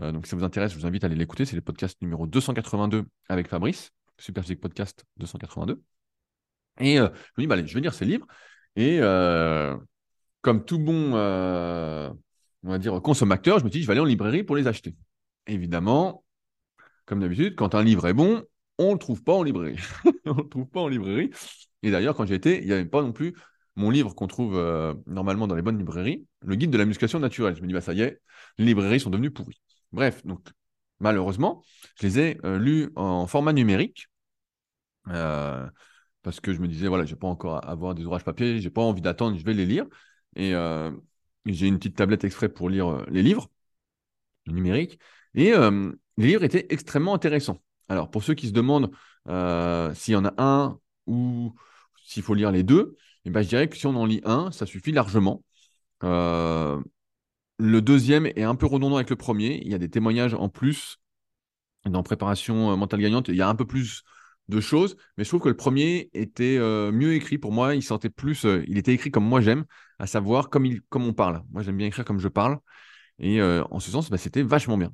Euh, 0.00 0.12
donc, 0.12 0.26
si 0.26 0.30
ça 0.30 0.36
vous 0.36 0.44
intéresse, 0.44 0.72
je 0.72 0.78
vous 0.78 0.86
invite 0.86 1.04
à 1.04 1.06
aller 1.06 1.16
l'écouter. 1.16 1.44
C'est 1.44 1.56
le 1.56 1.62
podcast 1.62 2.00
numéro 2.00 2.26
282 2.26 3.04
avec 3.28 3.48
Fabrice, 3.48 3.92
Super 4.18 4.42
Physique 4.42 4.60
Podcast 4.60 5.04
282. 5.18 5.82
Et 6.80 6.98
euh, 6.98 7.08
je 7.08 7.32
me 7.38 7.42
dis, 7.42 7.46
bah, 7.46 7.54
allez, 7.54 7.66
je 7.66 7.74
vais 7.74 7.80
lire 7.80 7.94
ces 7.94 8.04
livres. 8.04 8.26
Et 8.76 8.98
euh, 9.00 9.76
comme 10.40 10.64
tout 10.64 10.78
bon, 10.78 11.12
on 11.12 12.70
va 12.70 12.78
dire, 12.78 13.00
consommateur, 13.02 13.58
je 13.58 13.64
me 13.64 13.70
dis, 13.70 13.82
je 13.82 13.86
vais 13.86 13.92
aller 13.92 14.00
en 14.00 14.04
librairie 14.04 14.44
pour 14.44 14.56
les 14.56 14.66
acheter. 14.66 14.94
Évidemment, 15.46 16.24
comme 17.04 17.20
d'habitude, 17.20 17.54
quand 17.56 17.74
un 17.74 17.82
livre 17.82 18.06
est 18.06 18.14
bon, 18.14 18.42
on 18.78 18.88
ne 18.88 18.92
le 18.92 18.98
trouve 18.98 19.22
pas 19.22 19.34
en 19.34 19.42
librairie. 19.42 19.78
on 20.24 20.34
ne 20.34 20.42
le 20.42 20.48
trouve 20.48 20.66
pas 20.66 20.80
en 20.80 20.88
librairie. 20.88 21.30
Et 21.82 21.90
d'ailleurs, 21.90 22.14
quand 22.14 22.24
j'y 22.24 22.34
étais, 22.34 22.60
il 22.60 22.66
n'y 22.66 22.72
avait 22.72 22.84
pas 22.86 23.02
non 23.02 23.12
plus 23.12 23.34
mon 23.76 23.90
livre 23.90 24.14
qu'on 24.14 24.26
trouve 24.26 24.58
normalement 25.06 25.46
dans 25.46 25.54
les 25.54 25.62
bonnes 25.62 25.78
librairies, 25.78 26.24
le 26.42 26.54
guide 26.54 26.70
de 26.70 26.78
la 26.78 26.84
musculation 26.84 27.18
naturelle. 27.18 27.56
Je 27.56 27.62
me 27.62 27.66
dis, 27.66 27.74
bah, 27.74 27.80
ça 27.80 27.92
y 27.92 28.00
est, 28.02 28.20
les 28.58 28.64
librairies 28.66 29.00
sont 29.00 29.10
devenues 29.10 29.30
pourries. 29.30 29.60
Bref, 29.92 30.24
donc 30.24 30.48
malheureusement, 31.00 31.62
je 32.00 32.06
les 32.06 32.18
ai 32.18 32.38
euh, 32.44 32.58
lus 32.58 32.90
en 32.96 33.26
format 33.26 33.52
numérique. 33.52 34.08
Euh, 35.08 35.68
parce 36.22 36.40
que 36.40 36.52
je 36.52 36.60
me 36.60 36.68
disais, 36.68 36.88
voilà, 36.88 37.04
je 37.04 37.14
n'ai 37.14 37.18
pas 37.18 37.28
encore 37.28 37.66
avoir 37.68 37.94
des 37.94 38.04
ouvrages 38.04 38.24
papier, 38.24 38.60
j'ai 38.60 38.70
pas 38.70 38.82
envie 38.82 39.00
d'attendre, 39.00 39.38
je 39.38 39.44
vais 39.44 39.54
les 39.54 39.66
lire. 39.66 39.86
Et 40.36 40.52
j'ai 41.46 41.66
une 41.66 41.78
petite 41.78 41.96
tablette 41.96 42.24
exprès 42.24 42.48
pour 42.48 42.68
lire 42.68 43.04
les 43.08 43.22
livres 43.22 43.50
numériques. 44.46 44.98
Et 45.34 45.52
les 45.52 46.26
livres 46.26 46.44
étaient 46.44 46.66
extrêmement 46.68 47.14
intéressants. 47.14 47.58
Alors, 47.88 48.10
pour 48.10 48.22
ceux 48.22 48.34
qui 48.34 48.46
se 48.46 48.52
demandent 48.52 48.90
euh, 49.28 49.92
s'il 49.94 50.14
y 50.14 50.16
en 50.16 50.24
a 50.24 50.34
un 50.38 50.78
ou 51.06 51.54
s'il 52.04 52.22
faut 52.22 52.34
lire 52.34 52.52
les 52.52 52.62
deux, 52.62 52.96
eh 53.24 53.30
ben, 53.30 53.42
je 53.42 53.48
dirais 53.48 53.68
que 53.68 53.76
si 53.76 53.86
on 53.86 53.96
en 53.96 54.06
lit 54.06 54.20
un, 54.24 54.52
ça 54.52 54.64
suffit 54.64 54.92
largement. 54.92 55.42
Euh, 56.04 56.80
le 57.60 57.82
deuxième 57.82 58.26
est 58.26 58.42
un 58.42 58.54
peu 58.54 58.66
redondant 58.66 58.96
avec 58.96 59.10
le 59.10 59.16
premier. 59.16 59.60
Il 59.64 59.70
y 59.70 59.74
a 59.74 59.78
des 59.78 59.90
témoignages 59.90 60.34
en 60.34 60.48
plus 60.48 60.98
dans 61.84 62.02
Préparation 62.02 62.72
euh, 62.72 62.76
mentale 62.76 63.00
gagnante. 63.00 63.28
Il 63.28 63.36
y 63.36 63.42
a 63.42 63.48
un 63.48 63.54
peu 63.54 63.66
plus 63.66 64.02
de 64.48 64.60
choses, 64.60 64.96
mais 65.16 65.24
je 65.24 65.28
trouve 65.28 65.42
que 65.42 65.48
le 65.48 65.56
premier 65.56 66.10
était 66.12 66.58
mieux 66.58 67.14
écrit 67.14 67.38
pour 67.38 67.52
moi. 67.52 67.76
Il 67.76 67.84
sentait 67.84 68.10
plus, 68.10 68.44
il 68.66 68.78
était 68.78 68.92
écrit 68.92 69.12
comme 69.12 69.24
moi 69.24 69.40
j'aime, 69.40 69.64
à 70.00 70.08
savoir 70.08 70.50
comme, 70.50 70.66
on 70.92 71.12
parle. 71.12 71.44
Moi 71.52 71.62
j'aime 71.62 71.76
bien 71.76 71.86
écrire 71.86 72.04
comme 72.04 72.18
je 72.18 72.26
parle. 72.26 72.58
Et 73.20 73.40
en 73.40 73.78
ce 73.78 73.92
sens, 73.92 74.10
bah, 74.10 74.18
c'était 74.18 74.42
vachement 74.42 74.76
bien. 74.76 74.92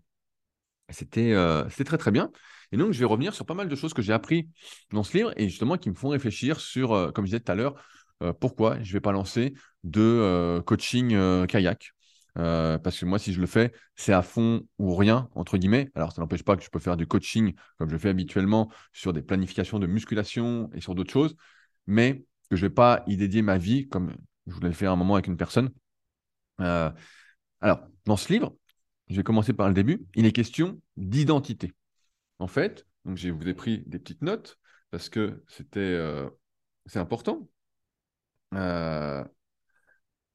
C'était 0.91 1.33
très 1.87 1.97
très 1.97 2.11
bien. 2.11 2.31
Et 2.73 2.77
donc, 2.77 2.93
je 2.93 2.99
vais 2.99 3.05
revenir 3.05 3.35
sur 3.35 3.47
pas 3.47 3.55
mal 3.55 3.69
de 3.69 3.77
choses 3.77 3.95
que 3.95 4.03
j'ai 4.03 4.13
appris 4.13 4.49
dans 4.91 5.03
ce 5.03 5.17
livre 5.17 5.33
et 5.37 5.49
justement 5.49 5.77
qui 5.77 5.91
me 5.91 5.95
font 5.95 6.09
réfléchir 6.09 6.61
sur, 6.61 6.93
euh, 6.93 7.11
comme 7.13 7.25
je 7.25 7.31
disais 7.31 7.41
tout 7.41 7.53
à 7.53 7.55
l'heure, 7.55 7.75
euh, 8.23 8.33
pourquoi 8.33 8.77
je 8.83 8.89
ne 8.89 8.93
vais 8.95 9.01
pas 9.01 9.13
lancer 9.13 9.55
de 9.85 10.01
euh, 10.01 10.63
coaching 10.63 11.17
kayak. 11.47 11.93
Parce 12.37 12.99
que 13.01 13.07
moi, 13.07 13.18
si 13.18 13.33
je 13.33 13.40
le 13.40 13.46
fais, 13.46 13.72
c'est 13.94 14.12
à 14.12 14.22
fond 14.22 14.62
ou 14.79 14.94
rien, 14.94 15.29
entre 15.35 15.59
guillemets. 15.59 15.90
Alors, 15.94 16.12
ça 16.12 16.20
n'empêche 16.20 16.42
pas 16.42 16.57
que 16.57 16.62
je 16.62 16.70
peux 16.70 16.79
faire 16.79 16.96
du 16.96 17.07
coaching 17.07 17.55
comme 17.79 17.90
je 17.90 17.96
fais 17.96 18.11
habituellement 18.11 18.70
sur 18.92 19.12
des 19.12 19.22
planifications 19.22 19.79
de 19.79 19.87
musculation 19.87 20.70
et 20.75 20.81
sur 20.81 20.94
d'autres 20.94 21.12
choses, 21.12 21.37
mais 21.87 22.25
que 22.51 22.57
je 22.57 22.64
ne 22.64 22.68
vais 22.68 22.75
pas 22.75 23.03
y 23.07 23.16
dédier 23.16 23.42
ma 23.42 23.59
vie 23.59 23.88
comme 23.88 24.14
je 24.46 24.53
voulais 24.55 24.68
le 24.68 24.75
faire 24.75 24.92
un 24.92 24.96
moment 24.96 25.14
avec 25.14 25.27
une 25.27 25.37
personne. 25.37 25.70
alors, 26.59 26.94
dans 28.05 28.16
ce 28.16 28.33
livre, 28.33 28.55
je 29.09 29.16
vais 29.16 29.22
commencer 29.22 29.53
par 29.53 29.68
le 29.68 29.75
début. 29.75 30.05
Il 30.14 30.27
est 30.27 30.33
question 30.33 30.81
d'identité 30.96 31.72
en 32.38 32.46
fait, 32.46 32.87
donc 33.05 33.16
je 33.16 33.29
vous 33.31 33.49
ai 33.49 33.55
pris 33.55 33.83
des 33.87 33.99
petites 33.99 34.22
notes 34.22 34.59
parce 34.90 35.09
que 35.09 35.42
c'était 35.49 35.81
euh, 35.81 36.29
c'est 36.87 36.99
important. 36.99 37.49
Euh, 38.55 39.25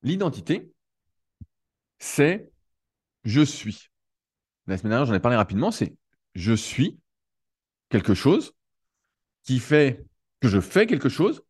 l'identité, 0.03 0.71
c'est 2.01 2.51
je 3.23 3.41
suis. 3.41 3.89
La 4.67 4.77
semaine 4.77 4.89
dernière, 4.89 5.05
j'en 5.05 5.13
ai 5.13 5.19
parlé 5.19 5.37
rapidement, 5.37 5.71
c'est 5.71 5.95
je 6.33 6.53
suis 6.53 6.99
quelque 7.89 8.13
chose 8.13 8.53
qui 9.43 9.59
fait 9.59 10.03
que 10.39 10.47
je 10.47 10.59
fais 10.59 10.87
quelque 10.87 11.09
chose 11.09 11.43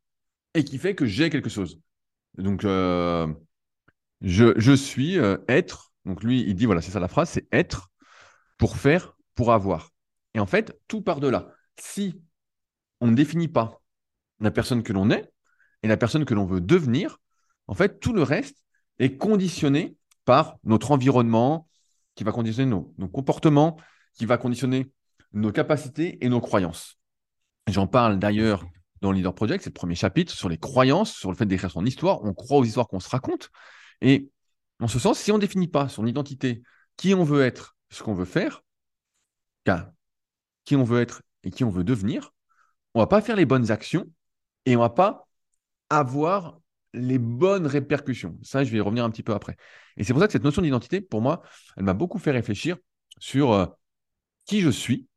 et 0.54 0.64
qui 0.64 0.78
fait 0.78 0.94
que 0.94 1.06
j'ai 1.06 1.30
quelque 1.30 1.50
chose. 1.50 1.80
Donc, 2.38 2.66
euh, 2.66 3.28
je, 4.20 4.54
je, 4.58 4.74
suis 4.74 5.16
être. 5.48 5.94
Donc, 6.06 6.22
lui, 6.22 6.42
il 6.42 6.56
dit 6.56 6.66
voilà, 6.66 6.82
c'est 6.82 6.92
ça 6.92 7.00
la 7.00 7.08
phrase 7.08 7.30
c'est 7.30 7.48
être 7.54 7.90
pour 8.58 8.76
faire, 8.76 9.16
pour 9.36 9.54
avoir. 9.54 9.92
Et 10.34 10.40
en 10.40 10.46
fait, 10.46 10.78
tout 10.88 11.02
part 11.02 11.22
de 11.22 11.30
là. 11.30 11.48
Si 11.78 12.22
on 13.00 13.08
ne 13.08 13.16
définit 13.16 13.48
pas 13.48 13.82
la 14.42 14.52
personne 14.52 14.84
que 14.84 14.92
l'on 14.92 15.12
est 15.12 15.32
et 15.84 15.88
la 15.88 15.98
personne 15.98 16.26
que 16.26 16.34
l'on 16.34 16.46
veut 16.46 16.62
devenir, 16.62 17.20
en 17.68 17.74
fait, 17.74 18.00
tout 18.00 18.14
le 18.14 18.24
reste 18.24 18.66
est 19.00 19.16
conditionné 19.16 19.96
par 20.26 20.58
notre 20.64 20.92
environnement, 20.92 21.68
qui 22.16 22.24
va 22.24 22.32
conditionner 22.32 22.70
nos, 22.70 23.08
comportements, 23.08 23.78
qui 24.14 24.26
va 24.26 24.38
conditionner 24.38 24.92
nos 25.34 25.52
capacités 25.52 26.24
et 26.24 26.30
nos 26.30 26.42
croyances. 26.42 26.98
J'en 27.68 27.88
parle 27.88 28.20
d'ailleurs 28.20 28.66
dans 29.02 29.12
Leader 29.12 29.34
Project, 29.34 29.64
c'est 29.64 29.70
le 29.70 29.74
premier 29.74 29.96
chapitre 29.96 30.34
sur 30.34 30.50
les 30.50 30.58
croyances, 30.58 31.14
sur 31.14 31.32
le 31.32 31.38
fait 31.38 31.46
d'écrire 31.46 31.72
son 31.72 31.86
histoire. 31.86 32.24
On 32.24 32.34
croit 32.34 32.58
aux 32.58 32.64
histoires 32.64 32.88
qu'on 32.88 33.00
se 33.00 33.10
raconte. 33.10 33.50
Et 34.02 34.30
en 34.80 34.88
ce 34.88 35.00
sens, 35.00 35.20
si 35.20 35.32
on 35.32 35.36
ne 35.36 35.42
définit 35.42 35.68
pas 35.68 35.90
son 35.90 36.06
identité, 36.06 36.62
qui 36.98 37.14
on 37.14 37.24
veut 37.24 37.44
être, 37.44 37.76
ce 37.90 38.04
qu'on 38.04 38.14
veut 38.14 38.26
faire, 38.26 38.62
qui 40.66 40.76
on 40.76 40.84
veut 40.84 41.02
être 41.02 41.22
et 41.44 41.52
qui 41.52 41.64
on 41.64 41.70
veut 41.70 41.84
devenir, 41.84 42.32
on 42.94 43.00
va 43.00 43.08
pas 43.08 43.22
faire 43.22 43.36
les 43.36 43.46
bonnes 43.46 43.72
actions 43.72 44.06
et 44.66 44.76
on 44.76 44.82
va 44.82 44.90
pas 44.90 45.28
avoir 45.90 46.60
les 46.94 47.20
bonnes 47.20 47.68
répercussions. 47.68 48.38
Ça, 48.44 48.64
je 48.64 48.72
vais 48.72 48.78
y 48.78 48.82
revenir 48.82 49.06
un 49.06 49.10
petit 49.10 49.24
peu 49.24 49.34
après. 49.34 49.56
Et 49.98 50.04
c'est 50.04 50.14
pour 50.14 50.22
ça 50.22 50.28
que 50.28 50.34
cette 50.34 50.44
notion 50.44 50.62
d'identité, 50.62 51.02
pour 51.02 51.22
moi, 51.22 51.42
elle 51.78 51.84
m'a 51.84 51.94
beaucoup 51.94 52.20
fait 52.20 52.32
réfléchir 52.32 52.78
sur 53.20 53.54
euh, 53.54 53.66
qui 54.46 54.62
je 54.62 54.70
suis. 54.70 55.08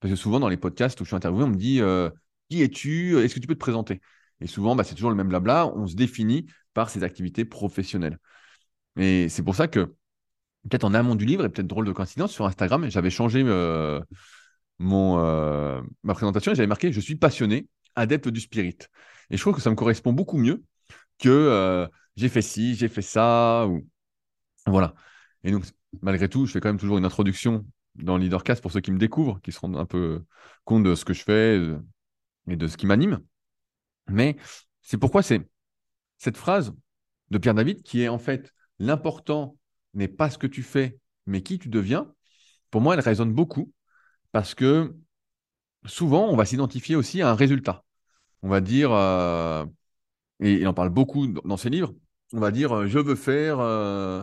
Parce 0.00 0.12
que 0.12 0.16
souvent, 0.16 0.38
dans 0.40 0.48
les 0.48 0.56
podcasts 0.56 1.00
où 1.00 1.04
je 1.04 1.08
suis 1.08 1.16
interviewé, 1.16 1.44
on 1.44 1.48
me 1.48 1.56
dit 1.56 1.80
euh, 1.80 2.10
Qui 2.50 2.62
es-tu? 2.62 3.18
Est-ce 3.18 3.34
que 3.34 3.40
tu 3.40 3.48
peux 3.48 3.54
te 3.54 3.60
présenter? 3.60 4.00
Et 4.40 4.46
souvent, 4.46 4.76
bah, 4.76 4.84
c'est 4.84 4.94
toujours 4.94 5.10
le 5.10 5.16
même 5.16 5.28
blabla. 5.28 5.66
On 5.74 5.86
se 5.86 5.96
définit 5.96 6.46
par 6.72 6.90
ses 6.90 7.02
activités 7.02 7.44
professionnelles. 7.44 8.18
Et 8.96 9.28
c'est 9.28 9.42
pour 9.42 9.56
ça 9.56 9.66
que, 9.66 9.94
peut-être 10.68 10.84
en 10.84 10.94
amont 10.94 11.16
du 11.16 11.24
livre, 11.24 11.44
et 11.44 11.48
peut-être 11.48 11.66
drôle 11.66 11.86
de 11.86 11.92
coïncidence, 11.92 12.32
sur 12.32 12.46
Instagram, 12.46 12.88
j'avais 12.90 13.10
changé 13.10 13.42
euh, 13.44 14.00
mon, 14.78 15.16
ma 16.04 16.14
présentation 16.14 16.54
j'avais 16.54 16.68
marqué 16.68 16.92
Je 16.92 17.00
suis 17.00 17.16
passionné, 17.16 17.66
adepte 17.96 18.28
du 18.28 18.40
spirit. 18.40 18.78
Et 19.30 19.36
je 19.36 19.42
trouve 19.42 19.54
que 19.54 19.60
ça 19.60 19.70
me 19.70 19.74
correspond 19.74 20.12
beaucoup 20.12 20.38
mieux 20.38 20.62
que 21.18 21.28
euh, 21.28 21.86
j'ai 22.16 22.28
fait 22.28 22.42
ci, 22.42 22.74
j'ai 22.74 22.88
fait 22.88 23.02
ça. 23.02 23.66
Ou... 23.68 23.86
Voilà. 24.66 24.94
Et 25.44 25.50
donc, 25.50 25.64
malgré 26.02 26.28
tout, 26.28 26.46
je 26.46 26.52
fais 26.52 26.60
quand 26.60 26.68
même 26.68 26.78
toujours 26.78 26.98
une 26.98 27.04
introduction 27.04 27.66
dans 27.96 28.16
Leadercast 28.16 28.62
pour 28.62 28.72
ceux 28.72 28.80
qui 28.80 28.92
me 28.92 28.98
découvrent, 28.98 29.40
qui 29.42 29.52
se 29.52 29.60
rendent 29.60 29.76
un 29.76 29.86
peu 29.86 30.24
compte 30.64 30.84
de 30.84 30.94
ce 30.94 31.04
que 31.04 31.14
je 31.14 31.22
fais 31.22 31.60
et 32.48 32.56
de 32.56 32.66
ce 32.68 32.76
qui 32.76 32.86
m'anime. 32.86 33.20
Mais 34.08 34.36
c'est 34.82 34.98
pourquoi 34.98 35.22
cette 35.22 36.36
phrase 36.36 36.74
de 37.30 37.38
Pierre 37.38 37.54
David 37.54 37.82
qui 37.82 38.02
est 38.02 38.08
en 38.08 38.18
fait 38.18 38.52
l'important 38.78 39.56
n'est 39.94 40.08
pas 40.08 40.30
ce 40.30 40.38
que 40.38 40.46
tu 40.46 40.62
fais, 40.62 40.98
mais 41.26 41.42
qui 41.42 41.58
tu 41.58 41.68
deviens. 41.68 42.12
Pour 42.70 42.80
moi, 42.80 42.94
elle 42.94 43.00
résonne 43.00 43.32
beaucoup 43.32 43.72
parce 44.32 44.54
que 44.54 44.94
souvent, 45.86 46.28
on 46.28 46.36
va 46.36 46.44
s'identifier 46.44 46.96
aussi 46.96 47.22
à 47.22 47.30
un 47.30 47.34
résultat. 47.34 47.84
On 48.42 48.48
va 48.48 48.60
dire, 48.60 48.92
euh, 48.92 49.66
et 50.40 50.54
il 50.54 50.68
en 50.68 50.74
parle 50.74 50.90
beaucoup 50.90 51.26
dans 51.26 51.56
ses 51.56 51.70
livres, 51.70 51.94
on 52.32 52.40
va 52.40 52.50
dire, 52.50 52.72
euh, 52.72 52.86
je 52.86 52.98
veux 52.98 53.14
faire, 53.14 53.58
euh, 53.60 54.22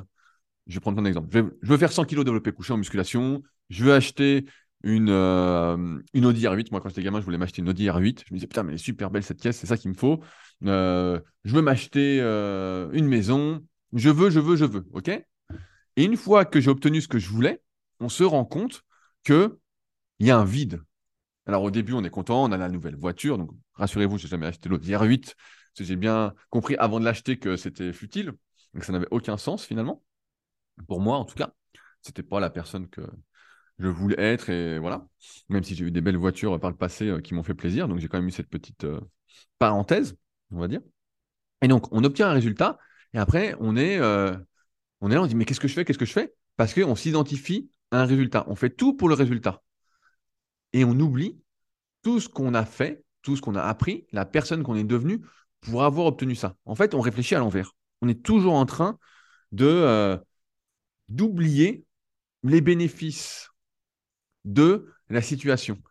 je 0.68 0.76
vais 0.76 0.80
prendre 0.80 1.00
un 1.02 1.06
exemple, 1.06 1.30
je, 1.32 1.68
veux 1.68 1.78
faire 1.78 1.92
100 1.92 2.06
kg 2.06 2.24
développé 2.24 2.52
couché 2.52 2.74
en 2.74 2.78
musculation, 2.78 3.42
je 3.70 3.84
veux 3.84 3.94
acheter 3.94 4.46
une, 4.84 5.10
une 5.10 6.26
Audi 6.26 6.44
R8. 6.44 6.68
Moi, 6.70 6.80
quand 6.80 6.90
j'étais 6.90 7.02
gamin, 7.02 7.20
je 7.20 7.26
voulais 7.26 7.40
m'acheter 7.40 7.64
une 7.64 7.70
Audi 7.70 7.88
R8. 7.88 8.24
Je 8.28 8.34
me 8.34 8.38
disais, 8.38 8.46
putain, 8.46 8.62
mais 8.62 8.70
elle 8.70 8.76
est 8.76 8.78
super 8.78 9.10
belle 9.10 9.24
cette 9.24 9.42
caisse, 9.42 9.58
c'est 9.58 9.66
ça 9.66 9.78
qu'il 9.78 9.90
me 9.90 9.96
faut. 9.96 10.22
je 10.62 11.22
veux 11.44 11.62
m'acheter 11.64 12.20
une 12.20 13.08
maison. 13.08 13.66
Je 13.94 14.10
veux, 14.10 14.30
je 14.30 14.40
veux, 14.40 14.56
je 14.56 14.66
veux. 14.66 14.86
OK? 14.94 15.10
Et 15.10 16.04
une 16.04 16.18
fois 16.18 16.46
que 16.46 16.60
j'ai 16.60 16.70
obtenu 16.70 17.02
ce 17.02 17.08
que 17.08 17.18
je 17.18 17.30
voulais, 17.30 17.64
on 18.00 18.10
se 18.10 18.24
rend 18.24 18.46
compte 18.46 18.84
que 19.24 19.58
il 20.20 20.28
y 20.28 20.32
a 20.32 20.38
un 20.38 20.46
vide. 20.46 20.82
Alors 21.48 21.64
au 21.64 21.72
début, 21.72 21.94
on 21.94 22.04
est 22.04 22.10
content, 22.10 22.44
on 22.44 22.52
a 22.52 22.58
la 22.58 22.70
nouvelle 22.70 22.96
voiture. 22.96 23.38
Donc 23.38 23.52
rassurez-vous, 23.74 24.18
je 24.18 24.26
n'ai 24.26 24.30
jamais 24.30 24.48
acheté 24.48 24.70
l'autre 24.70 24.86
R8. 24.86 25.34
J'ai 25.84 25.96
bien 25.96 26.34
compris 26.50 26.76
avant 26.78 27.00
de 27.00 27.06
l'acheter 27.06 27.38
que 27.38 27.58
c'était 27.58 27.94
futile, 27.94 28.34
que 28.78 28.86
ça 28.86 28.94
n'avait 28.94 29.08
aucun 29.12 29.38
sens 29.38 29.66
finalement. 29.66 30.04
Pour 30.88 31.00
moi, 31.00 31.18
en 31.18 31.26
tout 31.26 31.36
cas, 31.36 31.54
c'était 32.02 32.24
pas 32.24 32.40
la 32.40 32.50
personne 32.50 32.90
que 32.90 33.02
je 33.80 33.88
voulais 33.88 34.20
être 34.20 34.50
et 34.50 34.80
voilà. 34.80 35.08
Même 35.50 35.64
si 35.64 35.76
j'ai 35.76 35.86
eu 35.86 35.92
des 35.92 36.02
belles 36.02 36.18
voitures 36.18 36.60
par 36.60 36.70
le 36.70 36.78
passé 36.78 37.10
euh, 37.10 37.22
qui 37.22 37.34
m'ont 37.34 37.44
fait 37.44 37.54
plaisir, 37.54 37.88
donc 37.88 38.00
j'ai 38.00 38.08
quand 38.08 38.18
même 38.18 38.28
eu 38.28 38.32
cette 38.32 38.50
petite 38.50 38.84
euh, 38.86 39.00
parenthèse, 39.60 40.16
on 40.52 40.60
va 40.60 40.68
dire. 40.68 40.82
Et 41.62 41.68
donc, 41.68 41.92
on 41.92 42.04
obtient 42.04 42.30
un 42.30 42.34
résultat 42.34 42.78
et 43.14 43.18
après, 43.18 43.56
on 43.60 43.76
est, 43.76 43.98
euh, 43.98 44.36
on 45.02 45.10
est 45.10 45.16
là, 45.16 45.22
on 45.22 45.28
dit 45.28 45.36
mais 45.36 45.46
qu'est-ce 45.46 45.60
que 45.60 45.68
je 45.68 45.74
fais, 45.74 45.86
qu'est-ce 45.86 45.98
que 45.98 46.06
je 46.06 46.14
fais? 46.14 46.34
Parce 46.58 46.74
qu'on 46.74 46.96
s'identifie 46.96 47.70
à 47.92 48.02
un 48.02 48.06
résultat. 48.06 48.46
On 48.48 48.56
fait 48.56 48.70
tout 48.70 48.94
pour 48.94 49.10
le 49.10 49.16
résultat 49.16 49.62
et 50.74 50.84
on 50.86 51.00
oublie 51.00 51.40
tout 52.02 52.20
ce 52.20 52.30
qu'on 52.30 52.54
a 52.54 52.66
fait, 52.66 53.04
tout 53.22 53.36
ce 53.36 53.42
qu'on 53.42 53.56
a 53.56 53.64
appris, 53.64 54.06
la 54.12 54.26
personne 54.26 54.64
qu'on 54.64 54.76
est 54.76 54.84
devenue 54.84 55.22
pour 55.66 55.84
avoir 55.84 56.08
obtenu 56.08 56.36
ça. 56.36 56.56
En 56.66 56.76
fait, 56.76 56.94
on 56.94 57.02
réfléchit 57.02 57.36
à 57.36 57.40
l'envers. 57.40 57.76
On 58.02 58.08
est 58.08 58.24
toujours 58.24 58.54
en 58.54 58.66
train 58.66 58.98
de 59.52 60.20
d'oublier 61.10 61.86
les 62.44 62.62
bénéfices 62.62 63.50
de 64.44 64.94
la 65.10 65.22
situation. 65.22 65.82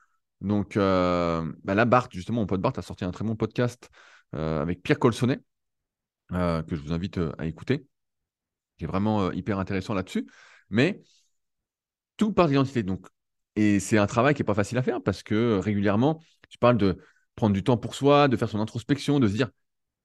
Donc 0.41 0.77
euh, 0.77 1.53
bah 1.65 1.75
là, 1.75 1.85
Bart, 1.85 2.09
justement, 2.13 2.41
mon 2.41 2.47
pote 2.47 2.61
Bart 2.61 2.73
a 2.77 2.83
sorti 2.83 3.05
un 3.05 3.11
très 3.11 3.25
bon 3.25 3.37
podcast 3.37 3.91
euh, 4.35 4.61
avec 4.63 4.83
Pierre 4.83 4.99
Colsonnet, 4.99 5.41
euh, 6.33 6.63
que 6.63 6.77
je 6.77 6.83
vous 6.83 6.93
invite 6.93 7.19
à 7.39 7.47
écouter, 7.47 7.87
qui 8.79 8.85
est 8.85 8.87
vraiment 8.87 9.33
hyper 9.33 9.59
intéressant 9.59 9.95
là-dessus. 9.95 10.27
Mais 10.71 11.03
tout 12.17 12.33
part 12.33 12.49
d'identité. 12.49 12.83
Donc, 12.83 13.07
et 13.57 13.81
c'est 13.81 13.99
un 13.99 14.07
travail 14.07 14.35
qui 14.35 14.43
n'est 14.43 14.47
pas 14.47 14.55
facile 14.55 14.79
à 14.79 14.83
faire 14.83 15.03
parce 15.03 15.23
que 15.23 15.59
régulièrement, 15.59 16.23
je 16.51 16.59
parle 16.59 16.77
de 16.77 16.99
prendre 17.37 17.55
du 17.55 17.65
temps 17.65 17.77
pour 17.77 17.95
soi, 17.95 18.29
de 18.29 18.37
faire 18.37 18.49
son 18.49 18.61
introspection, 18.61 19.21
de 19.21 19.29
se 19.29 19.35
dire 19.35 19.51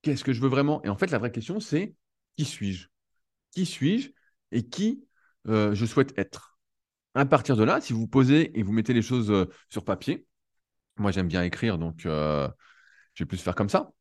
qu'est-ce 0.01 0.23
que 0.23 0.33
je 0.33 0.41
veux 0.41 0.49
vraiment? 0.49 0.83
Et 0.83 0.89
en 0.89 0.97
fait, 0.97 1.11
la 1.11 1.17
vraie 1.17 1.31
question, 1.31 1.59
c'est 1.59 1.93
qui 2.37 2.45
suis-je? 2.45 2.87
Qui 3.51 3.65
suis-je 3.65 4.11
et 4.51 4.67
qui 4.67 5.03
je 5.45 5.85
souhaite 5.85 6.17
être? 6.17 6.49
À 7.15 7.25
partir 7.25 7.55
de 7.57 7.63
là, 7.63 7.81
si 7.81 7.91
vous 7.91 8.07
posez 8.07 8.57
et 8.57 8.63
vous 8.63 8.71
mettez 8.71 8.93
les 8.93 9.01
choses 9.01 9.31
euh, 9.31 9.45
sur 9.69 9.83
papier, 9.83 10.25
moi 10.97 11.11
j'aime 11.11 11.27
bien 11.27 11.43
écrire, 11.43 11.77
donc 11.77 12.05
euh, 12.05 12.47
je 13.15 13.23
vais 13.23 13.27
plus 13.27 13.41
faire 13.41 13.55
comme 13.55 13.69
ça. 13.69 13.91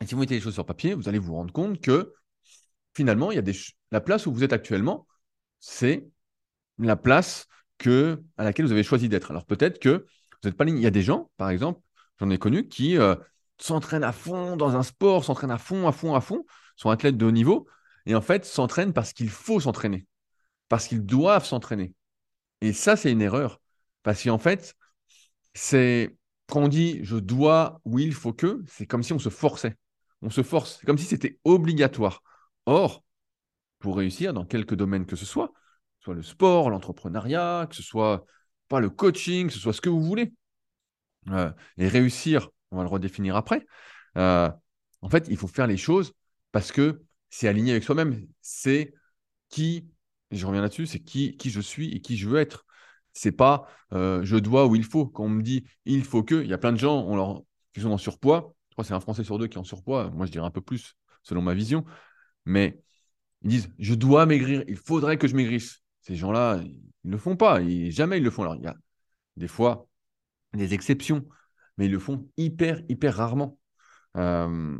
Et 0.00 0.06
si 0.06 0.14
vous 0.14 0.20
mettez 0.20 0.36
les 0.36 0.40
choses 0.40 0.54
sur 0.54 0.64
papier, 0.64 0.94
vous 0.94 1.08
allez 1.08 1.18
vous 1.18 1.34
rendre 1.34 1.52
compte 1.52 1.80
que 1.80 2.14
finalement, 2.94 3.32
il 3.32 3.34
y 3.34 3.38
a 3.38 3.42
des 3.42 3.54
la 3.90 4.00
place 4.00 4.26
où 4.26 4.32
vous 4.32 4.44
êtes 4.44 4.52
actuellement, 4.52 5.08
c'est 5.58 6.06
la 6.78 6.96
place 6.96 7.46
que, 7.78 8.22
à 8.38 8.44
laquelle 8.44 8.66
vous 8.66 8.72
avez 8.72 8.84
choisi 8.84 9.08
d'être. 9.08 9.32
Alors 9.32 9.44
peut-être 9.44 9.80
que 9.80 10.06
vous 10.42 10.48
n'êtes 10.48 10.56
pas 10.56 10.64
ligne. 10.64 10.78
Il 10.78 10.84
y 10.84 10.86
a 10.86 10.92
des 10.92 11.02
gens, 11.02 11.30
par 11.36 11.50
exemple, 11.50 11.80
j'en 12.20 12.30
ai 12.30 12.38
connu, 12.38 12.68
qui 12.68 12.96
euh, 12.96 13.16
s'entraînent 13.60 14.04
à 14.04 14.12
fond 14.12 14.56
dans 14.56 14.76
un 14.76 14.82
sport, 14.82 15.24
s'entraînent 15.24 15.50
à 15.50 15.58
fond, 15.58 15.86
à 15.86 15.92
fond, 15.92 16.14
à 16.14 16.20
fond, 16.20 16.44
sont 16.76 16.90
athlètes 16.90 17.16
de 17.16 17.26
haut 17.26 17.30
niveau, 17.30 17.66
et 18.06 18.14
en 18.14 18.20
fait 18.20 18.44
s'entraînent 18.44 18.92
parce 18.92 19.12
qu'il 19.12 19.30
faut 19.30 19.60
s'entraîner, 19.60 20.06
parce 20.68 20.88
qu'ils 20.88 21.04
doivent 21.04 21.44
s'entraîner. 21.44 21.94
Et 22.60 22.72
ça, 22.72 22.96
c'est 22.96 23.12
une 23.12 23.22
erreur. 23.22 23.60
Parce 24.02 24.22
qu'en 24.22 24.38
fait, 24.38 24.74
c'est 25.54 26.16
quand 26.48 26.62
on 26.62 26.68
dit 26.68 27.00
je 27.02 27.16
dois 27.16 27.80
ou 27.84 27.98
il 27.98 28.14
faut 28.14 28.32
que, 28.32 28.62
c'est 28.66 28.86
comme 28.86 29.02
si 29.02 29.12
on 29.12 29.18
se 29.18 29.28
forçait. 29.28 29.76
On 30.22 30.30
se 30.30 30.42
force. 30.42 30.78
C'est 30.80 30.86
comme 30.86 30.98
si 30.98 31.06
c'était 31.06 31.38
obligatoire. 31.44 32.22
Or, 32.66 33.04
pour 33.78 33.96
réussir 33.96 34.34
dans 34.34 34.44
quelques 34.44 34.74
domaines 34.74 35.06
que 35.06 35.16
ce 35.16 35.24
soit, 35.24 35.48
que 35.48 35.52
ce 36.00 36.04
soit 36.04 36.14
le 36.14 36.22
sport, 36.22 36.70
l'entrepreneuriat, 36.70 37.66
que 37.68 37.76
ce 37.76 37.82
soit 37.82 38.24
pas 38.68 38.80
le 38.80 38.90
coaching, 38.90 39.48
que 39.48 39.52
ce 39.52 39.58
soit 39.58 39.72
ce 39.72 39.80
que 39.80 39.88
vous 39.88 40.02
voulez, 40.02 40.32
euh, 41.28 41.50
et 41.78 41.88
réussir, 41.88 42.50
on 42.70 42.76
va 42.76 42.82
le 42.82 42.88
redéfinir 42.88 43.36
après. 43.36 43.66
Euh, 44.16 44.50
en 45.02 45.08
fait, 45.08 45.26
il 45.28 45.36
faut 45.36 45.48
faire 45.48 45.66
les 45.66 45.76
choses 45.76 46.12
parce 46.52 46.72
que 46.72 47.02
c'est 47.30 47.48
aligné 47.48 47.72
avec 47.72 47.84
soi-même. 47.84 48.26
C'est 48.40 48.94
qui 49.48 49.88
je 50.30 50.46
reviens 50.46 50.62
là-dessus, 50.62 50.86
c'est 50.86 51.00
qui, 51.00 51.36
qui 51.36 51.50
je 51.50 51.60
suis 51.60 51.92
et 51.92 52.00
qui 52.00 52.16
je 52.16 52.28
veux 52.28 52.38
être. 52.38 52.64
C'est 53.12 53.32
pas 53.32 53.66
euh, 53.92 54.22
je 54.22 54.36
dois 54.36 54.66
ou 54.66 54.76
il 54.76 54.84
faut. 54.84 55.06
Quand 55.06 55.24
on 55.24 55.28
me 55.28 55.42
dit 55.42 55.64
il 55.84 56.04
faut 56.04 56.22
que, 56.22 56.42
il 56.42 56.48
y 56.48 56.52
a 56.52 56.58
plein 56.58 56.72
de 56.72 56.78
gens 56.78 57.44
qui 57.74 57.80
sont 57.80 57.90
en 57.90 57.98
surpoids. 57.98 58.54
Je 58.68 58.74
crois 58.74 58.84
que 58.84 58.88
c'est 58.88 58.94
un 58.94 59.00
Français 59.00 59.24
sur 59.24 59.38
deux 59.38 59.48
qui 59.48 59.56
est 59.56 59.60
en 59.60 59.64
surpoids. 59.64 60.10
Moi, 60.10 60.26
je 60.26 60.32
dirais 60.32 60.46
un 60.46 60.50
peu 60.50 60.60
plus 60.60 60.94
selon 61.22 61.42
ma 61.42 61.54
vision. 61.54 61.84
Mais 62.44 62.80
ils 63.42 63.50
disent 63.50 63.70
je 63.78 63.94
dois 63.94 64.26
maigrir, 64.26 64.64
il 64.68 64.76
faudrait 64.76 65.18
que 65.18 65.26
je 65.26 65.34
maigrisse. 65.34 65.82
Ces 66.02 66.16
gens-là, 66.16 66.60
ils 66.64 66.80
ne 67.04 67.12
le 67.12 67.18
font 67.18 67.36
pas. 67.36 67.60
Jamais 67.90 68.18
ils 68.18 68.24
le 68.24 68.30
font. 68.30 68.42
Alors, 68.42 68.56
il 68.56 68.62
y 68.62 68.66
a 68.68 68.76
des 69.36 69.48
fois 69.48 69.88
des 70.52 70.74
exceptions, 70.74 71.26
mais 71.80 71.86
ils 71.86 71.92
le 71.92 71.98
font 71.98 72.28
hyper, 72.36 72.80
hyper 72.88 73.16
rarement. 73.16 73.58
Euh, 74.16 74.78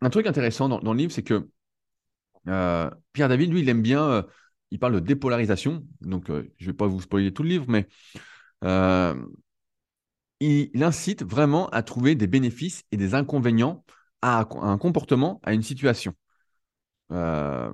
un 0.00 0.10
truc 0.10 0.26
intéressant 0.26 0.70
dans, 0.70 0.92
le 0.94 0.98
livre, 0.98 1.12
c'est 1.12 1.22
que 1.22 1.50
euh, 2.46 2.88
Pierre 3.12 3.28
David, 3.28 3.52
lui, 3.52 3.60
il 3.60 3.68
aime 3.68 3.82
bien 3.82 4.24
il 4.70 4.78
parle 4.78 4.94
de 4.94 5.00
dépolarisation. 5.00 5.86
Donc, 6.00 6.30
euh, 6.30 6.52
je 6.58 6.66
ne 6.66 6.70
vais 6.70 6.76
pas 6.76 6.86
vous 6.86 7.00
spoiler 7.00 7.32
tout 7.32 7.42
le 7.42 7.50
livre, 7.50 7.66
mais 7.68 7.88
euh, 8.64 9.14
il, 10.40 10.82
incite 10.82 11.22
vraiment 11.24 11.68
à 11.70 11.82
trouver 11.82 12.14
des 12.14 12.26
bénéfices 12.26 12.84
et 12.92 12.96
des 12.96 13.14
inconvénients 13.14 13.84
à, 14.22 14.46
un 14.60 14.78
comportement, 14.78 15.40
à 15.42 15.52
une 15.54 15.62
situation. 15.62 16.14
Euh, 17.12 17.72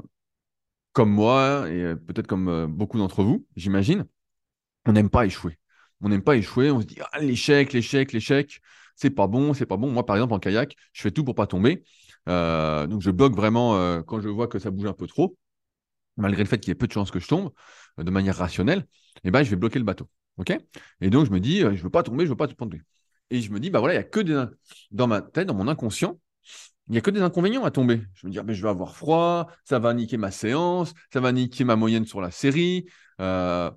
comme 0.92 1.10
moi, 1.10 1.68
et 1.70 1.96
peut-être 1.96 2.26
comme 2.28 2.66
beaucoup 2.66 2.98
d'entre 2.98 3.24
vous, 3.24 3.46
j'imagine, 3.56 4.06
on 4.86 4.92
n'aime 4.92 5.10
pas 5.10 5.26
échouer. 5.26 5.58
On 6.04 6.08
n'aime 6.10 6.22
pas 6.22 6.36
échouer, 6.36 6.70
on 6.70 6.80
se 6.80 6.86
dit 6.86 6.98
ah, 7.12 7.18
l'échec, 7.20 7.72
l'échec, 7.72 8.12
l'échec, 8.12 8.60
c'est 8.96 9.10
pas 9.10 9.26
bon, 9.26 9.54
c'est 9.54 9.66
pas 9.66 9.76
bon. 9.76 9.90
Moi, 9.90 10.06
par 10.06 10.16
exemple, 10.16 10.34
en 10.34 10.38
kayak, 10.38 10.76
je 10.92 11.02
fais 11.02 11.10
tout 11.10 11.24
pour 11.24 11.34
pas 11.34 11.46
tomber. 11.46 11.84
donc, 12.26 13.00
je 13.02 13.10
bloque 13.10 13.34
vraiment 13.34 14.02
quand 14.02 14.20
je 14.20 14.28
vois 14.28 14.48
que 14.48 14.58
ça 14.58 14.70
bouge 14.70 14.86
un 14.86 14.92
peu 14.92 15.06
trop 15.06 15.36
malgré 16.16 16.42
le 16.42 16.48
fait 16.48 16.58
qu'il 16.58 16.68
y 16.70 16.72
ait 16.72 16.76
peu 16.76 16.86
de 16.86 16.92
chances 16.92 17.10
que 17.10 17.20
je 17.20 17.28
tombe, 17.28 17.50
euh, 17.98 18.04
de 18.04 18.10
manière 18.10 18.36
rationnelle, 18.36 18.86
eh 19.24 19.30
ben, 19.30 19.42
je 19.42 19.50
vais 19.50 19.56
bloquer 19.56 19.78
le 19.78 19.84
bateau. 19.84 20.08
et 21.00 21.10
donc, 21.10 21.26
je 21.26 21.30
me 21.30 21.40
dis, 21.40 21.62
euh, 21.62 21.72
je 21.72 21.78
ne 21.78 21.82
veux 21.82 21.90
pas 21.90 22.02
tomber, 22.02 22.24
je 22.24 22.28
ne 22.28 22.30
veux 22.30 22.36
pas 22.36 22.48
tomber. 22.48 22.82
Et 23.30 23.40
je 23.40 23.50
me 23.50 23.60
dis, 23.60 23.70
bah 23.70 23.80
voilà, 23.80 23.94
il 23.94 23.98
n'y 23.98 24.04
a 24.04 24.08
que 24.08 24.20
des. 24.20 24.44
Dans 24.90 25.06
ma 25.06 25.22
tête, 25.22 25.48
dans 25.48 25.54
mon 25.54 25.68
inconscient, 25.68 26.20
il 26.88 26.92
n'y 26.92 26.98
a 26.98 27.00
que 27.00 27.10
des 27.10 27.22
inconvénients 27.22 27.64
à 27.64 27.70
tomber. 27.70 28.02
Je 28.14 28.26
me 28.26 28.32
dis, 28.32 28.38
ah, 28.38 28.44
je 28.46 28.62
vais 28.62 28.68
avoir 28.68 28.96
froid, 28.96 29.48
ça 29.64 29.78
va 29.78 29.94
niquer 29.94 30.18
ma 30.18 30.30
séance, 30.30 30.92
ça 31.12 31.20
va 31.20 31.32
niquer 31.32 31.64
ma 31.64 31.76
moyenne 31.76 32.06
sur 32.06 32.20
la 32.20 32.30
série. 32.30 32.86
Euh... 33.20 33.70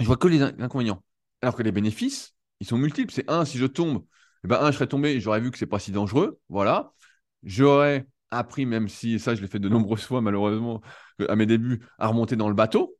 Je 0.00 0.06
vois 0.06 0.16
que 0.16 0.28
les 0.28 0.42
inconvénients. 0.42 1.03
Alors 1.44 1.54
que 1.56 1.62
les 1.62 1.72
bénéfices, 1.72 2.34
ils 2.60 2.66
sont 2.66 2.78
multiples. 2.78 3.12
C'est 3.12 3.30
un, 3.30 3.44
si 3.44 3.58
je 3.58 3.66
tombe, 3.66 4.02
eh 4.44 4.48
ben, 4.48 4.62
un, 4.62 4.70
je 4.70 4.76
serais 4.76 4.86
tombé, 4.86 5.20
j'aurais 5.20 5.40
vu 5.40 5.50
que 5.50 5.58
c'est 5.58 5.66
pas 5.66 5.78
si 5.78 5.92
dangereux. 5.92 6.40
Voilà. 6.48 6.94
J'aurais 7.42 8.06
appris, 8.30 8.64
même 8.64 8.88
si 8.88 9.18
ça, 9.18 9.34
je 9.34 9.42
l'ai 9.42 9.46
fait 9.46 9.58
de 9.58 9.68
nombreuses 9.68 10.04
fois, 10.04 10.22
malheureusement, 10.22 10.80
à 11.28 11.36
mes 11.36 11.44
débuts, 11.44 11.84
à 11.98 12.06
remonter 12.06 12.34
dans 12.34 12.48
le 12.48 12.54
bateau. 12.54 12.96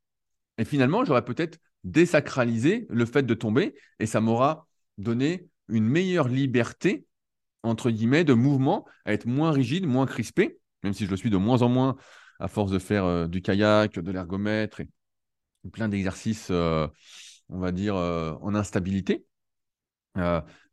Et 0.58 0.66
finalement, 0.66 1.06
j'aurais 1.06 1.24
peut-être 1.24 1.58
désacralisé 1.84 2.86
le 2.90 3.06
fait 3.06 3.22
de 3.22 3.32
tomber 3.32 3.76
et 3.98 4.04
ça 4.04 4.20
m'aura 4.20 4.66
donné 4.98 5.48
une 5.68 5.86
meilleure 5.86 6.28
liberté, 6.28 7.06
entre 7.62 7.90
guillemets, 7.90 8.24
de 8.24 8.34
mouvement, 8.34 8.84
à 9.06 9.14
être 9.14 9.24
moins 9.24 9.52
rigide, 9.52 9.86
moins 9.86 10.04
crispé, 10.04 10.58
même 10.82 10.92
si 10.92 11.06
je 11.06 11.10
le 11.10 11.16
suis 11.16 11.30
de 11.30 11.38
moins 11.38 11.62
en 11.62 11.70
moins 11.70 11.96
à 12.40 12.48
force 12.48 12.70
de 12.70 12.78
faire 12.78 13.06
euh, 13.06 13.26
du 13.26 13.40
kayak, 13.40 13.98
de 13.98 14.12
l'ergomètre 14.12 14.80
et 14.80 14.88
plein 15.72 15.88
d'exercices, 15.88 16.48
euh, 16.50 16.86
on 17.48 17.58
va 17.58 17.72
dire, 17.72 17.96
euh, 17.96 18.34
en 18.40 18.54
instabilité. 18.54 19.26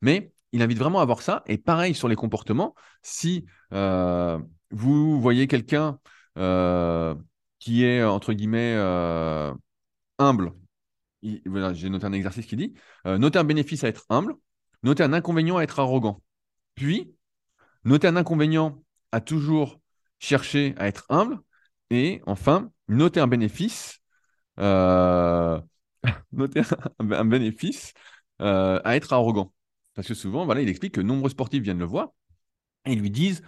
mais 0.02 0.34
il 0.54 0.62
invite 0.62 0.78
vraiment 0.78 1.00
à 1.00 1.06
voir 1.06 1.22
ça. 1.22 1.44
Et 1.48 1.58
pareil 1.58 1.96
sur 1.96 2.08
les 2.08 2.16
comportements, 2.16 2.76
si 3.02 3.46
vous 3.72 5.22
voyez 5.22 5.48
quelqu'un 5.48 6.00
qui 7.62 7.86
est, 7.86 8.04
entre 8.04 8.34
guillemets, 8.34 8.76
euh, 8.76 9.54
humble. 10.18 10.54
J'ai 11.22 11.90
noté 11.90 12.06
un 12.06 12.14
exercice 12.14 12.48
qui 12.48 12.56
dit 12.56 12.74
euh, 13.06 13.20
noter 13.20 13.38
un 13.38 13.44
bénéfice 13.44 13.84
à 13.84 13.88
être 13.88 14.06
humble, 14.10 14.36
noter 14.84 15.04
un 15.04 15.14
inconvénient 15.14 15.58
à 15.58 15.64
être 15.64 15.80
arrogant. 15.80 16.22
Puis, 16.76 17.14
noter 17.86 18.08
un 18.08 18.16
inconvénient 18.16 18.84
à 19.12 19.22
toujours 19.22 19.80
chercher 20.20 20.74
à 20.78 20.88
être 20.88 21.06
humble. 21.10 21.40
Et 21.92 22.22
enfin, 22.26 22.72
noter 22.88 23.20
un 23.20 23.28
bénéfice, 23.28 24.00
euh, 24.60 25.62
noter 26.32 26.62
un, 27.00 27.26
bénéfice 27.26 27.94
à 28.40 28.96
être 28.96 29.14
arrogant. 29.14 29.54
Parce 29.94 30.08
que 30.08 30.14
souvent, 30.14 30.46
voilà, 30.46 30.62
il 30.62 30.70
explique 30.70 30.96
que 30.96 31.02
nombreux 31.02 31.30
sportifs 31.30 31.62
viennent 31.62 31.80
le 31.80 31.86
voir 31.86 32.10
et 32.86 32.96
lui 32.96 33.12
disent 33.12 33.44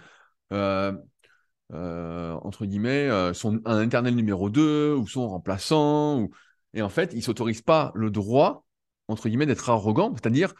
euh, 1.72 2.34
entre 2.42 2.64
euh, 2.64 3.34
son, 3.34 3.60
un 3.64 3.78
internel 3.78 4.14
numéro 4.14 4.50
2 4.50 4.94
ou 4.94 5.06
son 5.06 5.28
remplaçant. 5.28 6.20
Ou... 6.20 6.30
Et 6.74 6.82
en 6.82 6.88
fait, 6.88 7.12
ils 7.12 7.18
ne 7.18 7.22
s'autorisent 7.22 7.62
pas 7.62 7.92
le 7.94 8.10
droit, 8.10 8.64
entre 9.08 9.28
guillemets, 9.28 9.46
d'être 9.46 9.70
arrogant, 9.70 10.12
c'est-à-dire 10.14 10.52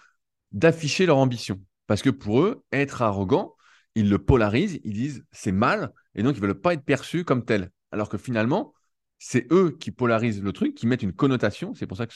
d'afficher 0.52 1.06
leur 1.06 1.18
ambition. 1.18 1.60
Parce 1.86 2.02
que 2.02 2.10
pour 2.10 2.40
eux, 2.40 2.64
être 2.72 3.02
arrogant, 3.02 3.54
ils 3.94 4.08
le 4.08 4.18
polarisent, 4.18 4.80
ils 4.84 4.94
disent 4.94 5.24
c'est 5.32 5.52
mal, 5.52 5.92
et 6.14 6.22
donc 6.22 6.36
ils 6.36 6.40
ne 6.40 6.46
veulent 6.46 6.60
pas 6.60 6.74
être 6.74 6.84
perçus 6.84 7.24
comme 7.24 7.44
tel. 7.44 7.70
Alors 7.92 8.08
que 8.08 8.18
finalement, 8.18 8.72
c'est 9.18 9.50
eux 9.52 9.76
qui 9.78 9.90
polarisent 9.90 10.42
le 10.42 10.52
truc, 10.52 10.74
qui 10.74 10.86
mettent 10.86 11.02
une 11.02 11.12
connotation. 11.12 11.74
C'est 11.74 11.86
pour 11.86 11.96
ça 11.96 12.06
que 12.06 12.14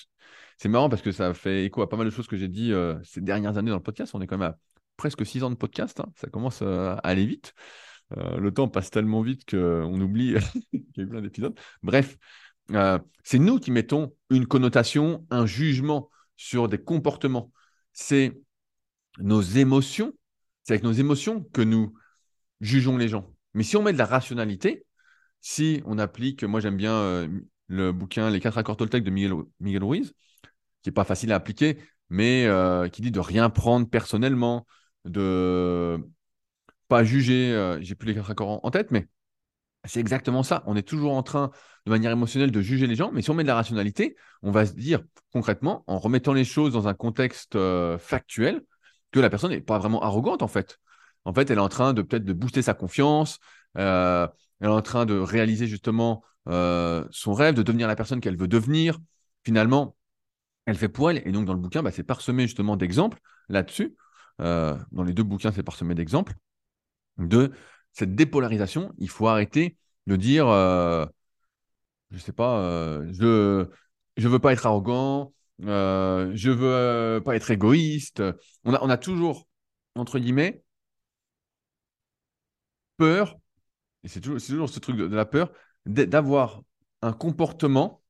c'est 0.59 0.69
marrant 0.69 0.89
parce 0.89 1.03
que 1.03 1.13
ça 1.13 1.35
fait 1.35 1.65
écho 1.65 1.83
à 1.83 1.89
pas 1.89 1.97
mal 1.97 2.07
de 2.07 2.11
choses 2.11 2.27
que 2.27 2.37
j'ai 2.37 2.49
dit 2.49 2.73
euh, 2.73 2.97
ces 3.05 3.21
dernières 3.21 3.57
années 3.59 3.71
dans 3.71 3.77
le 3.77 3.83
podcast. 3.83 4.15
On 4.15 4.21
est 4.21 4.27
quand 4.27 4.39
même 4.39 4.51
à 4.51 4.59
presque 4.97 5.25
six 5.25 5.43
ans 5.43 5.51
de 5.51 5.57
podcast. 5.57 6.01
Hein. 6.01 6.13
Ça 6.17 6.29
commence 6.29 6.63
à 6.63 6.95
aller 6.95 7.25
vite. 7.27 7.55
le 8.11 8.51
temps 8.51 8.69
passe 8.69 8.91
tellement 8.91 9.23
vite 9.23 9.49
qu'on 9.49 10.01
oublie 10.01 10.35
qu'il 10.73 10.83
y 10.97 11.01
a 11.01 11.05
eu 11.05 11.09
plein 11.09 11.23
d'épisodes. 11.23 11.59
Bref, 11.83 12.19
c'est 13.23 13.39
nous 13.39 13.59
qui 13.59 13.71
mettons 13.71 14.15
une 14.31 14.47
connotation, 14.47 15.27
un 15.31 15.47
jugement 15.47 16.11
sur 16.37 16.69
des 16.69 16.79
comportements. 16.79 17.53
C'est 17.93 18.41
nos 19.19 19.43
émotions, 19.43 20.13
c'est 20.65 20.75
avec 20.75 20.85
nos 20.85 20.93
émotions 20.93 21.43
que 21.53 21.63
nous 21.63 21.95
jugeons 22.61 22.97
les 22.97 23.09
gens. 23.09 23.33
Mais 23.55 23.63
si 23.63 23.77
on 23.77 23.83
met 23.83 23.93
de 23.93 23.99
la 23.99 24.07
rationalité, 24.07 24.85
si 25.41 25.83
on 25.87 25.99
applique, 25.99 26.45
moi 26.45 26.61
j'aime 26.61 26.77
bien 26.77 26.95
euh, 26.95 27.29
le 27.69 27.93
bouquin 27.93 28.31
Les 28.31 28.41
quatre 28.41 28.59
accords 28.59 28.77
Toltec 28.77 29.05
de 29.05 29.11
Miguel, 29.11 29.85
Ruiz, 29.85 30.15
qui 30.83 30.89
n'est 30.89 30.95
pas 30.95 31.05
facile 31.05 31.33
à 31.33 31.37
appliquer, 31.37 31.79
mais 32.09 32.47
euh, 32.47 32.89
qui 32.89 33.03
dit 33.03 33.11
de 33.11 33.21
rien 33.21 33.51
prendre 33.51 33.89
personnellement, 33.89 34.67
de 35.05 35.99
pas 36.89 37.05
juger, 37.05 37.53
euh, 37.53 37.79
j'ai 37.83 37.95
plus 37.95 38.09
les 38.09 38.15
quatre 38.15 38.31
accords 38.31 38.65
en, 38.65 38.71
tête, 38.71 38.91
mais 38.91 39.07
c'est 39.85 40.01
exactement 40.01 40.43
ça. 40.43 40.63
On 40.67 40.77
est 40.77 40.83
toujours 40.87 41.13
en 41.13 41.23
train, 41.23 41.51
de 41.87 41.91
manière 41.91 42.13
émotionnelle, 42.13 42.51
de 42.51 42.61
juger 42.61 42.87
les 42.87 42.95
gens, 42.95 43.13
mais 43.13 43.23
si 43.23 43.31
on 43.31 43.35
met 43.35 43.43
de 43.43 43.49
la 43.49 43.55
rationalité, 43.55 44.17
on 44.43 44.51
va 44.51 44.67
se 44.67 44.73
dire 44.73 45.03
concrètement, 45.33 45.85
en 45.87 45.99
remettant 45.99 46.33
les 46.33 46.45
choses 46.45 46.73
dans 46.73 46.89
un 46.89 46.95
contexte 46.95 47.59
factuel, 47.99 48.63
que 49.13 49.21
la 49.21 49.31
personne 49.31 49.51
n'est 49.51 49.61
pas 49.61 49.79
vraiment 49.79 50.03
arrogante 50.03 50.43
en 50.43 50.49
fait. 50.49 50.79
En 51.25 51.33
fait, 51.35 51.51
elle 51.51 51.59
est 51.59 51.61
en 51.61 51.69
train 51.69 51.93
de 51.93 52.03
peut-être 52.03 52.25
de 52.25 52.33
booster 52.33 52.63
sa 52.63 52.75
confiance, 52.75 53.39
elle 54.61 54.69
est 54.69 54.73
en 54.73 54.83
train 54.83 55.07
de 55.07 55.19
réaliser 55.19 55.67
justement 55.67 56.25
euh, 56.49 57.05
son 57.11 57.33
rêve, 57.35 57.55
de 57.55 57.63
devenir 57.63 57.89
la 57.89 57.97
personne 57.97 58.21
qu'elle 58.21 58.37
veut 58.37 58.49
devenir. 58.49 58.99
Finalement, 59.45 59.97
elle 60.67 60.77
fait 60.77 60.89
pour 60.89 61.11
elle. 61.11 61.23
Et 61.27 61.33
donc, 61.33 61.47
dans 61.47 61.55
le 61.55 61.61
bouquin, 61.61 61.83
bah, 61.83 61.91
c'est 61.93 62.03
parsemé 62.03 62.45
justement 62.45 62.77
d'exemples 62.77 63.21
là-dessus. 63.49 63.97
Euh, 64.41 64.77
dans 64.93 65.05
les 65.05 65.13
deux 65.13 65.23
bouquins, 65.23 65.53
c'est 65.53 65.63
parsemé 65.63 65.95
d'exemples 65.95 66.35
de 67.19 67.53
cette 67.93 68.15
dépolarisation. 68.15 68.93
Il 68.99 69.11
faut 69.11 69.29
arrêter 69.29 69.77
de 70.07 70.17
dire, 70.17 70.47
je 70.49 71.09
ne 72.13 72.19
sais 72.19 72.33
pas, 72.33 73.03
je 73.13 73.67
ne 74.17 74.29
veux 74.29 74.39
pas 74.39 74.53
être 74.53 74.67
arrogant, 74.67 75.33
je 75.61 76.51
veux 76.51 77.21
pas 77.23 77.37
être 77.37 77.51
égoïste. 77.51 78.23
On 78.65 78.91
a 78.91 78.97
toujours, 78.97 79.47
entre 79.95 80.19
guillemets, 80.19 80.63
peur 82.97 83.39
et 84.05 84.09
c'est 84.09 84.21
toujours, 84.21 84.69
ce 84.69 84.79
truc 84.79 84.97
de, 84.97 85.05
la 85.05 85.25
peur, 85.25 85.51
d'avoir 85.87 86.63
un 87.03 87.13
comportement 87.13 88.03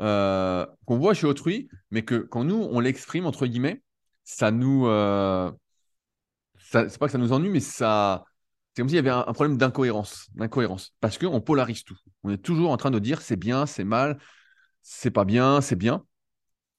euh, 0.00 0.66
qu'on 0.84 0.98
voit 0.98 1.14
chez 1.14 1.26
autrui, 1.26 1.68
mais 1.90 2.04
que 2.04 2.16
quand 2.16 2.44
nous, 2.44 2.68
on 2.70 2.80
l'exprime, 2.80 3.26
entre 3.26 3.46
guillemets, 3.46 3.82
ça 4.24 4.50
nous. 4.50 4.86
Euh, 4.86 5.50
c'est 6.58 6.98
pas 6.98 7.06
que 7.06 7.12
ça 7.12 7.18
nous 7.18 7.32
ennuie, 7.32 7.48
mais 7.48 7.60
ça. 7.60 8.24
C'est 8.74 8.82
comme 8.82 8.90
s'il 8.90 8.96
y 8.96 8.98
avait 8.98 9.08
un, 9.08 9.32
problème 9.32 9.56
d'incohérence, 9.56 10.28
d'incohérence, 10.34 10.94
parce 11.00 11.16
qu'on 11.16 11.40
polarise 11.40 11.82
tout. 11.82 11.96
On 12.24 12.30
est 12.30 12.36
toujours 12.36 12.70
en 12.70 12.76
train 12.76 12.90
de 12.90 12.98
dire 12.98 13.22
c'est 13.22 13.36
bien, 13.36 13.64
c'est 13.64 13.84
mal, 13.84 14.18
c'est 14.82 15.10
pas 15.10 15.24
bien, 15.24 15.62
c'est 15.62 15.76
bien. 15.76 16.04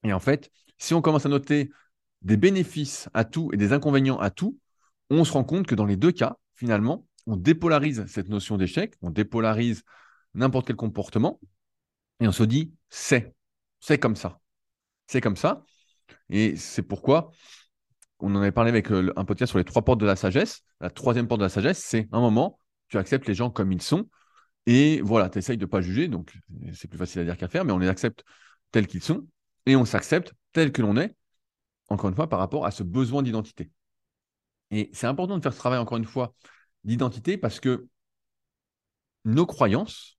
Et 0.03 0.13
en 0.13 0.19
fait, 0.19 0.51
si 0.77 0.93
on 0.93 1.01
commence 1.01 1.25
à 1.25 1.29
noter 1.29 1.71
des 2.21 2.37
bénéfices 2.37 3.09
à 3.15 3.25
tout 3.25 3.49
et 3.51 3.57
des 3.57 3.73
inconvénients 3.73 4.19
à 4.19 4.29
tout, 4.29 4.59
on 5.09 5.23
se 5.23 5.31
rend 5.31 5.43
compte 5.43 5.65
que 5.65 5.73
dans 5.73 5.85
les 5.85 5.95
deux 5.95 6.11
cas, 6.11 6.37
finalement, 6.53 7.07
on 7.27 7.35
dépolarise 7.35 8.05
cette 8.07 8.29
notion 8.29 8.57
d'échec, 8.57 8.95
on 9.01 9.11
dépolarise 9.11 9.83
n'importe 10.33 10.67
quel 10.67 10.75
comportement, 10.75 11.39
et 12.19 12.27
on 12.27 12.31
se 12.31 12.43
dit, 12.43 12.73
c'est, 12.89 13.35
c'est 13.79 13.99
comme 13.99 14.15
ça. 14.15 14.39
C'est 15.07 15.21
comme 15.21 15.35
ça. 15.35 15.63
Et 16.29 16.55
c'est 16.55 16.81
pourquoi 16.81 17.31
on 18.19 18.33
en 18.33 18.39
avait 18.39 18.51
parlé 18.51 18.69
avec 18.69 18.91
euh, 18.91 19.13
un 19.15 19.25
podcast 19.25 19.51
sur 19.51 19.59
les 19.59 19.65
trois 19.65 19.83
portes 19.83 19.99
de 19.99 20.05
la 20.05 20.15
sagesse. 20.15 20.63
La 20.79 20.89
troisième 20.89 21.27
porte 21.27 21.39
de 21.39 21.45
la 21.45 21.49
sagesse, 21.49 21.79
c'est 21.79 22.07
un 22.11 22.19
moment, 22.19 22.59
tu 22.87 22.97
acceptes 22.97 23.27
les 23.27 23.35
gens 23.35 23.51
comme 23.51 23.71
ils 23.71 23.81
sont, 23.81 24.09
et 24.65 25.01
voilà, 25.01 25.29
tu 25.29 25.37
essayes 25.37 25.57
de 25.57 25.65
ne 25.65 25.69
pas 25.69 25.81
juger, 25.81 26.07
donc 26.07 26.33
c'est 26.73 26.87
plus 26.87 26.97
facile 26.97 27.21
à 27.21 27.23
dire 27.25 27.37
qu'à 27.37 27.47
faire, 27.47 27.63
mais 27.63 27.71
on 27.71 27.77
les 27.77 27.87
accepte 27.87 28.23
tels 28.71 28.87
qu'ils 28.87 29.03
sont, 29.03 29.27
et 29.65 29.75
on 29.75 29.85
s'accepte 29.85 30.33
tel 30.53 30.71
que 30.71 30.81
l'on 30.81 30.97
est, 30.97 31.15
encore 31.89 32.09
une 32.09 32.15
fois, 32.15 32.27
par 32.27 32.39
rapport 32.39 32.65
à 32.65 32.71
ce 32.71 32.83
besoin 32.83 33.21
d'identité. 33.21 33.69
Et 34.71 34.89
c'est 34.93 35.07
important 35.07 35.37
de 35.37 35.43
faire 35.43 35.53
ce 35.53 35.59
travail, 35.59 35.79
encore 35.79 35.97
une 35.97 36.05
fois, 36.05 36.33
d'identité 36.87 37.37
parce 37.37 37.59
que 37.59 37.87
nos 39.25 39.45
croyances, 39.45 40.17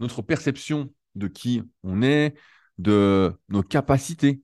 notre 0.00 0.20
perception 0.20 0.92
de 1.14 1.28
qui 1.28 1.62
on 1.82 2.02
est, 2.02 2.34
de 2.76 3.32
nos 3.48 3.62
capacités, 3.62 4.42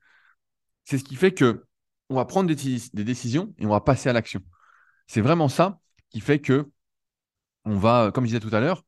c'est 0.84 0.98
ce 0.98 1.04
qui 1.04 1.16
fait 1.16 1.34
que 1.34 1.66
on 2.08 2.16
va 2.16 2.24
prendre 2.24 2.48
des, 2.48 3.04
décisions 3.04 3.54
et 3.58 3.66
on 3.66 3.70
va 3.70 3.80
passer 3.80 4.08
à 4.08 4.12
l'action. 4.12 4.40
C'est 5.06 5.20
vraiment 5.20 5.48
ça 5.48 5.78
qui 6.10 6.20
fait 6.20 6.38
que 6.38 6.70
on 7.64 7.76
va, 7.76 8.10
comme 8.12 8.24
je 8.24 8.28
disais 8.28 8.40
tout 8.40 8.54
à 8.54 8.60
l'heure, 8.60 8.84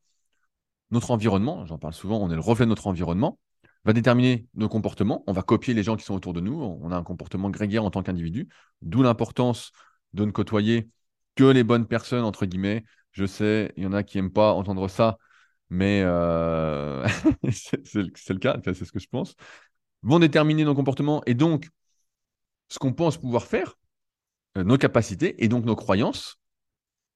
notre 0.90 1.10
environnement, 1.10 1.66
j'en 1.66 1.78
parle 1.78 1.94
souvent, 1.94 2.18
on 2.18 2.30
est 2.30 2.34
le 2.34 2.40
reflet 2.40 2.66
de 2.66 2.70
notre 2.70 2.86
environnement, 2.86 3.38
va 3.84 3.92
déterminer 3.92 4.46
nos 4.54 4.68
comportements. 4.68 5.22
On 5.26 5.32
va 5.32 5.42
copier 5.42 5.72
les 5.72 5.82
gens 5.82 5.96
qui 5.96 6.04
sont 6.04 6.14
autour 6.14 6.32
de 6.32 6.40
nous. 6.40 6.60
On 6.60 6.90
a 6.90 6.96
un 6.96 7.04
comportement 7.04 7.50
grégaire 7.50 7.84
en 7.84 7.90
tant 7.90 8.02
qu'individu, 8.02 8.48
d'où 8.82 9.02
l'importance 9.02 9.70
de 10.12 10.24
ne 10.24 10.32
côtoyer 10.32 10.90
que 11.36 11.44
les 11.44 11.64
bonnes 11.64 11.86
personnes, 11.86 12.24
entre 12.24 12.46
guillemets. 12.46 12.84
Je 13.12 13.24
sais, 13.24 13.72
il 13.76 13.84
y 13.84 13.86
en 13.86 13.92
a 13.92 14.02
qui 14.02 14.18
n'aiment 14.18 14.32
pas 14.32 14.52
entendre 14.52 14.88
ça, 14.88 15.16
mais 15.70 16.02
euh, 16.04 17.06
c'est 17.52 17.94
le 17.96 18.38
cas, 18.38 18.58
c'est 18.64 18.84
ce 18.84 18.92
que 18.92 18.98
je 18.98 19.08
pense, 19.08 19.36
vont 20.02 20.18
déterminer 20.18 20.64
nos 20.64 20.74
comportements 20.74 21.22
et 21.26 21.34
donc 21.34 21.68
ce 22.68 22.78
qu'on 22.78 22.92
pense 22.92 23.18
pouvoir 23.18 23.44
faire, 23.44 23.74
euh, 24.56 24.64
nos 24.64 24.78
capacités 24.78 25.42
et 25.44 25.48
donc 25.48 25.64
nos 25.64 25.76
croyances. 25.76 26.38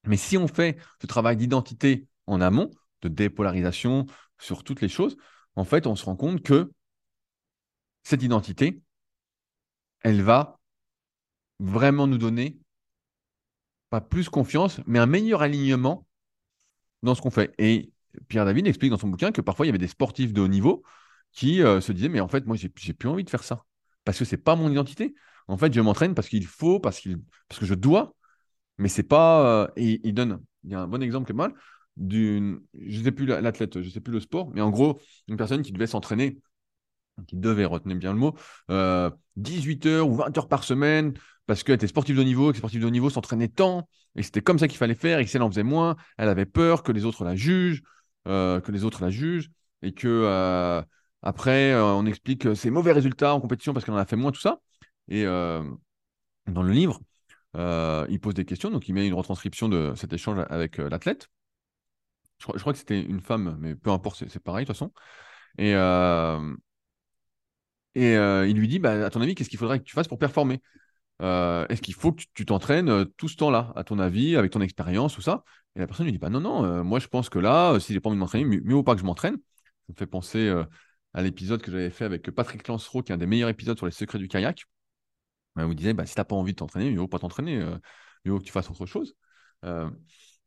Mais 0.05 0.17
si 0.17 0.37
on 0.37 0.47
fait 0.47 0.77
ce 1.01 1.07
travail 1.07 1.37
d'identité 1.37 2.07
en 2.25 2.41
amont, 2.41 2.71
de 3.01 3.09
dépolarisation 3.09 4.05
sur 4.39 4.63
toutes 4.63 4.81
les 4.81 4.89
choses, 4.89 5.17
en 5.55 5.65
fait, 5.65 5.85
on 5.85 5.95
se 5.95 6.05
rend 6.05 6.15
compte 6.15 6.41
que 6.41 6.71
cette 8.03 8.23
identité, 8.23 8.81
elle 10.01 10.21
va 10.21 10.59
vraiment 11.59 12.07
nous 12.07 12.17
donner 12.17 12.57
pas 13.91 14.01
plus 14.01 14.29
confiance, 14.29 14.79
mais 14.87 14.97
un 14.97 15.05
meilleur 15.05 15.43
alignement 15.43 16.07
dans 17.03 17.13
ce 17.13 17.21
qu'on 17.21 17.29
fait. 17.29 17.53
Et 17.59 17.91
Pierre 18.29 18.45
David 18.45 18.65
explique 18.65 18.89
dans 18.89 18.97
son 18.97 19.09
bouquin 19.09 19.31
que 19.31 19.41
parfois 19.41 19.65
il 19.65 19.69
y 19.69 19.69
avait 19.69 19.77
des 19.77 19.87
sportifs 19.87 20.33
de 20.33 20.41
haut 20.41 20.47
niveau 20.47 20.81
qui 21.33 21.61
euh, 21.61 21.81
se 21.81 21.91
disaient 21.91 22.09
mais 22.09 22.19
en 22.19 22.27
fait 22.27 22.45
moi 22.45 22.57
j'ai 22.57 22.69
plus 22.69 23.09
envie 23.09 23.23
de 23.23 23.29
faire 23.29 23.43
ça 23.43 23.65
parce 24.03 24.17
que 24.17 24.25
c'est 24.25 24.37
pas 24.37 24.55
mon 24.55 24.71
identité. 24.71 25.13
En 25.47 25.57
fait 25.57 25.73
je 25.73 25.81
m'entraîne 25.81 26.15
parce 26.15 26.29
qu'il 26.29 26.45
faut, 26.45 26.79
parce 26.79 27.01
que 27.01 27.65
je 27.65 27.73
dois, 27.73 28.15
mais 28.77 28.87
c'est 28.87 29.03
pas. 29.03 29.63
Euh, 29.63 29.67
et 29.75 29.99
il 30.07 30.13
donne, 30.13 30.41
il 30.63 30.71
y 30.71 30.75
a 30.75 30.81
un 30.81 30.87
bon 30.87 31.03
exemple 31.03 31.27
que 31.27 31.33
mal 31.33 31.53
d'une, 31.97 32.61
je 32.73 33.03
sais 33.03 33.11
plus 33.11 33.25
l'athlète, 33.25 33.81
je 33.81 33.89
sais 33.89 33.99
plus 33.99 34.13
le 34.13 34.21
sport, 34.21 34.49
mais 34.53 34.61
en 34.61 34.69
gros 34.69 35.01
une 35.27 35.35
personne 35.35 35.61
qui 35.61 35.73
devait 35.73 35.87
s'entraîner 35.87 36.39
qui 37.27 37.35
devait, 37.35 37.65
retenir 37.65 37.97
bien 37.97 38.13
le 38.13 38.19
mot, 38.19 38.35
18 39.35 39.85
euh, 39.85 39.89
heures 39.89 40.09
ou 40.09 40.15
20 40.15 40.37
heures 40.37 40.47
par 40.47 40.63
semaine, 40.63 41.13
parce 41.47 41.63
qu'elle 41.63 41.75
était 41.75 41.87
sportive 41.87 42.17
de 42.17 42.23
niveau, 42.23 42.49
et 42.49 42.51
que 42.53 42.57
sportive 42.57 42.81
de 42.81 42.89
niveau 42.89 43.09
s'entraînait 43.09 43.47
tant, 43.47 43.87
et 44.15 44.23
c'était 44.23 44.41
comme 44.41 44.59
ça 44.59 44.67
qu'il 44.67 44.77
fallait 44.77 44.95
faire, 44.95 45.19
et 45.19 45.25
que 45.25 45.31
elle 45.33 45.41
en 45.41 45.49
faisait 45.49 45.63
moins, 45.63 45.95
elle 46.17 46.29
avait 46.29 46.45
peur 46.45 46.83
que 46.83 46.91
les 46.91 47.05
autres 47.05 47.23
la 47.23 47.35
jugent, 47.35 47.81
euh, 48.27 48.59
que 48.61 48.71
les 48.71 48.83
autres 48.83 49.01
la 49.03 49.09
jugent, 49.09 49.49
et 49.81 49.93
que 49.93 50.07
euh, 50.07 50.81
après, 51.21 51.75
on 51.75 52.05
explique 52.05 52.55
ses 52.55 52.69
mauvais 52.69 52.91
résultats 52.91 53.35
en 53.35 53.41
compétition 53.41 53.73
parce 53.73 53.85
qu'elle 53.85 53.93
en 53.93 53.97
a 53.97 54.05
fait 54.05 54.15
moins, 54.15 54.31
tout 54.31 54.41
ça. 54.41 54.59
Et 55.07 55.23
dans 55.25 56.63
le 56.63 56.71
livre, 56.71 56.99
il 57.55 58.19
pose 58.19 58.33
des 58.33 58.45
questions, 58.45 58.71
donc 58.71 58.87
il 58.89 58.93
met 58.93 59.07
une 59.07 59.13
retranscription 59.13 59.69
de 59.69 59.93
cet 59.95 60.13
échange 60.13 60.43
avec 60.49 60.77
l'athlète. 60.77 61.29
Je, 62.39 62.45
crois 62.45 62.73
que 62.73 62.79
c'était 62.79 63.01
une 63.01 63.21
femme, 63.21 63.55
mais 63.59 63.75
peu 63.75 63.91
importe, 63.91 64.23
c'est 64.27 64.39
pareil 64.39 64.65
de 64.65 64.71
toute 64.71 64.77
façon. 64.77 64.91
Et, 65.59 65.75
et 67.95 68.15
euh, 68.15 68.47
il 68.47 68.57
lui 68.57 68.67
dit, 68.67 68.79
bah, 68.79 69.05
à 69.05 69.09
ton 69.09 69.21
avis, 69.21 69.35
qu'est-ce 69.35 69.49
qu'il 69.49 69.59
faudrait 69.59 69.79
que 69.79 69.83
tu 69.83 69.93
fasses 69.93 70.07
pour 70.07 70.19
performer? 70.19 70.61
Euh, 71.21 71.65
Est-ce 71.69 71.81
qu'il 71.81 71.93
faut 71.93 72.11
que 72.11 72.23
tu 72.33 72.45
t'entraînes 72.45 72.89
euh, 72.89 73.05
tout 73.17 73.27
ce 73.27 73.35
temps-là, 73.37 73.71
à 73.75 73.83
ton 73.83 73.99
avis, 73.99 74.35
avec 74.35 74.51
ton 74.51 74.61
expérience, 74.61 75.13
tout 75.13 75.21
ça? 75.21 75.43
Et 75.75 75.79
la 75.79 75.87
personne 75.87 76.05
lui 76.05 76.11
dit, 76.11 76.17
bah 76.17 76.29
non, 76.29 76.41
non, 76.41 76.83
moi 76.83 76.99
je 76.99 77.07
pense 77.07 77.29
que 77.29 77.39
là, 77.39 77.79
si 77.79 77.93
j'ai 77.93 77.99
pas 78.01 78.09
envie 78.09 78.17
de 78.17 78.19
m'entraîner, 78.19 78.43
mieux, 78.45 78.73
vaut 78.73 78.83
pas 78.83 78.93
que 78.95 79.01
je 79.01 79.05
m'entraîne. 79.05 79.35
Ça 79.35 79.93
me 79.93 79.95
fait 79.95 80.05
penser 80.05 80.53
à 81.13 81.21
l'épisode 81.21 81.61
que 81.61 81.71
j'avais 81.71 81.89
fait 81.89 82.03
avec 82.03 82.29
Patrick 82.31 82.67
Lancereau, 82.67 83.03
qui 83.03 83.11
est 83.13 83.15
un 83.15 83.17
des 83.17 83.25
meilleurs 83.25 83.49
épisodes 83.49 83.77
sur 83.77 83.85
les 83.85 83.93
secrets 83.93 84.19
du 84.19 84.27
kayak. 84.27 84.65
Où 85.55 85.61
il 85.61 85.75
disait, 85.75 85.93
bah, 85.93 86.05
si 86.05 86.13
t'as 86.15 86.25
pas 86.25 86.35
envie 86.35 86.51
de 86.51 86.57
t'entraîner, 86.57 86.91
mieux 86.91 86.99
vaut 86.99 87.07
pas 87.07 87.19
t'entraîner, 87.19 87.57
mieux 88.25 88.31
vaut 88.33 88.39
que 88.39 88.43
tu 88.43 88.51
fasses 88.51 88.69
autre 88.69 88.85
chose. 88.85 89.15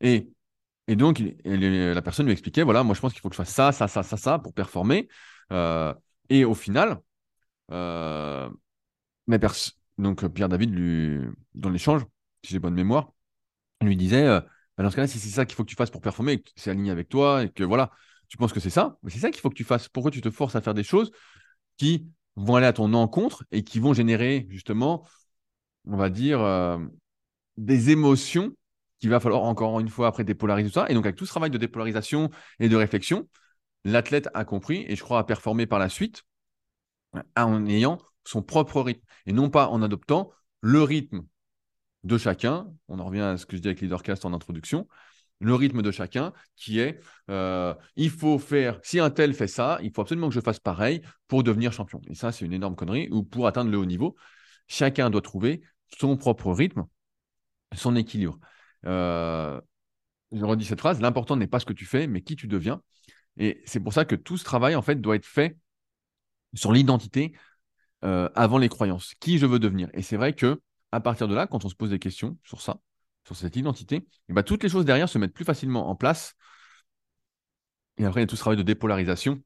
et, 0.00 0.28
et 0.86 0.96
donc, 0.96 1.22
la 1.46 2.02
personne 2.02 2.26
lui 2.26 2.32
expliquait, 2.32 2.62
voilà, 2.62 2.82
moi 2.82 2.94
je 2.94 3.00
pense 3.00 3.12
qu'il 3.12 3.22
faut 3.22 3.30
que 3.30 3.36
je 3.36 3.42
fasse 3.42 3.54
ça, 3.54 3.72
ça, 3.72 3.88
ça, 3.88 4.02
ça, 4.02 4.18
ça 4.18 4.38
pour 4.38 4.52
performer. 4.52 5.08
et 6.28 6.44
au 6.44 6.54
final, 6.54 7.00
euh, 7.70 8.48
mais 9.26 9.38
donc 9.98 10.26
Pierre 10.28 10.48
David, 10.48 10.74
lui, 10.74 11.20
dans 11.54 11.70
l'échange, 11.70 12.02
si 12.42 12.52
j'ai 12.52 12.58
bonne 12.58 12.74
mémoire, 12.74 13.12
lui 13.80 13.96
disait 13.96 14.26
euh, 14.26 14.40
bah, 14.76 14.84
dans 14.84 14.90
ce 14.90 14.96
cas-là, 14.96 15.08
si 15.08 15.18
c'est 15.18 15.28
ça 15.28 15.44
qu'il 15.44 15.54
faut 15.54 15.64
que 15.64 15.70
tu 15.70 15.76
fasses 15.76 15.90
pour 15.90 16.00
performer, 16.00 16.40
que 16.42 16.50
c'est 16.56 16.70
aligné 16.70 16.90
avec 16.90 17.08
toi, 17.08 17.44
et 17.44 17.50
que 17.50 17.64
voilà, 17.64 17.90
tu 18.28 18.36
penses 18.36 18.52
que 18.52 18.60
c'est 18.60 18.70
ça, 18.70 18.98
mais 19.02 19.10
c'est 19.10 19.20
ça 19.20 19.30
qu'il 19.30 19.40
faut 19.40 19.50
que 19.50 19.54
tu 19.54 19.64
fasses. 19.64 19.88
Pourquoi 19.88 20.10
tu 20.10 20.20
te 20.20 20.30
forces 20.30 20.56
à 20.56 20.60
faire 20.60 20.74
des 20.74 20.84
choses 20.84 21.10
qui 21.76 22.06
vont 22.36 22.56
aller 22.56 22.66
à 22.66 22.72
ton 22.72 22.92
encontre 22.94 23.44
et 23.52 23.62
qui 23.62 23.78
vont 23.80 23.92
générer 23.92 24.46
justement 24.50 25.04
on 25.86 25.96
va 25.96 26.10
dire, 26.10 26.40
euh, 26.40 26.78
des 27.56 27.90
émotions 27.90 28.54
qu'il 29.00 29.10
va 29.10 29.20
falloir 29.20 29.42
encore 29.42 29.80
une 29.80 29.88
fois 29.88 30.06
après 30.08 30.24
dépolariser 30.24 30.70
tout 30.70 30.74
ça. 30.74 30.86
Et 30.88 30.94
donc, 30.94 31.04
avec 31.06 31.16
tout 31.16 31.26
ce 31.26 31.30
travail 31.30 31.50
de 31.50 31.58
dépolarisation 31.58 32.30
et 32.58 32.68
de 32.68 32.76
réflexion, 32.76 33.28
l'athlète 33.84 34.28
a 34.34 34.44
compris 34.44 34.84
et 34.88 34.96
je 34.96 35.02
crois 35.02 35.18
a 35.18 35.24
performé 35.24 35.66
par 35.66 35.78
la 35.78 35.88
suite 35.88 36.24
en 37.36 37.66
ayant 37.66 37.98
son 38.24 38.42
propre 38.42 38.80
rythme 38.80 39.04
et 39.26 39.32
non 39.32 39.50
pas 39.50 39.68
en 39.68 39.82
adoptant 39.82 40.30
le 40.60 40.82
rythme 40.82 41.24
de 42.04 42.18
chacun. 42.18 42.66
On 42.88 42.98
en 42.98 43.04
revient 43.04 43.20
à 43.20 43.36
ce 43.36 43.46
que 43.46 43.56
je 43.56 43.62
dis 43.62 43.68
avec 43.68 43.80
Leadercast 43.80 44.24
en 44.24 44.32
introduction. 44.32 44.88
Le 45.40 45.54
rythme 45.54 45.82
de 45.82 45.90
chacun 45.90 46.32
qui 46.56 46.78
est 46.78 47.00
euh, 47.28 47.74
il 47.96 48.10
faut 48.10 48.38
faire, 48.38 48.78
si 48.82 49.00
un 49.00 49.10
tel 49.10 49.34
fait 49.34 49.48
ça, 49.48 49.78
il 49.82 49.90
faut 49.92 50.02
absolument 50.02 50.28
que 50.28 50.34
je 50.34 50.40
fasse 50.40 50.60
pareil 50.60 51.02
pour 51.28 51.42
devenir 51.42 51.72
champion. 51.72 52.00
Et 52.08 52.14
ça, 52.14 52.32
c'est 52.32 52.44
une 52.44 52.52
énorme 52.52 52.76
connerie. 52.76 53.08
Ou 53.10 53.24
pour 53.24 53.46
atteindre 53.46 53.70
le 53.70 53.78
haut 53.78 53.84
niveau, 53.84 54.14
chacun 54.68 55.10
doit 55.10 55.22
trouver 55.22 55.62
son 55.98 56.16
propre 56.16 56.52
rythme, 56.52 56.84
son 57.74 57.96
équilibre. 57.96 58.38
Euh, 58.86 59.60
je 60.32 60.44
redis 60.44 60.64
cette 60.64 60.80
phrase 60.80 61.00
l'important 61.00 61.36
n'est 61.36 61.46
pas 61.46 61.60
ce 61.60 61.64
que 61.64 61.72
tu 61.72 61.86
fais, 61.86 62.06
mais 62.06 62.22
qui 62.22 62.36
tu 62.36 62.46
deviens. 62.46 62.80
Et 63.36 63.62
c'est 63.66 63.80
pour 63.80 63.92
ça 63.92 64.04
que 64.04 64.14
tout 64.14 64.36
ce 64.36 64.44
travail, 64.44 64.76
en 64.76 64.82
fait, 64.82 64.96
doit 64.96 65.16
être 65.16 65.26
fait 65.26 65.56
sur 66.54 66.72
l'identité 66.72 67.34
euh, 68.04 68.28
avant 68.34 68.58
les 68.58 68.68
croyances. 68.68 69.14
Qui 69.20 69.38
je 69.38 69.46
veux 69.46 69.58
devenir? 69.58 69.88
Et 69.94 70.02
c'est 70.02 70.16
vrai 70.16 70.34
que 70.34 70.60
à 70.92 71.00
partir 71.00 71.28
de 71.28 71.34
là, 71.34 71.46
quand 71.46 71.64
on 71.64 71.68
se 71.68 71.74
pose 71.74 71.90
des 71.90 71.98
questions 71.98 72.38
sur 72.44 72.60
ça, 72.60 72.78
sur 73.24 73.36
cette 73.36 73.56
identité, 73.56 74.06
ben, 74.28 74.42
toutes 74.42 74.62
les 74.62 74.68
choses 74.68 74.84
derrière 74.84 75.08
se 75.08 75.18
mettent 75.18 75.34
plus 75.34 75.44
facilement 75.44 75.88
en 75.88 75.96
place. 75.96 76.34
Et 77.98 78.04
après, 78.04 78.20
il 78.20 78.24
y 78.24 78.24
a 78.24 78.26
tout 78.26 78.36
ce 78.36 78.40
travail 78.40 78.58
de 78.58 78.62
dépolarisation 78.62 79.42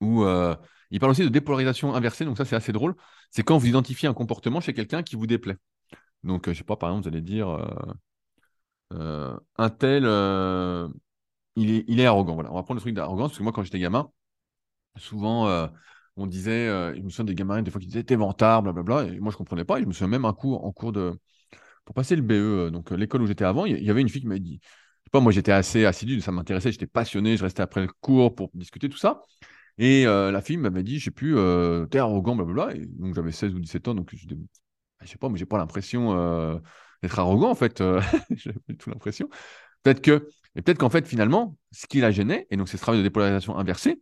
où 0.00 0.24
euh, 0.24 0.54
il 0.90 1.00
parle 1.00 1.12
aussi 1.12 1.22
de 1.22 1.28
dépolarisation 1.28 1.94
inversée. 1.94 2.24
Donc 2.24 2.36
ça, 2.36 2.44
c'est 2.44 2.56
assez 2.56 2.72
drôle. 2.72 2.94
C'est 3.30 3.42
quand 3.42 3.56
vous 3.56 3.66
identifiez 3.66 4.08
un 4.08 4.14
comportement 4.14 4.60
chez 4.60 4.74
quelqu'un 4.74 5.02
qui 5.02 5.16
vous 5.16 5.26
déplaît. 5.26 5.56
Donc, 6.24 6.48
euh, 6.48 6.52
je 6.52 6.58
sais 6.58 6.64
pas, 6.64 6.76
par 6.76 6.90
exemple, 6.90 7.08
vous 7.08 7.14
allez 7.14 7.22
dire 7.22 7.48
un 8.90 9.70
tel, 9.70 10.04
il, 11.56 12.00
est, 12.00 12.06
arrogant. 12.06 12.34
Voilà. 12.34 12.50
On 12.52 12.54
va 12.56 12.62
prendre 12.62 12.78
le 12.78 12.80
truc 12.80 12.94
d'arrogance, 12.94 13.30
parce 13.30 13.38
que 13.38 13.42
moi, 13.42 13.52
quand 13.52 13.62
j'étais 13.62 13.78
gamin, 13.78 14.10
souvent, 14.96 15.48
euh, 15.48 15.66
on 16.16 16.26
disait, 16.26 16.68
euh, 16.68 16.94
je 16.94 17.00
me 17.00 17.08
souviens 17.08 17.24
des 17.24 17.34
gamins, 17.34 17.62
des 17.62 17.70
fois, 17.70 17.80
qui 17.80 17.88
disaient 17.88 18.04
t'es 18.04 18.16
vantard, 18.16 18.62
blablabla. 18.62 19.04
Et 19.12 19.20
moi, 19.20 19.32
je 19.32 19.36
comprenais 19.36 19.64
pas. 19.64 19.78
Et 19.78 19.82
je 19.82 19.86
me 19.86 19.92
souviens 19.92 20.08
même 20.08 20.24
un 20.24 20.32
cours, 20.32 20.64
en 20.64 20.72
cours 20.72 20.92
de. 20.92 21.18
Pour 21.84 21.94
passer 21.94 22.16
le 22.16 22.22
BE, 22.22 22.32
euh, 22.32 22.70
donc 22.70 22.90
l'école 22.92 23.22
où 23.22 23.26
j'étais 23.26 23.44
avant, 23.44 23.66
il 23.66 23.82
y, 23.82 23.90
avait 23.90 24.00
une 24.00 24.08
fille 24.08 24.22
qui 24.22 24.26
m'a 24.26 24.38
dit. 24.38 24.60
Je 24.62 24.68
sais 24.68 25.10
pas, 25.12 25.20
moi, 25.20 25.32
j'étais 25.32 25.52
assez 25.52 25.84
assidu, 25.84 26.20
ça 26.22 26.32
m'intéressait, 26.32 26.72
j'étais 26.72 26.86
passionné, 26.86 27.36
je 27.36 27.44
restais 27.44 27.62
après 27.62 27.82
le 27.82 27.88
cours 28.00 28.34
pour 28.34 28.50
discuter 28.54 28.88
tout 28.88 28.96
ça. 28.96 29.20
Et 29.76 30.04
la 30.04 30.40
fille 30.40 30.56
m'avait 30.56 30.82
dit, 30.82 30.98
je 30.98 31.06
sais 31.06 31.10
plus, 31.10 31.36
t'es 31.90 31.98
arrogant, 31.98 32.36
blablabla. 32.36 32.76
Et 32.76 32.86
donc, 32.86 33.14
j'avais 33.14 33.32
16 33.32 33.54
ou 33.54 33.60
17 33.60 33.88
ans, 33.88 33.94
donc 33.94 34.10
je, 34.14 34.26
je 35.02 35.06
sais 35.06 35.18
pas, 35.18 35.28
mais 35.28 35.36
j'ai 35.36 35.46
pas 35.46 35.58
l'impression 35.58 36.14
d'être 37.02 37.18
arrogant, 37.18 37.50
en 37.50 37.54
fait. 37.54 37.82
j'ai 38.30 38.54
tout 38.78 38.88
l'impression. 38.88 39.28
Peut-être 39.82 40.00
que, 40.00 40.28
et 40.56 40.62
peut-être 40.62 40.78
qu'en 40.78 40.90
fait, 40.90 41.06
finalement, 41.06 41.56
ce 41.70 41.86
qui 41.86 42.00
la 42.00 42.10
gênait, 42.10 42.46
et 42.50 42.56
donc 42.56 42.68
c'est 42.68 42.78
ce 42.78 42.82
travail 42.82 43.00
de 43.00 43.06
dépolarisation 43.06 43.58
inversée, 43.58 44.00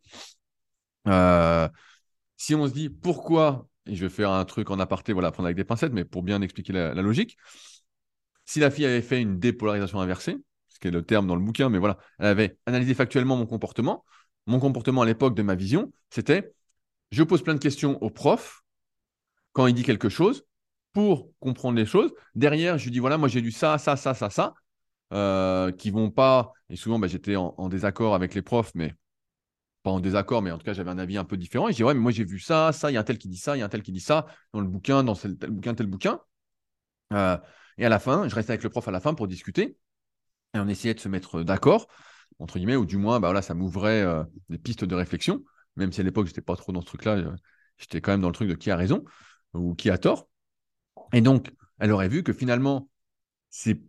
euh, 1.09 1.69
si 2.43 2.57
on 2.57 2.66
se 2.66 2.72
dit 2.72 2.90
pourquoi, 2.90 3.68
et 3.86 3.95
je 3.95 4.05
vais 4.05 4.11
faire 4.11 4.32
un 4.32 4.45
truc 4.45 4.70
en 4.70 4.80
aparté, 4.80 5.12
voilà, 5.12 5.30
prendre 5.30 5.47
avec 5.47 5.57
des 5.57 5.62
pincettes, 5.62 5.93
mais 5.93 6.05
pour 6.05 6.24
bien 6.24 6.43
expliquer 6.43 6.72
la, 6.72 6.93
logique, 6.95 7.36
si 8.45 8.59
la 8.59 8.72
fille 8.72 8.84
avait 8.84 9.01
fait 9.01 9.20
une 9.20 9.38
dépolarisation 9.38 10.01
inversée, 10.01 10.38
ce 10.66 10.80
qui 10.80 10.88
est 10.88 10.90
le 10.90 11.05
terme 11.05 11.28
dans 11.28 11.36
le 11.36 11.40
bouquin, 11.40 11.68
mais 11.68 11.78
voilà, 11.78 11.99
elle 12.18 12.26
avait 12.26 12.59
analysé 12.66 12.95
factuellement 12.95 13.36
mon 13.36 13.47
comportement. 13.47 14.05
Mon 14.47 14.59
comportement 14.59 15.03
à 15.03 15.07
l'époque 15.07 15.36
de 15.36 15.43
ma 15.43 15.55
vision, 15.55 15.93
c'était 16.11 16.53
je 17.12 17.22
pose 17.22 17.45
plein 17.45 17.55
de 17.55 17.61
questions 17.61 18.03
au 18.03 18.11
prof 18.11 18.64
quand 19.53 19.68
il 19.68 19.74
dit 19.74 19.84
quelque 19.84 20.09
chose 20.09 20.45
pour 20.93 21.30
comprendre 21.38 21.78
les 21.78 21.86
choses. 21.86 22.12
Derrière, 22.34 22.76
je 22.76 22.84
lui 22.84 22.90
dis 22.90 22.99
voilà, 22.99 23.18
moi 23.18 23.28
j'ai 23.28 23.40
lu 23.40 23.53
ça, 23.53 23.78
ça, 23.78 23.95
ça, 23.95 24.14
ça, 24.14 24.30
ça, 24.30 24.55
euh, 25.12 25.70
qui 25.70 25.93
vont 25.93 26.11
pas. 26.11 26.53
Et 26.70 26.74
souvent, 26.74 26.99
bah, 26.99 27.07
j'étais 27.07 27.36
en, 27.36 27.55
en, 27.57 27.68
désaccord 27.68 28.16
avec 28.16 28.34
les 28.34 28.43
profs, 28.43 28.72
mais 28.74 28.95
pas 29.83 29.91
en 29.91 30.01
désaccord, 30.01 30.43
mais 30.43 30.51
en 30.51 30.59
tout 30.59 30.64
cas, 30.64 30.72
j'avais 30.72 30.91
un 30.91 30.99
avis 30.99 31.16
un 31.16 31.24
peu 31.24 31.37
différent. 31.37 31.68
Et 31.68 31.72
dis, 31.72 31.85
ouais, 31.85 31.95
mais 31.95 32.01
moi, 32.01 32.12
j'ai 32.12 32.24
vu 32.24 32.39
ça, 32.39 32.72
ça, 32.72 32.91
il 32.91 32.95
y 32.95 32.97
a 32.97 33.01
un 33.01 33.05
tel 33.05 33.18
qui 33.18 33.28
dit 33.28 33.37
ça, 33.37 33.57
il 33.57 33.61
y 33.61 33.62
a 33.62 33.64
un 33.66 33.68
tel 33.68 33.83
qui 33.83 33.93
dit 33.93 34.01
ça, 34.01 34.26
dans 34.53 34.61
le 34.61 34.66
bouquin, 34.68 35.05
dans 35.05 35.14
tel, 35.14 35.35
bouquin, 35.35 35.74
tel 35.74 35.87
bouquin. 35.87 36.20
Euh, 37.12 37.37
et 37.78 37.87
à 37.87 37.89
la 37.89 37.99
fin, 37.99 38.28
je 38.28 38.35
restais 38.35 38.53
avec 38.53 38.62
le 38.62 38.70
prof 38.70 38.87
à 38.89 38.91
la 38.91 39.01
fin 39.01 39.14
pour 39.14 39.26
discuter. 39.26 39.76
Et 40.55 40.59
on 40.59 40.68
essayait 40.68 40.95
de 40.95 41.01
se 41.01 41.09
mettre 41.09 41.43
d'accord, 41.43 41.89
entre 42.39 42.59
guillemets, 42.59 42.76
ou 42.76 42.87
du 42.87 42.97
moins, 42.97 43.20
bah, 43.20 43.43
ça 43.43 43.55
m'ouvrait 43.55 44.03
euh, 44.03 44.22
des 44.49 44.59
pistes 44.59 44.85
de 44.85 44.95
réflexion, 44.95 45.43
même 45.76 45.93
si 45.93 46.01
à 46.01 46.05
l'époque, 46.05 46.26
je 46.26 46.30
n'étais 46.30 46.43
pas 46.43 46.57
trop 46.57 46.72
dans 46.72 46.80
ce 46.80 46.87
truc-là, 46.87 47.35
j'étais 47.78 48.01
quand 48.01 48.12
même 48.12 48.20
dans 48.20 48.28
le 48.28 48.35
truc 48.35 48.49
de 48.49 48.55
qui 48.55 48.70
a 48.70 48.76
raison 48.76 49.05
ou 49.55 49.74
qui 49.74 49.91
a 49.91 49.99
tort. 49.99 50.28
Et 51.12 51.20
donc, 51.20 51.53
elle 51.78 51.91
aurait 51.91 52.09
vu 52.09 52.22
que 52.22 52.33
finalement, 52.33 52.89
c'est 53.51 53.80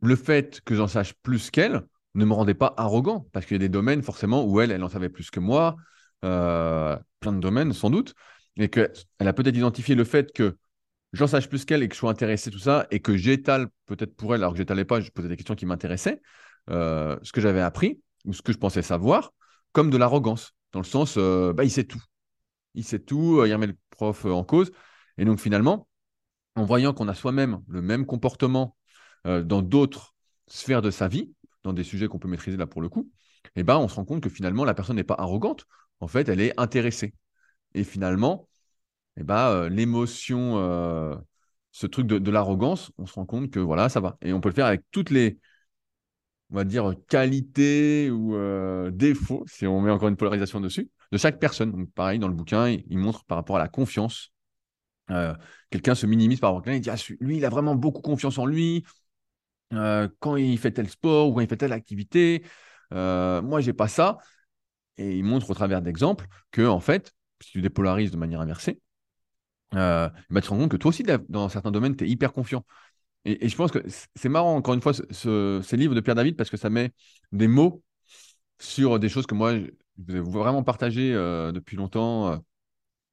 le 0.00 0.16
fait 0.16 0.60
que 0.62 0.74
j'en 0.74 0.88
sache 0.88 1.14
plus 1.14 1.50
qu'elle 1.50 1.82
ne 2.18 2.24
me 2.24 2.34
rendait 2.34 2.54
pas 2.54 2.74
arrogant, 2.76 3.26
parce 3.32 3.46
qu'il 3.46 3.54
y 3.54 3.56
a 3.56 3.58
des 3.60 3.68
domaines 3.68 4.02
forcément 4.02 4.44
où 4.44 4.60
elle, 4.60 4.70
elle 4.70 4.82
en 4.82 4.88
savait 4.88 5.08
plus 5.08 5.30
que 5.30 5.40
moi, 5.40 5.76
euh, 6.24 6.96
plein 7.20 7.32
de 7.32 7.40
domaines 7.40 7.72
sans 7.72 7.90
doute, 7.90 8.14
et 8.56 8.68
qu'elle 8.68 8.90
a 9.20 9.32
peut-être 9.32 9.56
identifié 9.56 9.94
le 9.94 10.04
fait 10.04 10.32
que 10.32 10.58
j'en 11.12 11.26
sache 11.26 11.48
plus 11.48 11.64
qu'elle 11.64 11.82
et 11.82 11.88
que 11.88 11.94
je 11.94 11.98
sois 11.98 12.10
intéressé, 12.10 12.50
tout 12.50 12.58
ça, 12.58 12.86
et 12.90 13.00
que 13.00 13.16
j'étale 13.16 13.68
peut-être 13.86 14.14
pour 14.16 14.34
elle, 14.34 14.42
alors 14.42 14.52
que 14.52 14.58
j'étalais 14.58 14.84
pas, 14.84 15.00
je 15.00 15.10
posais 15.10 15.28
des 15.28 15.36
questions 15.36 15.54
qui 15.54 15.66
m'intéressaient, 15.66 16.20
euh, 16.70 17.16
ce 17.22 17.32
que 17.32 17.40
j'avais 17.40 17.60
appris, 17.60 18.00
ou 18.24 18.32
ce 18.32 18.42
que 18.42 18.52
je 18.52 18.58
pensais 18.58 18.82
savoir, 18.82 19.32
comme 19.72 19.90
de 19.90 19.96
l'arrogance, 19.96 20.54
dans 20.72 20.80
le 20.80 20.84
sens, 20.84 21.14
euh, 21.16 21.52
bah, 21.52 21.64
il 21.64 21.70
sait 21.70 21.84
tout. 21.84 22.02
Il 22.74 22.84
sait 22.84 22.98
tout, 22.98 23.44
il 23.44 23.52
remet 23.52 23.68
le 23.68 23.76
prof 23.90 24.24
en 24.26 24.44
cause. 24.44 24.70
Et 25.16 25.24
donc 25.24 25.40
finalement, 25.40 25.88
en 26.54 26.64
voyant 26.64 26.92
qu'on 26.92 27.08
a 27.08 27.14
soi-même 27.14 27.60
le 27.68 27.82
même 27.82 28.06
comportement 28.06 28.76
dans 29.24 29.62
d'autres 29.62 30.14
sphères 30.46 30.80
de 30.82 30.90
sa 30.90 31.08
vie, 31.08 31.32
dans 31.68 31.74
des 31.74 31.84
sujets 31.84 32.08
qu'on 32.08 32.18
peut 32.18 32.28
maîtriser 32.28 32.56
là 32.56 32.66
pour 32.66 32.80
le 32.80 32.88
coup, 32.88 33.10
eh 33.56 33.62
ben, 33.62 33.76
on 33.78 33.88
se 33.88 33.96
rend 33.96 34.04
compte 34.04 34.22
que 34.22 34.30
finalement, 34.30 34.64
la 34.64 34.74
personne 34.74 34.96
n'est 34.96 35.04
pas 35.04 35.16
arrogante. 35.18 35.66
En 36.00 36.08
fait, 36.08 36.28
elle 36.28 36.40
est 36.40 36.58
intéressée. 36.58 37.14
Et 37.74 37.84
finalement, 37.84 38.48
eh 39.16 39.24
ben, 39.24 39.48
euh, 39.50 39.68
l'émotion, 39.68 40.58
euh, 40.58 41.16
ce 41.72 41.86
truc 41.86 42.06
de, 42.06 42.30
l'arrogance, 42.30 42.90
on 42.98 43.06
se 43.06 43.14
rend 43.14 43.26
compte 43.26 43.50
que 43.50 43.60
voilà, 43.60 43.88
ça 43.88 44.00
va. 44.00 44.16
Et 44.22 44.32
on 44.32 44.40
peut 44.40 44.48
le 44.48 44.54
faire 44.54 44.66
avec 44.66 44.82
toutes 44.90 45.10
les, 45.10 45.38
on 46.50 46.56
va 46.56 46.64
dire, 46.64 46.94
qualités 47.08 48.10
ou 48.10 48.34
euh, 48.34 48.90
défauts, 48.90 49.44
si 49.46 49.66
on 49.66 49.80
met 49.80 49.90
encore 49.90 50.08
une 50.08 50.16
polarisation 50.16 50.60
dessus, 50.60 50.90
de 51.12 51.18
chaque 51.18 51.38
personne. 51.38 51.72
Donc, 51.72 51.92
pareil, 51.92 52.18
dans 52.18 52.28
le 52.28 52.34
bouquin, 52.34 52.68
il, 52.68 52.98
montre 52.98 53.24
par 53.24 53.36
rapport 53.36 53.56
à 53.56 53.60
la 53.60 53.68
confiance. 53.68 54.32
Quelqu'un 55.70 55.94
se 55.94 56.04
minimise 56.04 56.38
par 56.38 56.50
rapport 56.50 56.60
à 56.60 56.64
quelqu'un, 56.64 56.76
il 56.76 56.82
dit 56.82 56.90
ah, 56.90 57.14
lui, 57.20 57.38
il 57.38 57.44
a 57.44 57.48
vraiment 57.48 57.74
beaucoup 57.74 58.02
confiance 58.02 58.36
en 58.38 58.44
lui, 58.44 58.84
euh, 59.72 60.08
quand 60.20 60.36
il 60.36 60.58
fait 60.58 60.72
tel 60.72 60.88
sport 60.88 61.28
ou 61.28 61.34
quand 61.34 61.40
il 61.40 61.48
fait 61.48 61.56
telle 61.56 61.72
activité. 61.72 62.42
Euh, 62.92 63.42
moi, 63.42 63.60
j'ai 63.60 63.72
pas 63.72 63.88
ça. 63.88 64.18
Et 64.96 65.16
il 65.16 65.24
montre 65.24 65.50
au 65.50 65.54
travers 65.54 65.82
d'exemples 65.82 66.26
que, 66.50 66.66
en 66.66 66.80
fait, 66.80 67.12
si 67.40 67.52
tu 67.52 67.62
dépolarises 67.62 68.10
de 68.10 68.16
manière 68.16 68.40
inversée, 68.40 68.80
euh, 69.74 70.08
bah, 70.30 70.40
tu 70.40 70.48
te 70.48 70.52
rends 70.52 70.58
compte 70.58 70.70
que 70.70 70.76
toi 70.76 70.88
aussi, 70.88 71.04
dans 71.28 71.48
certains 71.48 71.70
domaines, 71.70 71.96
tu 71.96 72.04
es 72.04 72.08
hyper 72.08 72.32
confiant. 72.32 72.64
Et, 73.24 73.48
je 73.48 73.56
pense 73.56 73.70
que 73.70 73.80
c'est 74.14 74.28
marrant, 74.28 74.56
encore 74.56 74.74
une 74.74 74.80
fois, 74.80 74.92
ce, 74.94 75.60
ces 75.62 75.76
livres 75.76 75.94
de 75.94 76.00
Pierre 76.00 76.14
David, 76.14 76.36
parce 76.36 76.50
que 76.50 76.56
ça 76.56 76.70
met 76.70 76.92
des 77.32 77.48
mots 77.48 77.82
sur 78.58 78.98
des 78.98 79.08
choses 79.08 79.26
que 79.26 79.34
moi, 79.34 79.54
je 79.56 79.70
vous 79.98 80.16
ai 80.16 80.20
vraiment 80.20 80.62
partagées 80.62 81.14
euh, 81.14 81.52
depuis 81.52 81.76
longtemps, 81.76 82.42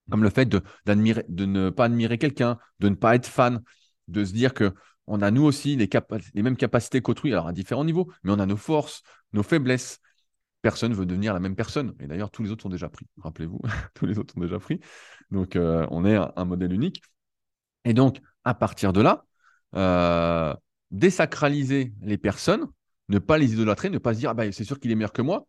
comme 0.10 0.24
le 0.24 0.30
fait 0.30 0.46
de, 0.46 0.62
de 0.86 1.46
ne 1.46 1.70
pas 1.70 1.86
admirer 1.86 2.18
quelqu'un, 2.18 2.58
de 2.80 2.90
ne 2.90 2.96
pas 2.96 3.16
être 3.16 3.28
fan, 3.28 3.62
de 4.08 4.24
se 4.24 4.34
dire 4.34 4.54
que 4.54 4.74
on 5.08 5.22
a 5.22 5.32
nous 5.32 5.44
aussi 5.44 5.76
les, 5.76 6.44
mêmes 6.44 6.58
capacités 6.58 7.02
qu'autrui, 7.02 7.32
alors 7.32 7.48
à 7.48 7.54
différents 7.54 7.86
niveaux, 7.86 8.12
mais 8.24 8.32
on 8.32 8.40
a 8.40 8.46
nos 8.46 8.58
forces, 8.58 9.04
nos 9.34 9.44
faiblesses. 9.44 10.00
Personne 10.62 10.92
ne 10.92 10.96
veut 10.96 11.06
devenir 11.06 11.34
la 11.34 11.40
même 11.40 11.56
personne. 11.56 11.94
Et 12.00 12.08
d'ailleurs, 12.08 12.32
tous 12.32 12.42
les 12.42 12.50
autres 12.50 12.64
sont 12.64 12.70
déjà 12.70 12.90
pris. 12.90 13.06
Rappelez-vous, 13.20 13.60
tous 13.94 14.06
les 14.08 14.18
autres 14.18 14.34
sont 14.34 14.40
déjà 14.40 14.58
pris. 14.58 14.80
Donc, 15.30 15.56
euh, 15.56 15.86
on 15.92 16.06
est 16.06 16.16
un, 16.16 16.46
modèle 16.46 16.74
unique. 16.74 17.04
Et 17.84 17.94
donc, 17.94 18.20
à 18.44 18.56
partir 18.56 18.92
de 18.94 19.02
là, 19.02 19.26
euh, 19.76 20.56
désacraliser 20.90 21.94
les 22.02 22.18
personnes, 22.18 22.68
ne 23.10 23.20
pas 23.20 23.38
les 23.38 23.54
idolâtrer, 23.54 23.92
ne 23.92 24.00
pas 24.00 24.16
se 24.16 24.20
dire 24.20 24.32
ah 24.32 24.34
bah, 24.34 24.52
c'est 24.52 24.64
sûr 24.64 24.80
qu'il 24.80 24.92
est 24.92 24.96
meilleur 24.96 25.14
que 25.14 25.22
moi. 25.22 25.48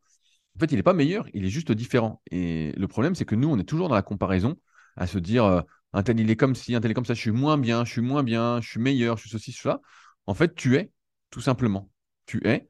En 0.57 0.59
fait, 0.59 0.73
il 0.73 0.77
n'est 0.77 0.83
pas 0.83 0.93
meilleur, 0.93 1.27
il 1.33 1.47
est 1.47 1.51
juste 1.51 1.73
différent. 1.73 2.23
Et 2.31 2.73
le 2.77 2.89
problème, 2.89 3.15
c'est 3.15 3.25
que 3.25 3.35
nous, 3.35 3.49
on 3.49 3.59
est 3.59 3.65
toujours 3.65 3.89
dans 3.89 3.95
la 3.95 4.03
comparaison, 4.03 4.57
à 4.97 5.07
se 5.07 5.19
dire 5.19 5.45
euh, 5.45 5.63
un 5.93 6.03
tel 6.03 6.21
il 6.21 6.31
est 6.31 6.37
comme 6.37 6.55
ci, 6.55 6.75
un 6.75 6.81
tel 6.81 6.91
est 6.91 6.95
comme 6.95 7.05
ça, 7.05 7.15
je 7.15 7.21
suis 7.21 7.31
moins 7.31 7.59
bien, 7.59 7.85
je 7.85 7.93
suis 7.93 8.03
moins 8.03 8.23
bien, 8.23 8.61
je 8.61 8.69
suis 8.69 8.81
meilleur, 8.81 9.17
je 9.17 9.23
suis 9.23 9.31
ceci, 9.31 9.53
cela. 9.53 9.81
En 10.27 10.35
fait, 10.35 10.55
tu 10.55 10.77
es, 10.77 10.91
tout 11.31 11.41
simplement. 11.41 11.91
Tu 12.27 12.47
es. 12.47 12.69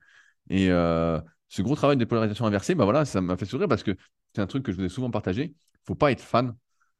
Et 0.51 0.71
euh, 0.71 1.21
ce 1.49 1.63
gros 1.63 1.75
travail 1.75 1.97
de 1.97 2.05
polarisation 2.05 2.47
inversée, 2.47 2.75
bah 2.75 2.85
voilà, 2.85 3.05
ça 3.05 3.21
m'a 3.21 3.37
fait 3.37 3.47
sourire 3.47 3.69
parce 3.69 3.83
que 3.83 3.97
c'est 4.35 4.43
un 4.43 4.47
truc 4.47 4.65
que 4.65 4.73
je 4.73 4.77
vous 4.77 4.85
ai 4.85 4.89
souvent 4.89 5.11
partagé. 5.11 5.55
Faut 5.87 5.95
pas 5.95 6.13
être 6.13 6.21
fan, 6.21 6.55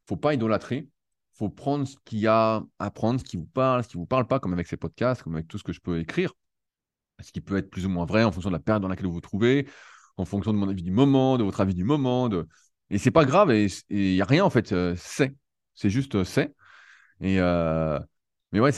faut 0.07 0.17
pas 0.17 0.35
idolâtrer. 0.35 0.89
Faut 1.35 1.51
prendre 1.51 1.87
ce 1.87 1.97
qu'il 2.07 2.21
y 2.21 2.27
a 2.27 2.63
à 2.79 2.91
prendre, 2.91 3.21
ce 3.21 3.25
qui 3.25 3.37
vous 3.37 3.45
parle, 3.45 3.85
ce 3.85 3.89
qui 3.89 3.99
vous 3.99 4.07
parle 4.07 4.27
pas, 4.27 4.41
comme 4.41 4.55
avec 4.55 4.67
ces 4.67 4.79
podcasts, 4.79 5.23
comme 5.23 5.35
avec 5.35 5.47
tout 5.47 5.59
ce 5.59 5.65
que 5.65 5.73
je 5.73 5.81
peux 5.81 5.99
écrire. 6.01 6.33
Ce 7.21 7.31
qui 7.31 7.43
peut 7.43 7.57
être 7.59 7.71
plus 7.71 7.85
ou 7.85 7.91
moins 7.91 8.07
vrai 8.07 8.25
en 8.25 8.33
fonction 8.33 8.49
de 8.51 8.55
la 8.55 8.61
période 8.61 8.83
dans 8.83 8.89
laquelle 8.89 9.07
vous 9.07 9.13
vous 9.13 9.21
trouvez, 9.21 9.69
en 10.17 10.25
fonction 10.25 10.53
de 10.55 10.59
mon 10.59 10.69
avis 10.69 10.83
du 10.83 10.91
moment, 10.91 11.37
de 11.37 11.45
votre 11.45 11.61
avis 11.61 11.75
du 11.75 11.85
moment. 11.85 12.31
De... 12.31 12.49
Et 12.89 12.97
c'est 12.97 13.11
pas 13.11 13.27
grave, 13.27 13.51
et 13.51 13.67
il 13.91 14.15
n'y 14.15 14.23
a 14.23 14.25
rien 14.25 14.45
en 14.45 14.51
fait, 14.51 14.73
euh, 14.73 14.95
c'est. 14.97 15.35
C'est 15.77 15.91
juste 15.91 16.17
euh, 16.17 16.25
c'est. 16.25 16.55
Et, 17.21 17.41
euh, 17.41 18.01
mais 18.53 18.61
ouais, 18.61 18.73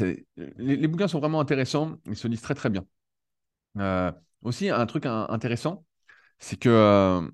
les, 0.58 0.88
bouquins 0.88 1.08
sont 1.08 1.20
vraiment 1.20 1.40
intéressants. 1.40 1.96
Ils 2.06 2.16
se 2.16 2.28
lisent 2.28 2.42
très, 2.42 2.54
très 2.54 2.70
bien. 2.70 2.84
Euh, 3.78 4.12
aussi, 4.42 4.68
un 4.68 4.86
truc 4.86 5.06
intéressant, 5.06 5.84
c'est 6.38 6.58
que 6.58 7.30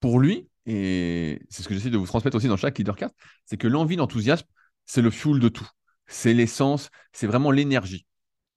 pour 0.00 0.20
lui, 0.20 0.48
et 0.66 1.40
c'est 1.48 1.62
ce 1.62 1.68
que 1.68 1.74
j'essaie 1.74 1.90
de 1.90 1.98
vous 1.98 2.06
transmettre 2.06 2.36
aussi 2.36 2.48
dans 2.48 2.56
chaque 2.56 2.78
leadercast, 2.78 3.14
c'est 3.44 3.56
que 3.56 3.68
l'envie, 3.68 3.96
l'enthousiasme, 3.96 4.46
c'est 4.86 5.02
le 5.02 5.10
fuel 5.10 5.40
de 5.40 5.48
tout. 5.48 5.68
C'est 6.06 6.34
l'essence, 6.34 6.90
c'est 7.12 7.26
vraiment 7.26 7.50
l'énergie. 7.50 8.06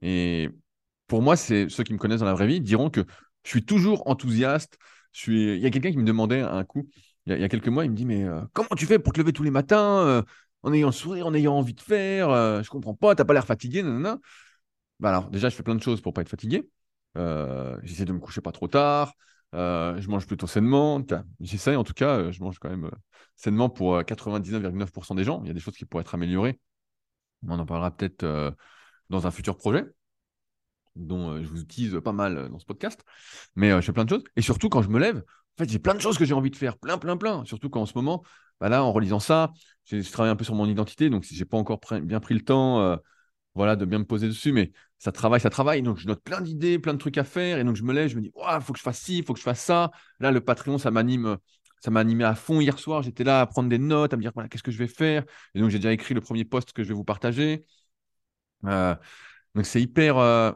Et 0.02 0.50
pour 1.08 1.22
moi, 1.22 1.36
c'est 1.36 1.70
ceux 1.70 1.84
qui 1.84 1.94
me 1.94 1.98
connaissent 1.98 2.22
dans 2.22 2.26
la 2.26 2.34
vraie 2.34 2.48
vie 2.48 2.62
diront 2.62 2.90
que 2.90 3.06
je 3.44 3.50
suis 3.50 3.66
toujours 3.66 4.08
enthousiaste. 4.08 4.78
Il 5.28 5.60
y 5.60 5.66
a 5.66 5.70
quelqu'un 5.70 5.92
qui 5.92 5.98
me 5.98 6.06
demandait 6.06 6.42
un 6.42 6.64
coup, 6.64 6.88
il 7.26 7.40
y 7.40 7.44
a, 7.44 7.50
quelques 7.50 7.68
mois, 7.68 7.86
il 7.86 7.92
me 7.92 7.96
dit 7.96 8.06
Mais 8.06 8.24
euh, 8.24 8.42
comment 8.54 8.70
tu 8.76 8.86
fais 8.86 9.00
pour 9.00 9.14
te 9.14 9.20
lever 9.20 9.34
tous 9.34 9.44
les 9.44 9.52
matins 9.52 10.24
en 10.64 10.74
ayant 10.74 10.92
sourire, 10.92 11.28
en 11.28 11.34
ayant 11.34 11.54
envie 11.56 11.74
de 11.74 11.82
faire 11.82 12.30
Je 12.64 12.70
comprends 12.70 12.96
pas, 12.96 13.16
t'as 13.16 13.26
pas 13.26 13.34
l'air 13.34 13.46
fatigué, 13.46 13.84
non 13.84 14.20
Bah 15.00 15.10
alors, 15.10 15.30
déjà, 15.30 15.50
je 15.50 15.56
fais 15.56 15.64
plein 15.64 15.76
de 15.76 15.82
choses 15.82 16.02
pour 16.02 16.14
pas 16.14 16.22
être 16.22 16.30
fatigué. 16.30 16.70
Euh, 17.18 17.78
j'essaie 17.84 18.06
de 18.06 18.14
me 18.14 18.20
coucher 18.20 18.42
pas 18.42 18.52
trop 18.52 18.68
tard. 18.68 19.14
Euh, 19.54 20.00
je 20.00 20.08
mange 20.10 20.28
plutôt 20.28 20.48
sainement. 20.48 21.02
J'essaie 21.40 21.76
en 21.76 21.84
tout 21.84 21.94
cas, 21.94 22.18
euh, 22.18 22.32
je 22.32 22.42
mange 22.42 22.60
quand 22.60 22.70
même 22.70 22.90
sainement 23.36 23.70
pour 23.70 24.02
99,9% 24.04 25.16
des 25.16 25.24
gens. 25.24 25.42
Il 25.44 25.48
y 25.48 25.52
a 25.52 25.54
des 25.54 25.60
choses 25.60 25.76
qui 25.76 25.86
pourraient 25.86 26.02
être 26.02 26.16
améliorées. 26.16 26.60
On 27.48 27.60
en 27.60 27.66
parlera 27.66 27.92
peut-être 27.92 28.26
dans 29.10 29.28
un 29.28 29.32
futur 29.32 29.58
projet 29.58 29.86
dont 30.96 31.42
je 31.42 31.48
vous 31.48 31.62
utilise 31.62 32.00
pas 32.04 32.12
mal 32.12 32.50
dans 32.50 32.60
ce 32.60 32.66
podcast. 32.66 33.04
Mais 33.56 33.72
je 33.72 33.82
fais 33.82 33.94
plein 33.94 34.06
de 34.06 34.10
choses. 34.10 34.24
Et 34.36 34.42
surtout, 34.42 34.70
quand 34.70 34.82
je 34.82 34.90
me 34.90 35.00
lève, 35.00 35.24
en 35.58 35.64
fait, 35.64 35.70
j'ai 35.70 35.80
plein 35.80 35.94
de 35.94 36.00
choses 36.00 36.18
que 36.18 36.26
j'ai 36.26 36.34
envie 36.34 36.52
de 36.52 36.56
faire. 36.56 36.78
Plein, 36.78 36.98
plein, 36.98 37.18
plein. 37.18 37.44
Surtout 37.46 37.70
qu'en 37.70 37.86
ce 37.86 37.94
moment, 37.96 38.24
bah 38.60 38.70
là, 38.70 38.84
en 38.84 38.92
relisant 38.92 39.20
ça, 39.20 39.52
je 39.86 40.10
travaille 40.12 40.32
un 40.32 40.36
peu 40.36 40.44
sur 40.46 40.56
mon 40.56 40.68
identité. 40.68 41.10
Donc, 41.10 41.26
si 41.26 41.36
j'ai 41.36 41.46
pas 41.46 41.58
encore 41.58 41.80
bien 42.02 42.20
pris 42.20 42.34
le 42.34 42.42
temps 42.42 42.98
voilà, 43.56 43.76
de 43.76 43.86
bien 43.86 44.00
me 44.00 44.06
poser 44.06 44.28
dessus, 44.28 44.52
mais 44.54 44.72
ça 44.98 45.12
travaille, 45.12 45.42
ça 45.42 45.50
travaille. 45.50 45.82
Donc, 45.82 45.98
je 45.98 46.08
note 46.08 46.22
plein 46.24 46.42
d'idées, 46.42 46.80
plein 46.80 46.94
de 46.94 47.00
trucs 47.00 47.18
à 47.18 47.24
faire. 47.24 47.60
Et 47.60 47.64
donc, 47.64 47.76
je 47.76 47.84
me 47.84 47.94
lève, 47.94 48.10
je 48.10 48.16
me 48.16 48.22
dis, 48.22 48.32
il 48.36 48.62
faut 48.62 48.74
que 48.74 48.80
je 48.80 48.84
fasse 48.84 49.00
ci, 49.00 49.24
faut 49.24 49.34
que 49.34 49.40
je 49.40 49.44
fasse 49.44 49.62
ça. 49.62 49.92
Là, 50.20 50.32
le 50.32 50.42
Patreon, 50.42 50.78
ça 50.78 50.92
m'anime. 50.92 51.38
Ça 51.84 51.90
m'a 51.92 52.00
animé 52.00 52.24
à 52.24 52.36
fond 52.36 52.62
hier 52.62 52.78
soir. 52.80 53.02
J'étais 53.02 53.24
là 53.24 53.42
à 53.42 53.46
prendre 53.48 53.68
des 53.68 53.80
notes, 53.80 54.14
à 54.14 54.18
me 54.18 54.22
dire 54.22 54.32
voilà, 54.34 54.48
qu'est-ce 54.50 54.64
que 54.64 54.72
je 54.72 54.78
vais 54.78 54.88
faire? 54.88 55.24
Et 55.56 55.60
donc, 55.60 55.70
j'ai 55.70 55.80
déjà 55.80 55.92
écrit 55.92 56.14
le 56.14 56.22
premier 56.22 56.46
post 56.46 56.72
que 56.74 56.84
je 56.84 56.90
vais 56.90 56.94
vous 56.94 57.04
partager. 57.04 57.66
Euh, 58.66 58.96
donc, 59.56 59.66
c'est 59.66 59.82
hyper. 59.82 60.18
Euh, 60.18 60.52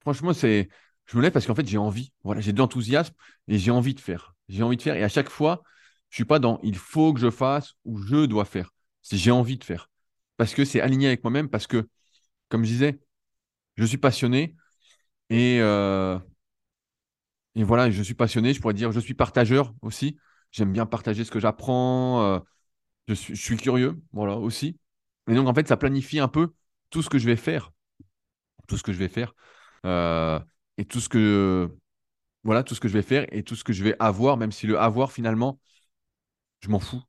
franchement, 0.00 0.32
c'est. 0.32 0.68
Je 1.06 1.16
me 1.16 1.22
lève 1.22 1.32
parce 1.32 1.46
qu'en 1.46 1.54
fait, 1.54 1.66
j'ai 1.66 1.78
envie. 1.78 2.12
Voilà, 2.22 2.40
j'ai 2.40 2.52
de 2.52 2.58
l'enthousiasme 2.58 3.14
et 3.48 3.58
j'ai 3.58 3.70
envie 3.70 3.94
de 3.94 4.00
faire. 4.00 4.34
J'ai 4.48 4.62
envie 4.62 4.76
de 4.76 4.82
faire. 4.82 4.96
Et 4.96 5.04
à 5.04 5.08
chaque 5.08 5.28
fois, 5.28 5.62
je 6.10 6.16
suis 6.16 6.24
pas 6.24 6.38
dans 6.38 6.60
il 6.62 6.76
faut 6.76 7.12
que 7.12 7.20
je 7.20 7.30
fasse 7.30 7.74
ou 7.84 7.98
je 7.98 8.26
dois 8.26 8.44
faire. 8.44 8.70
C'est 9.02 9.16
j'ai 9.16 9.30
envie 9.30 9.58
de 9.58 9.64
faire 9.64 9.90
parce 10.36 10.54
que 10.54 10.64
c'est 10.64 10.80
aligné 10.80 11.06
avec 11.08 11.22
moi-même, 11.24 11.48
parce 11.48 11.66
que, 11.66 11.88
comme 12.48 12.64
je 12.64 12.70
disais, 12.70 13.00
je 13.76 13.84
suis 13.84 13.98
passionné 13.98 14.56
et, 15.30 15.60
euh, 15.60 16.18
et 17.54 17.64
voilà, 17.64 17.90
je 17.90 18.02
suis 18.02 18.14
passionné, 18.14 18.52
je 18.54 18.60
pourrais 18.60 18.74
dire, 18.74 18.92
je 18.92 19.00
suis 19.00 19.14
partageur 19.14 19.74
aussi. 19.82 20.18
J'aime 20.50 20.72
bien 20.72 20.86
partager 20.86 21.24
ce 21.24 21.30
que 21.30 21.40
j'apprends, 21.40 22.22
euh, 22.22 22.38
je, 23.08 23.14
suis, 23.14 23.56
curieux, 23.56 24.00
voilà, 24.12 24.36
aussi. 24.38 24.78
Et 25.28 25.34
donc, 25.34 25.48
en 25.48 25.54
fait, 25.54 25.68
ça 25.68 25.76
planifie 25.76 26.20
un 26.20 26.28
peu 26.28 26.54
tout 26.90 27.02
ce 27.02 27.10
que 27.10 27.18
je 27.18 27.26
vais 27.26 27.36
faire, 27.36 27.72
tout 28.68 28.76
ce 28.76 28.82
que 28.82 28.92
je 28.92 28.98
vais 28.98 29.08
faire, 29.08 29.34
euh, 29.86 30.40
et 30.78 30.84
tout 30.84 31.00
ce 31.00 31.08
que, 31.08 31.70
voilà, 32.44 32.62
tout 32.62 32.74
ce 32.74 32.80
que 32.80 32.88
je 32.88 32.94
vais 32.94 33.02
faire 33.02 33.26
et 33.32 33.42
tout 33.42 33.56
ce 33.56 33.64
que 33.64 33.72
je 33.72 33.84
vais 33.84 33.96
avoir, 33.98 34.36
même 34.36 34.52
si 34.52 34.66
le 34.66 34.78
avoir, 34.78 35.12
finalement, 35.12 35.60
je 36.60 36.68
m'en 36.68 36.80
fous. 36.80 37.02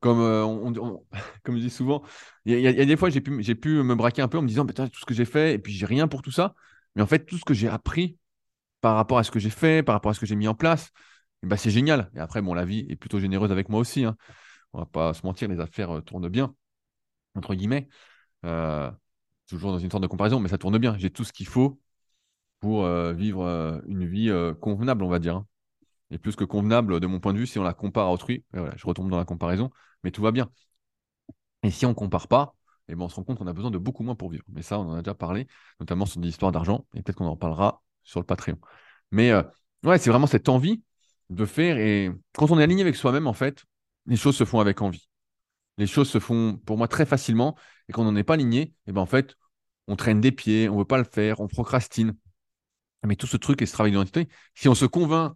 Comme, 0.00 0.20
euh, 0.20 0.44
on, 0.44 1.04
comme 1.44 1.56
je 1.56 1.62
dis 1.62 1.70
souvent, 1.70 2.02
il 2.44 2.58
y, 2.58 2.66
a 2.66 2.84
des 2.84 2.96
fois, 2.96 3.10
j'ai 3.10 3.20
pu, 3.20 3.42
j'ai 3.42 3.54
pu 3.54 3.82
me 3.82 3.94
braquer 3.94 4.22
un 4.22 4.28
peu 4.28 4.38
en 4.38 4.42
me 4.42 4.48
disant, 4.48 4.66
tout 4.66 5.00
ce 5.00 5.06
que 5.06 5.14
j'ai 5.14 5.24
fait, 5.24 5.54
et 5.54 5.58
puis 5.58 5.72
j'ai 5.72 5.86
rien 5.86 6.08
pour 6.08 6.22
tout 6.22 6.32
ça. 6.32 6.54
Mais 6.96 7.02
en 7.02 7.06
fait, 7.06 7.24
tout 7.24 7.38
ce 7.38 7.44
que 7.44 7.54
j'ai 7.54 7.68
appris 7.68 8.18
par 8.80 8.96
rapport 8.96 9.18
à 9.18 9.24
ce 9.24 9.30
que 9.30 9.38
j'ai 9.38 9.50
fait, 9.50 9.82
par 9.82 9.94
rapport 9.94 10.10
à 10.10 10.14
ce 10.14 10.20
que 10.20 10.26
j'ai 10.26 10.36
mis 10.36 10.48
en 10.48 10.54
place, 10.54 10.90
eh 11.42 11.46
ben, 11.46 11.56
c'est 11.56 11.70
génial. 11.70 12.10
Et 12.14 12.20
après, 12.20 12.42
bon, 12.42 12.54
la 12.54 12.64
vie 12.64 12.86
est 12.88 12.96
plutôt 12.96 13.20
généreuse 13.20 13.52
avec 13.52 13.68
moi 13.68 13.80
aussi. 13.80 14.04
Hein. 14.04 14.16
On 14.72 14.80
va 14.80 14.86
pas 14.86 15.14
se 15.14 15.24
mentir, 15.24 15.48
les 15.48 15.60
affaires 15.60 15.98
euh, 15.98 16.00
tournent 16.02 16.28
bien, 16.28 16.54
entre 17.36 17.54
guillemets. 17.54 17.88
Euh, 18.44 18.90
toujours 19.46 19.72
dans 19.72 19.78
une 19.78 19.90
sorte 19.90 20.02
de 20.02 20.08
comparaison, 20.08 20.40
mais 20.40 20.48
ça 20.48 20.58
tourne 20.58 20.78
bien. 20.78 20.96
J'ai 20.98 21.10
tout 21.10 21.24
ce 21.24 21.32
qu'il 21.32 21.46
faut 21.46 21.80
pour 22.62 22.86
vivre 23.12 23.82
une 23.86 24.06
vie 24.06 24.32
convenable, 24.60 25.04
on 25.04 25.08
va 25.08 25.18
dire. 25.18 25.36
Hein. 25.36 25.46
Et 26.10 26.18
plus 26.18 26.36
que 26.36 26.44
convenable 26.44 27.00
de 27.00 27.06
mon 27.06 27.20
point 27.20 27.34
de 27.34 27.38
vue 27.38 27.46
si 27.46 27.58
on 27.58 27.62
la 27.62 27.74
compare 27.74 28.06
à 28.06 28.12
autrui. 28.12 28.44
Je 28.54 28.86
retombe 28.86 29.10
dans 29.10 29.18
la 29.18 29.26
comparaison 29.26 29.70
mais 30.02 30.10
tout 30.10 30.22
va 30.22 30.32
bien. 30.32 30.50
Et 31.62 31.70
si 31.70 31.86
on 31.86 31.90
ne 31.90 31.94
compare 31.94 32.28
pas, 32.28 32.54
eh 32.88 32.94
ben 32.94 33.02
on 33.04 33.08
se 33.08 33.16
rend 33.16 33.24
compte 33.24 33.38
qu'on 33.38 33.46
a 33.46 33.52
besoin 33.52 33.70
de 33.70 33.78
beaucoup 33.78 34.02
moins 34.02 34.14
pour 34.14 34.30
vivre. 34.30 34.44
Mais 34.48 34.62
ça, 34.62 34.78
on 34.78 34.88
en 34.88 34.94
a 34.94 35.02
déjà 35.02 35.14
parlé, 35.14 35.46
notamment 35.80 36.06
sur 36.06 36.20
des 36.20 36.28
histoires 36.28 36.52
d'argent, 36.52 36.86
et 36.94 37.02
peut-être 37.02 37.16
qu'on 37.16 37.26
en 37.26 37.36
parlera 37.36 37.82
sur 38.02 38.20
le 38.20 38.26
Patreon. 38.26 38.58
Mais 39.10 39.30
euh, 39.30 39.42
ouais, 39.84 39.98
c'est 39.98 40.10
vraiment 40.10 40.26
cette 40.26 40.48
envie 40.48 40.82
de 41.30 41.46
faire. 41.46 41.78
Et 41.78 42.10
quand 42.36 42.50
on 42.50 42.58
est 42.58 42.62
aligné 42.62 42.82
avec 42.82 42.96
soi-même, 42.96 43.26
en 43.26 43.32
fait, 43.32 43.64
les 44.06 44.16
choses 44.16 44.36
se 44.36 44.44
font 44.44 44.60
avec 44.60 44.82
envie. 44.82 45.08
Les 45.78 45.86
choses 45.86 46.10
se 46.10 46.18
font 46.18 46.56
pour 46.66 46.78
moi 46.78 46.88
très 46.88 47.06
facilement. 47.06 47.56
Et 47.88 47.92
quand 47.92 48.04
on 48.04 48.12
n'est 48.12 48.24
pas 48.24 48.34
aligné, 48.34 48.74
eh 48.86 48.92
ben, 48.92 49.00
en 49.00 49.06
fait, 49.06 49.36
on 49.86 49.96
traîne 49.96 50.20
des 50.20 50.32
pieds, 50.32 50.68
on 50.68 50.74
ne 50.74 50.78
veut 50.80 50.84
pas 50.84 50.98
le 50.98 51.04
faire, 51.04 51.40
on 51.40 51.48
procrastine. 51.48 52.14
Mais 53.04 53.16
tout 53.16 53.26
ce 53.26 53.36
truc 53.36 53.62
et 53.62 53.66
ce 53.66 53.72
travail 53.72 53.92
d'identité, 53.92 54.28
si 54.54 54.68
on 54.68 54.74
se 54.74 54.84
convainc 54.84 55.34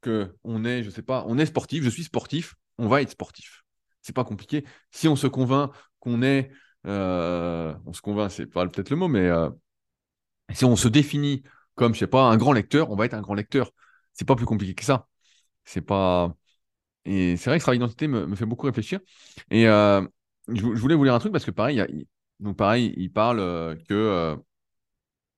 que 0.00 0.36
on 0.44 0.64
est, 0.64 0.82
je 0.82 0.90
sais 0.90 1.02
pas, 1.02 1.24
on 1.26 1.38
est 1.38 1.46
sportif, 1.46 1.82
je 1.84 1.90
suis 1.90 2.04
sportif, 2.04 2.54
on 2.78 2.88
va 2.88 3.02
être 3.02 3.10
sportif 3.10 3.64
c'est 4.08 4.14
pas 4.14 4.24
compliqué. 4.24 4.64
Si 4.90 5.06
on 5.08 5.16
se 5.16 5.26
convainc 5.26 5.70
qu'on 6.00 6.22
est, 6.22 6.50
euh, 6.86 7.74
on 7.86 7.92
se 7.92 8.00
convainc, 8.00 8.30
c'est 8.30 8.46
pas 8.46 8.66
peut-être 8.66 8.90
le 8.90 8.96
mot, 8.96 9.08
mais 9.08 9.28
euh, 9.28 9.50
si 10.52 10.64
on 10.64 10.76
se 10.76 10.88
définit 10.88 11.42
comme, 11.74 11.94
je 11.94 12.00
sais 12.00 12.06
pas, 12.06 12.22
un 12.24 12.36
grand 12.36 12.52
lecteur, 12.52 12.90
on 12.90 12.96
va 12.96 13.06
être 13.06 13.14
un 13.14 13.20
grand 13.22 13.34
lecteur. 13.34 13.70
C'est 14.14 14.26
pas 14.26 14.36
plus 14.36 14.46
compliqué 14.46 14.74
que 14.74 14.84
ça. 14.84 15.06
C'est 15.64 15.82
pas. 15.82 16.34
Et 17.04 17.36
c'est 17.36 17.50
vrai 17.50 17.58
que 17.58 17.62
ce 17.62 17.64
travail 17.66 17.78
d'identité 17.78 18.08
me, 18.08 18.34
fait 18.36 18.46
beaucoup 18.46 18.66
réfléchir. 18.66 19.00
Et 19.50 19.68
euh, 19.68 20.06
je, 20.48 20.62
voulais 20.62 20.94
vous 20.94 21.04
lire 21.04 21.14
un 21.14 21.20
truc 21.20 21.32
parce 21.32 21.44
que 21.44 21.50
pareil, 21.50 21.84
donc 22.40 22.56
pareil, 22.56 22.94
il 22.96 23.12
parle 23.12 23.78
que 23.88 24.36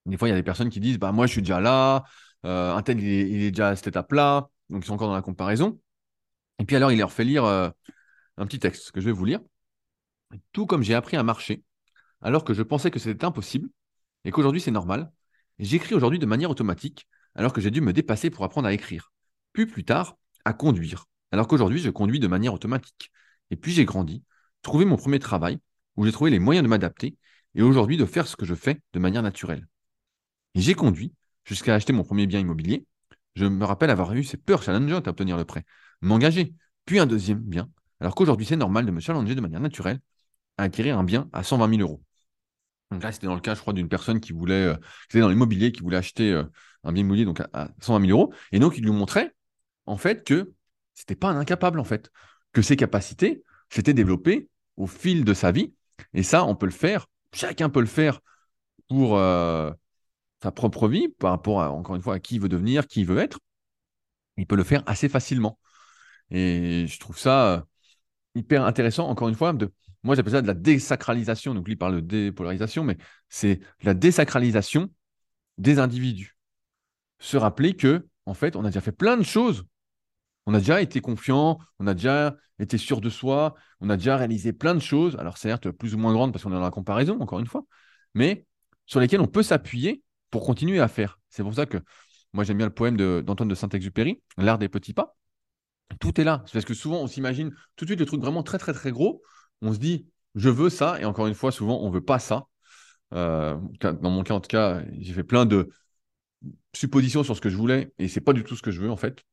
des 0.07 0.17
fois 0.17 0.29
il 0.29 0.31
y 0.31 0.35
a 0.35 0.37
des 0.37 0.43
personnes 0.43 0.71
qui 0.71 0.81
disent, 0.81 0.99
bah 0.99 1.13
moi 1.13 1.27
je 1.27 1.33
suis 1.33 1.43
déjà 1.43 1.61
là, 1.61 2.05
un 2.43 2.83
tel 2.83 3.01
il 3.01 3.43
est, 3.43 3.51
déjà 3.51 3.69
à 3.69 3.77
cette 3.77 3.89
étape-là, 3.89 4.49
donc 4.71 4.85
ils 4.85 4.87
sont 4.87 4.95
encore 4.95 5.09
dans 5.09 5.15
la 5.15 5.23
comparaison. 5.23 5.79
Et 6.59 6.65
puis 6.65 6.77
alors 6.77 6.93
il 6.93 6.99
leur 6.99 7.13
fait 7.13 7.25
lire 7.25 7.45
un 7.45 7.73
petit 8.47 8.59
texte 8.59 8.93
que 8.93 9.01
je 9.01 9.07
vais 9.07 9.13
vous 9.13 9.25
lire. 9.25 9.41
Tout 10.53 10.67
comme 10.67 10.83
j'ai 10.83 10.95
appris 10.95 11.17
à 11.17 11.23
marcher, 11.23 11.63
alors 12.21 12.45
que 12.45 12.55
je 12.55 12.63
pensais 12.63 12.91
que 12.91 12.99
c'était 12.99 13.25
impossible, 13.25 13.69
et 14.25 14.31
qu'aujourd'hui 14.31 14.61
c'est 14.61 14.71
normal, 14.71 15.11
j'écris 15.59 15.95
aujourd'hui 15.95 16.19
de 16.19 16.27
manière 16.27 16.51
automatique, 16.51 17.09
alors 17.35 17.53
que 17.53 17.61
j'ai 17.61 17.71
dû 17.71 17.81
me 17.81 17.93
dépasser 17.93 18.31
pour 18.31 18.45
apprendre 18.45 18.69
à 18.69 18.73
écrire. 18.73 19.13
Puis 19.53 19.67
plus 19.67 19.85
tard, 19.85 20.17
à 20.45 20.53
conduire, 20.53 21.07
alors 21.33 21.49
qu'aujourd'hui 21.49 21.81
je 21.81 21.91
conduis 21.91 22.21
de 22.21 22.27
manière 22.27 22.55
automatique. 22.55 23.11
Et 23.51 23.57
puis 23.57 23.73
j'ai 23.73 23.85
grandi, 23.85 24.23
trouvé 24.63 24.85
mon 24.85 24.97
premier 24.97 25.19
travail, 25.19 25.59
où 25.97 26.05
j'ai 26.05 26.13
trouvé 26.13 26.31
les 26.31 26.39
moyens 26.39 26.63
de 26.63 26.69
m'adapter, 26.69 27.17
et 27.55 27.63
aujourd'hui 27.63 27.97
de 27.97 28.07
faire 28.07 28.29
ce 28.29 28.37
que 28.37 28.47
je 28.47 28.55
fais 28.55 28.81
de 28.93 28.99
manière 29.01 29.23
naturelle. 29.23 29.67
J'ai 30.55 30.75
conduit 30.75 31.15
jusqu'à 31.45 31.75
acheter 31.75 31.93
mon 31.93 32.05
premier 32.05 32.27
bien 32.27 32.41
immobilier. 32.41 32.87
Je 33.37 33.45
me 33.45 33.65
rappelle 33.65 33.91
avoir 33.91 34.13
eu 34.15 34.25
ces 34.25 34.37
peurs 34.37 34.63
challengeantes 34.63 35.07
à 35.07 35.11
obtenir 35.11 35.37
le 35.37 35.45
prêt, 35.45 35.65
m'engager, 36.01 36.55
puis 36.85 36.99
un 36.99 37.07
deuxième 37.07 37.39
bien, 37.39 37.71
alors 38.01 38.15
qu'aujourd'hui, 38.15 38.47
c'est 38.47 38.57
normal 38.57 38.87
de 38.87 38.91
me 38.91 39.01
challenger 39.01 39.35
de 39.35 39.41
manière 39.41 39.61
naturelle 39.61 40.01
à 40.59 40.65
acquérir 40.65 40.99
un 40.99 41.05
bien 41.05 41.29
à 41.33 41.43
120 41.43 41.69
000 41.77 41.83
euros. 41.83 42.03
Donc 42.91 43.03
là, 43.03 43.13
c'était 43.13 43.27
dans 43.27 43.35
le 43.35 43.41
cas, 43.41 43.55
je 43.55 43.61
crois, 43.61 43.73
d'une 43.73 43.89
personne 43.89 44.21
qui 44.21 44.33
voulait, 44.33 44.67
euh, 44.67 44.75
qui 45.09 45.17
était 45.17 45.21
dans 45.21 45.29
l'immobilier, 45.29 45.71
qui 45.71 45.81
voulait 45.81 45.97
acheter 45.97 46.33
euh, 46.33 46.45
un 46.83 46.93
bien 46.93 47.03
immobilier 47.03 47.25
donc 47.25 47.41
à, 47.53 47.69
120 47.81 48.07
000 48.07 48.19
euros. 48.19 48.35
Et 48.53 48.59
donc, 48.59 48.77
il 48.79 48.85
lui 48.85 48.91
montrait, 48.91 49.33
en 49.87 49.97
fait, 49.97 50.25
que 50.25 50.53
c'était 50.95 51.15
pas 51.15 51.29
un 51.29 51.39
incapable, 51.39 51.79
en 51.79 51.85
fait, 51.85 52.11
que 52.53 52.63
ses 52.63 52.77
capacités 52.77 53.45
s'étaient 53.69 53.95
développées 53.95 54.49
au 54.77 54.87
fil 54.87 55.25
de 55.25 55.35
sa 55.35 55.53
vie. 55.53 55.73
Et 56.15 56.23
ça, 56.23 56.45
on 56.45 56.57
peut 56.57 56.67
le 56.67 56.73
faire, 56.73 57.07
chacun 57.33 57.69
peut 57.69 57.81
le 57.81 57.87
faire 57.87 58.21
pour 58.89 59.17
euh, 59.19 59.71
sa 60.43 60.53
propre 60.53 60.89
vie, 60.89 61.09
par 61.09 61.31
rapport 61.31 61.63
à, 61.63 61.71
encore 61.71 61.97
une 61.97 62.03
fois, 62.03 62.15
à 62.15 62.19
qui 62.21 62.37
il 62.37 62.41
veut 62.41 62.49
devenir, 62.49 62.87
qui 62.87 63.01
il 63.01 63.07
veut 63.07 63.19
être. 63.19 63.39
Il 64.37 64.47
peut 64.47 64.57
le 64.57 64.65
faire 64.65 64.83
assez 64.87 65.09
facilement. 65.09 65.59
Et 66.31 66.87
je 66.87 66.99
trouve 66.99 67.19
ça 67.19 67.67
hyper 68.35 68.65
intéressant, 68.65 69.09
encore 69.09 69.29
une 69.29 69.35
fois, 69.35 69.53
moi 70.03 70.15
j'appelle 70.15 70.33
ça 70.33 70.43
de 70.43 70.47
la 70.47 70.55
désacralisation. 70.55 71.55
Donc 71.55 71.67
lui 71.67 71.77
parle 71.77 71.97
de 71.97 72.01
dépolarisation, 72.01 72.85
mais 72.85 72.97
c'est 73.29 73.61
la 73.83 73.95
désacralisation 73.95 74.91
des 75.59 75.79
individus. 75.79 76.37
Se 77.19 77.37
rappeler 77.37 77.75
que, 77.77 78.07
en 78.27 78.35
fait, 78.35 78.57
on 78.57 78.65
a 78.65 78.69
déjà 78.69 78.81
fait 78.81 78.93
plein 78.93 79.17
de 79.17 79.23
choses. 79.23 79.65
On 80.47 80.55
a 80.55 80.59
déjà 80.59 80.81
été 80.81 81.01
confiant, 81.01 81.59
on 81.79 81.87
a 81.87 81.95
déjà 81.95 82.37
été 82.59 82.79
sûr 82.79 83.01
de 83.01 83.11
soi, 83.11 83.55
on 83.81 83.91
a 83.91 83.97
déjà 83.97 84.17
réalisé 84.17 84.53
plein 84.53 84.75
de 84.75 84.81
choses. 84.81 85.17
Alors 85.17 85.37
certes, 85.37 85.71
plus 85.71 85.95
ou 85.95 85.99
moins 85.99 86.13
grandes 86.13 86.33
parce 86.33 86.45
qu'on 86.45 86.51
est 86.51 86.55
dans 86.55 86.61
la 86.61 86.71
comparaison, 86.71 87.21
encore 87.21 87.41
une 87.41 87.47
fois, 87.47 87.65
mais 88.15 88.47
sur 88.87 89.01
lesquelles 89.01 89.21
on 89.21 89.27
peut 89.27 89.43
s'appuyer 89.43 90.03
pour 90.31 90.45
continuer 90.45 90.81
à 90.81 90.89
faire. 90.89 91.19
C'est 91.29 91.43
pour 91.43 91.55
ça 91.55 91.67
que 91.67 91.79
moi 92.33 92.45
j'aime 92.45 92.59
bien 92.59 92.67
le 92.67 92.75
poème 92.75 92.97
d'Antoine 93.23 93.49
de, 93.49 93.55
Saint-Exupéry, 93.55 94.23
L'art 94.39 94.59
des 94.59 94.69
petits 94.69 94.95
pas 94.95 95.17
tout 95.99 96.21
est 96.21 96.25
là. 96.25 96.43
C'est 96.47 96.53
parce 96.53 96.65
que 96.65 96.75
souvent, 96.75 97.01
on 97.01 97.07
s'imagine 97.07 97.51
tout 97.77 97.85
de 97.85 97.91
suite 97.91 98.01
le 98.01 98.07
truc 98.07 98.21
vraiment 98.21 98.43
très, 98.43 98.59
très, 98.59 98.73
très 98.73 98.93
gros. 98.93 99.23
On 99.61 99.73
se 99.73 99.79
dit, 99.79 100.07
je 100.35 100.49
veux 100.49 100.71
ça, 100.71 101.01
et 101.01 101.05
encore 101.05 101.27
une 101.27 101.35
fois, 101.35 101.51
souvent, 101.51 101.81
on 101.83 101.91
veut 101.91 102.05
pas 102.05 102.19
ça. 102.19 102.47
Euh, 103.13 103.57
dans 103.81 104.11
mon 104.11 104.23
cas, 104.23 104.35
en 104.35 104.41
tout 104.41 104.49
cas, 104.49 104.83
j'ai 104.99 105.13
fait 105.13 105.25
plein 105.25 105.47
de 105.47 105.71
suppositions 106.75 107.25
sur 107.25 107.37
ce 107.37 107.41
que 107.41 107.51
je 107.51 107.57
voulais, 107.57 107.93
et 107.99 108.09
c'est 108.09 108.21
pas 108.21 108.33
du 108.33 108.45
tout 108.45 108.57
ce 108.57 108.63
que 108.63 108.71
je 108.71 108.81
veux, 108.81 108.91
en 108.91 108.97
fait. 108.97 109.25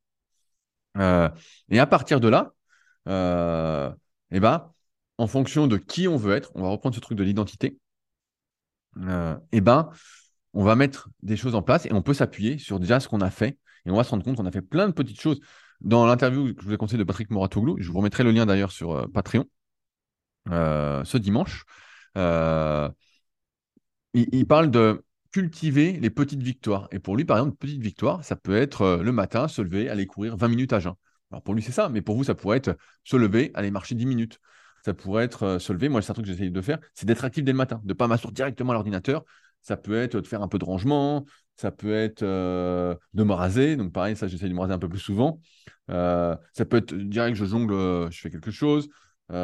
Euh, 0.97 1.29
et 1.69 1.79
à 1.79 1.85
partir 1.85 2.19
de 2.19 2.27
là, 2.27 2.53
euh, 3.07 3.91
eh 4.31 4.39
ben, 4.39 4.71
en 5.17 5.27
fonction 5.27 5.67
de 5.67 5.77
qui 5.77 6.07
on 6.07 6.17
veut 6.17 6.35
être, 6.35 6.51
on 6.55 6.63
va 6.63 6.69
reprendre 6.69 6.95
ce 6.95 6.99
truc 6.99 7.17
de 7.17 7.23
l'identité, 7.23 7.77
euh, 9.03 9.37
eh 9.51 9.61
ben, 9.61 9.89
on 10.57 10.63
va 10.63 10.75
mettre 10.75 11.09
des 11.23 11.37
choses 11.37 11.55
en 11.55 11.61
place 11.61 11.85
et 11.85 11.93
on 11.93 12.01
peut 12.01 12.13
s'appuyer 12.13 12.57
sur 12.57 12.79
déjà 12.79 12.99
ce 12.99 13.07
qu'on 13.07 13.21
a 13.21 13.29
fait, 13.29 13.57
et 13.85 13.91
on 13.91 13.95
va 13.95 14.03
se 14.03 14.09
rendre 14.11 14.23
compte 14.23 14.37
qu'on 14.37 14.45
a 14.45 14.51
fait 14.51 14.61
plein 14.61 14.87
de 14.87 14.93
petites 14.93 15.21
choses. 15.21 15.39
Dans 15.81 16.05
l'interview 16.05 16.53
que 16.53 16.61
je 16.61 16.67
vous 16.67 16.73
ai 16.73 16.77
conseillé 16.77 16.97
de 16.97 17.03
Patrick 17.03 17.29
Moratoglou, 17.29 17.77
je 17.79 17.89
vous 17.89 17.97
remettrai 17.97 18.23
le 18.23 18.31
lien 18.31 18.45
d'ailleurs 18.45 18.71
sur 18.71 19.09
Patreon, 19.11 19.45
ce 20.49 21.17
dimanche, 21.17 21.65
il, 24.13 24.47
parle 24.47 24.71
de 24.71 25.03
cultiver 25.31 25.93
les 25.93 26.09
petites 26.09 26.41
victoires. 26.41 26.87
Et 26.91 26.99
pour 26.99 27.15
lui, 27.15 27.25
par 27.25 27.37
exemple, 27.37 27.53
une 27.53 27.57
petite 27.57 27.81
victoire, 27.81 28.23
ça 28.23 28.35
peut 28.35 28.55
être 28.55 28.81
euh, 28.81 29.03
le 29.03 29.11
matin, 29.11 29.47
se 29.47 29.61
lever, 29.61 29.89
aller 29.89 30.05
courir 30.05 30.37
20 30.37 30.47
minutes 30.47 30.73
à 30.73 30.79
jeun. 30.79 30.93
Alors 31.31 31.43
pour 31.43 31.53
lui, 31.53 31.61
c'est 31.61 31.71
ça, 31.71 31.89
mais 31.89 32.01
pour 32.01 32.15
vous, 32.15 32.23
ça 32.23 32.35
pourrait 32.35 32.57
être 32.57 32.77
se 33.03 33.17
lever, 33.17 33.51
aller 33.53 33.71
marcher 33.71 33.95
10 33.95 34.05
minutes. 34.05 34.39
Ça 34.85 34.93
pourrait 34.93 35.25
être 35.25 35.43
euh, 35.43 35.59
se 35.59 35.73
lever. 35.73 35.89
Moi, 35.89 36.01
c'est 36.01 36.11
un 36.11 36.13
truc 36.13 36.25
que 36.25 36.31
j'essaye 36.31 36.51
de 36.51 36.61
faire, 36.61 36.79
c'est 36.93 37.05
d'être 37.05 37.25
actif 37.25 37.43
dès 37.43 37.51
le 37.51 37.57
matin, 37.57 37.81
de 37.83 37.89
ne 37.89 37.93
pas 37.93 38.07
m'asseoir 38.07 38.31
directement 38.31 38.71
à 38.71 38.73
l'ordinateur. 38.73 39.25
Ça 39.61 39.77
peut 39.77 39.97
être 39.97 40.19
de 40.19 40.27
faire 40.27 40.41
un 40.41 40.47
peu 40.47 40.59
de 40.59 40.65
rangement, 40.65 41.25
ça 41.55 41.71
peut 41.71 41.93
être 41.93 42.23
euh, 42.23 42.95
de 43.13 43.23
me 43.23 43.33
raser. 43.33 43.75
Donc 43.75 43.91
pareil, 43.91 44.15
ça, 44.15 44.27
j'essaye 44.27 44.49
de 44.49 44.53
me 44.53 44.61
raser 44.61 44.73
un 44.73 44.79
peu 44.79 44.89
plus 44.89 44.99
souvent. 44.99 45.41
ça 45.89 46.65
peut 46.69 46.77
être 46.77 46.93
direct, 46.93 47.37
je 47.37 47.45
jongle, 47.45 48.11
je 48.11 48.19
fais 48.19 48.29
quelque 48.29 48.51
chose. 48.51 48.89
tout 49.29 49.35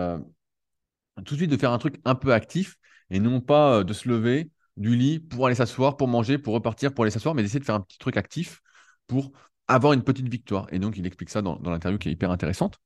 de 1.17 1.35
suite, 1.35 1.51
de 1.51 1.57
faire 1.57 1.71
un 1.71 1.77
truc 1.77 1.99
un 2.05 2.15
peu 2.15 2.33
actif 2.33 2.75
et 3.09 3.19
non 3.19 3.41
pas 3.41 3.83
de 3.83 3.93
se 3.93 4.07
lever, 4.09 4.49
du 4.77 4.95
lit 4.95 5.19
pour 5.19 5.45
aller 5.45 5.55
s'asseoir, 5.55 5.97
pour 5.97 6.07
manger, 6.07 6.37
pour 6.37 6.53
repartir, 6.53 6.93
pour 6.93 7.03
aller 7.03 7.11
s'asseoir, 7.11 7.35
mais 7.35 7.43
d'essayer 7.43 7.59
de 7.59 7.65
faire 7.65 7.75
un 7.75 7.81
petit 7.81 7.97
truc 7.97 8.17
actif 8.17 8.61
pour 9.07 9.31
avoir 9.67 9.93
une 9.93 10.03
petite 10.03 10.27
victoire. 10.27 10.67
Et 10.71 10.79
donc, 10.79 10.97
il 10.97 11.05
explique 11.05 11.29
ça 11.29 11.41
dans, 11.41 11.59
l'interview 11.63 11.97
qui 11.97 12.09
est 12.09 12.11
hyper 12.11 12.31
intéressante. 12.31 12.79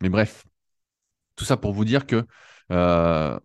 Mais 0.00 0.08
bref, 0.08 0.44
tout 1.36 1.44
ça 1.44 1.56
pour 1.56 1.72
vous 1.72 1.84
dire 1.84 2.06
que 2.06 2.26
euh, 2.70 3.38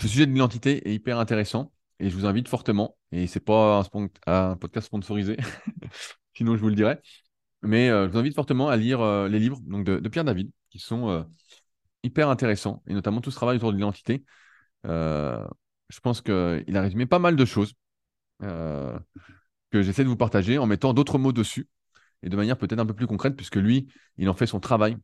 ce 0.00 0.08
sujet 0.08 0.26
de 0.26 0.32
l'identité 0.32 0.88
est 0.88 0.94
hyper 0.94 1.18
intéressant 1.18 1.72
et 2.00 2.10
je 2.10 2.16
vous 2.16 2.26
invite 2.26 2.48
fortement, 2.48 2.96
et 3.12 3.26
c'est 3.26 3.40
pas 3.40 3.82
un, 4.26 4.56
podcast 4.56 4.86
sponsorisé, 4.86 5.36
sinon 6.34 6.56
je 6.56 6.60
vous 6.60 6.68
le 6.68 6.74
dirais, 6.74 7.00
mais 7.62 7.88
euh, 7.88 8.06
je 8.06 8.12
vous 8.12 8.18
invite 8.18 8.34
fortement 8.34 8.68
à 8.68 8.76
lire 8.76 9.00
euh, 9.00 9.28
les 9.28 9.38
livres 9.38 9.58
donc 9.62 9.84
de, 9.84 10.08
Pierre 10.08 10.24
David 10.24 10.50
qui 10.70 10.78
sont 10.78 11.26
hyper 12.02 12.28
intéressants 12.28 12.82
et 12.88 12.94
notamment 12.94 13.20
tout 13.20 13.30
ce 13.30 13.36
travail 13.36 13.56
autour 13.56 13.70
de 13.70 13.76
l'identité 13.76 14.24
je 15.94 16.00
pense 16.00 16.20
qu'il 16.20 16.76
a 16.76 16.82
résumé 16.82 17.06
pas 17.06 17.18
mal 17.18 17.36
de 17.36 17.44
choses 17.44 17.74
euh, 18.42 18.98
que 19.70 19.82
j'essaie 19.82 20.04
de 20.04 20.08
vous 20.08 20.16
partager 20.16 20.58
en 20.58 20.66
mettant 20.66 20.94
d'autres 20.94 21.18
mots 21.18 21.32
dessus 21.32 21.68
et 22.22 22.28
de 22.28 22.36
manière 22.36 22.58
peut-être 22.58 22.78
un 22.78 22.86
peu 22.86 22.94
plus 22.94 23.06
concrète, 23.06 23.36
puisque 23.36 23.56
lui, 23.56 23.88
il 24.16 24.28
en 24.28 24.34
fait 24.34 24.46
son 24.46 24.60
travail. 24.60 24.96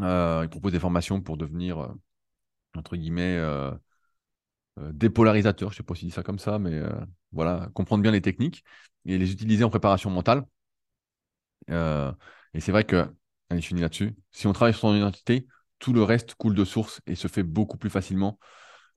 Euh, 0.00 0.40
il 0.44 0.48
propose 0.48 0.72
des 0.72 0.80
formations 0.80 1.20
pour 1.20 1.36
devenir, 1.36 1.78
euh, 1.78 1.88
entre 2.74 2.96
guillemets, 2.96 3.38
dépolarisateur. 4.92 5.70
Je 5.70 5.74
ne 5.74 5.76
sais 5.78 5.82
pas 5.82 5.94
s'il 5.94 6.08
dit 6.08 6.14
ça 6.14 6.22
comme 6.22 6.38
ça, 6.38 6.58
mais 6.58 6.80
voilà, 7.32 7.68
comprendre 7.74 8.02
bien 8.02 8.12
les 8.12 8.22
techniques 8.22 8.64
et 9.06 9.18
les 9.18 9.32
utiliser 9.32 9.64
en 9.64 9.70
préparation 9.70 10.10
mentale. 10.10 10.44
et 11.68 12.60
c'est 12.60 12.72
vrai 12.72 12.84
que, 12.84 13.06
allez, 13.50 13.60
je 13.60 13.66
finis 13.66 13.80
là-dessus, 13.80 14.14
si 14.30 14.46
on 14.46 14.52
travaille 14.52 14.74
sur 14.74 14.82
son 14.82 14.94
identité, 14.94 15.46
tout 15.78 15.92
le 15.92 16.02
reste 16.02 16.34
coule 16.34 16.54
de 16.54 16.64
source 16.64 17.00
et 17.06 17.14
se 17.14 17.28
fait 17.28 17.42
beaucoup 17.42 17.78
plus 17.78 17.90
facilement 17.90 18.38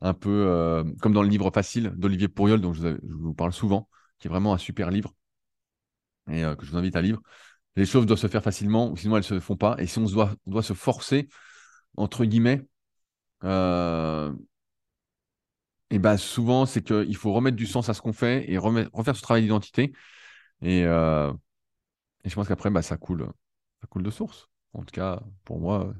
un 0.03 0.13
peu 0.13 0.29
euh, 0.29 0.83
comme 1.01 1.13
dans 1.13 1.23
le 1.23 1.29
livre 1.29 1.49
facile 1.51 1.93
d'Olivier 1.95 2.27
Pourriol, 2.27 2.61
dont 2.61 2.73
je 2.73 2.97
vous, 3.03 3.33
parle 3.33 3.53
souvent, 3.53 3.89
qui 4.19 4.27
est 4.27 4.29
vraiment 4.29 4.53
un 4.53 4.57
super 4.57 4.91
livre 4.91 5.15
et 6.29 6.43
euh, 6.43 6.55
que 6.55 6.65
je 6.65 6.71
vous 6.71 6.77
invite 6.77 6.95
à 6.95 7.01
lire. 7.01 7.19
Les 7.75 7.85
choses 7.85 8.05
doivent 8.05 8.19
se 8.19 8.27
faire 8.27 8.43
facilement, 8.43 8.91
ou 8.91 8.97
sinon 8.97 9.15
elles 9.15 9.23
ne 9.23 9.39
se 9.39 9.39
font 9.39 9.55
pas. 9.55 9.75
Et 9.79 9.87
si 9.87 9.97
on 9.99 10.05
doit, 10.05 10.61
se 10.61 10.73
forcer, 10.73 11.29
entre 11.95 12.25
guillemets, 12.25 12.61
et 13.43 13.45
euh, 13.45 14.33
eh 15.95 15.99
ben 15.99 16.17
souvent 16.17 16.65
c'est 16.65 16.83
qu'il 16.83 17.15
faut 17.15 17.33
remettre 17.33 17.57
du 17.57 17.65
sens 17.65 17.89
à 17.89 17.93
ce 17.93 18.01
qu'on 18.01 18.13
fait 18.13 18.51
et 18.51 18.57
refaire 18.57 19.15
ce 19.15 19.21
travail 19.21 19.43
d'identité. 19.43 19.93
Et, 20.61 20.81
et, 20.81 20.85
je 22.29 22.35
pense 22.35 22.47
qu'après, 22.47 22.69
bah, 22.69 22.81
ça, 22.81 22.97
coule, 22.97 23.27
ça 23.81 23.87
coule 23.87 24.03
de 24.03 24.11
source. 24.11 24.49
En 24.73 24.79
tout 24.79 24.93
cas, 24.93 25.21
pour 25.43 25.59
moi, 25.59 25.93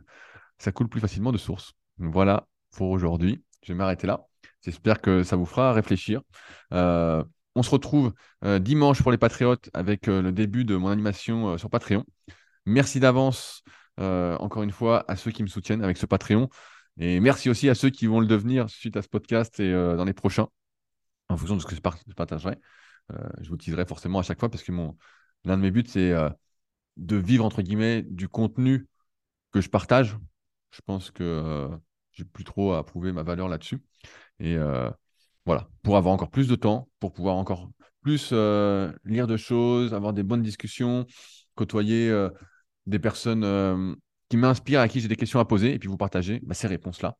ça 0.58 0.72
coule 0.72 0.90
plus 0.90 1.02
facilement 1.02 1.32
de 1.32 1.38
source. 1.38 1.74
Voilà 1.98 2.48
pour 2.72 2.90
aujourd'hui. 2.90 3.44
Je 3.64 3.74
vais 3.74 3.78
m'arrêter 3.78 4.08
là. 4.08 4.26
J'espère 4.64 5.02
que 5.02 5.24
ça 5.24 5.36
vous 5.36 5.46
fera 5.46 5.74
réfléchir. 5.74 6.22
Euh, 6.74 7.24
on 7.56 7.64
se 7.64 7.70
retrouve 7.70 8.14
euh, 8.46 8.60
dimanche 8.60 9.02
pour 9.02 9.12
les 9.12 9.18
Patriotes 9.18 9.70
avec 9.74 10.08
euh, 10.08 10.22
le 10.22 10.32
début 10.32 10.66
de 10.66 10.76
mon 10.76 10.90
animation 10.90 11.58
sur 11.58 11.70
Patreon. 11.70 12.06
Merci 12.66 13.00
d'avance, 13.00 13.64
encore 13.98 14.64
une 14.64 14.72
fois, 14.72 15.04
à 15.10 15.18
ceux 15.18 15.32
qui 15.32 15.44
me 15.44 15.48
soutiennent 15.48 15.84
avec 15.84 15.98
ce 15.98 16.06
Patreon. 16.06 16.50
Et 16.98 17.20
merci 17.20 17.50
aussi 17.50 17.70
à 17.70 17.76
ceux 17.76 17.90
qui 17.90 18.08
vont 18.08 18.20
le 18.20 18.28
devenir 18.28 18.70
suite 18.70 18.98
à 18.98 19.02
ce 19.02 19.08
podcast 19.08 19.60
et 19.60 19.72
dans 19.72 20.06
les 20.06 20.14
prochains, 20.14 20.48
en 21.30 21.38
fonction 21.38 21.56
de 21.56 21.62
ce 21.62 21.66
que 21.66 21.76
je, 21.76 21.82
partagerai. 21.82 22.58
je 23.42 23.50
vous 23.50 23.58
teaserai 23.58 23.86
forcément 23.86 24.20
à 24.20 24.24
chaque 24.24 24.40
fois 24.40 24.50
parce 24.50 24.64
que 24.64 24.72
l'un 25.44 25.58
de 25.58 25.62
mes 25.62 25.72
buts, 25.72 25.86
c'est 25.88 26.14
de 26.98 27.16
vivre, 27.16 27.46
entre 27.46 27.64
guillemets, 27.64 28.04
du 28.04 28.30
contenu 28.30 28.88
que 29.52 29.60
je 29.60 29.70
partage. 29.70 30.18
Je 30.72 30.82
pense 30.86 31.10
que 31.10 31.70
j'ai 32.14 32.26
plus 32.26 32.44
trop 32.44 32.74
à 32.74 32.86
prouver 32.86 33.12
ma 33.12 33.24
valeur 33.24 33.50
là-dessus. 33.50 33.82
Et 34.40 34.56
euh, 34.56 34.90
voilà, 35.46 35.70
pour 35.82 35.98
avoir 35.98 36.14
encore 36.14 36.30
plus 36.30 36.48
de 36.48 36.56
temps, 36.56 36.90
pour 37.00 37.12
pouvoir 37.12 37.36
encore 37.36 37.70
plus 38.02 38.30
euh, 38.32 38.92
lire 39.04 39.28
de 39.28 39.38
choses, 39.38 39.94
avoir 39.94 40.14
des 40.14 40.24
bonnes 40.24 40.42
discussions, 40.42 41.06
côtoyer 41.56 42.10
euh, 42.10 42.30
des 42.86 43.00
personnes 43.00 43.96
qui 44.34 44.38
m'inspirent, 44.38 44.80
à 44.80 44.88
qui 44.88 45.00
j'ai 45.00 45.08
des 45.08 45.16
questions 45.16 45.40
à 45.40 45.46
poser, 45.46 45.76
et 45.76 45.78
puis 45.78 45.88
vous 45.88 45.98
partager 45.98 46.40
bah, 46.42 46.56
ces 46.56 46.66
réponses-là. 46.66 47.16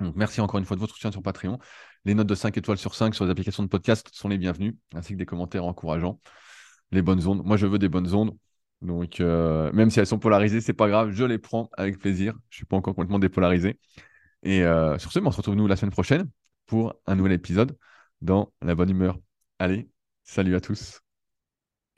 Donc, 0.00 0.14
merci 0.16 0.42
encore 0.42 0.58
une 0.58 0.66
fois 0.66 0.76
de 0.76 0.82
votre 0.82 0.92
soutien 0.92 1.10
sur 1.10 1.22
Patreon. 1.22 1.58
Les 2.04 2.12
notes 2.12 2.26
de 2.26 2.34
5 2.34 2.54
étoiles 2.58 2.76
sur 2.76 2.94
5 2.94 3.14
sur 3.14 3.24
les 3.24 3.30
applications 3.30 3.62
de 3.62 3.68
podcast 3.68 4.10
sont 4.12 4.28
les 4.28 4.36
bienvenues, 4.36 4.76
ainsi 4.94 5.14
que 5.14 5.18
des 5.18 5.24
commentaires 5.24 5.64
encourageants. 5.64 6.20
Les 6.92 7.00
bonnes 7.00 7.26
ondes. 7.26 7.42
Moi, 7.42 7.56
je 7.56 7.66
veux 7.66 7.78
des 7.78 7.88
bonnes 7.88 8.12
ondes. 8.12 8.36
Donc, 8.82 9.20
euh, 9.20 9.72
même 9.72 9.88
si 9.88 9.98
elles 9.98 10.06
sont 10.06 10.18
polarisées, 10.18 10.60
c'est 10.60 10.74
pas 10.74 10.88
grave, 10.88 11.12
je 11.12 11.24
les 11.24 11.38
prends 11.38 11.70
avec 11.72 11.98
plaisir. 11.98 12.34
Je 12.50 12.56
suis 12.56 12.66
pas 12.66 12.76
encore 12.76 12.94
complètement 12.94 13.18
dépolarisé. 13.18 13.78
Et 14.42 14.62
euh, 14.62 14.98
sur 14.98 15.12
ce, 15.12 15.20
on 15.20 15.30
se 15.30 15.38
retrouve 15.38 15.54
nous 15.54 15.66
la 15.66 15.76
semaine 15.76 15.90
prochaine 15.90 16.28
pour 16.66 16.94
un 17.06 17.14
nouvel 17.16 17.32
épisode 17.32 17.78
dans 18.20 18.52
la 18.60 18.74
bonne 18.74 18.90
humeur. 18.90 19.18
Allez, 19.58 19.88
salut 20.22 20.54
à 20.54 20.60
tous. 20.60 21.00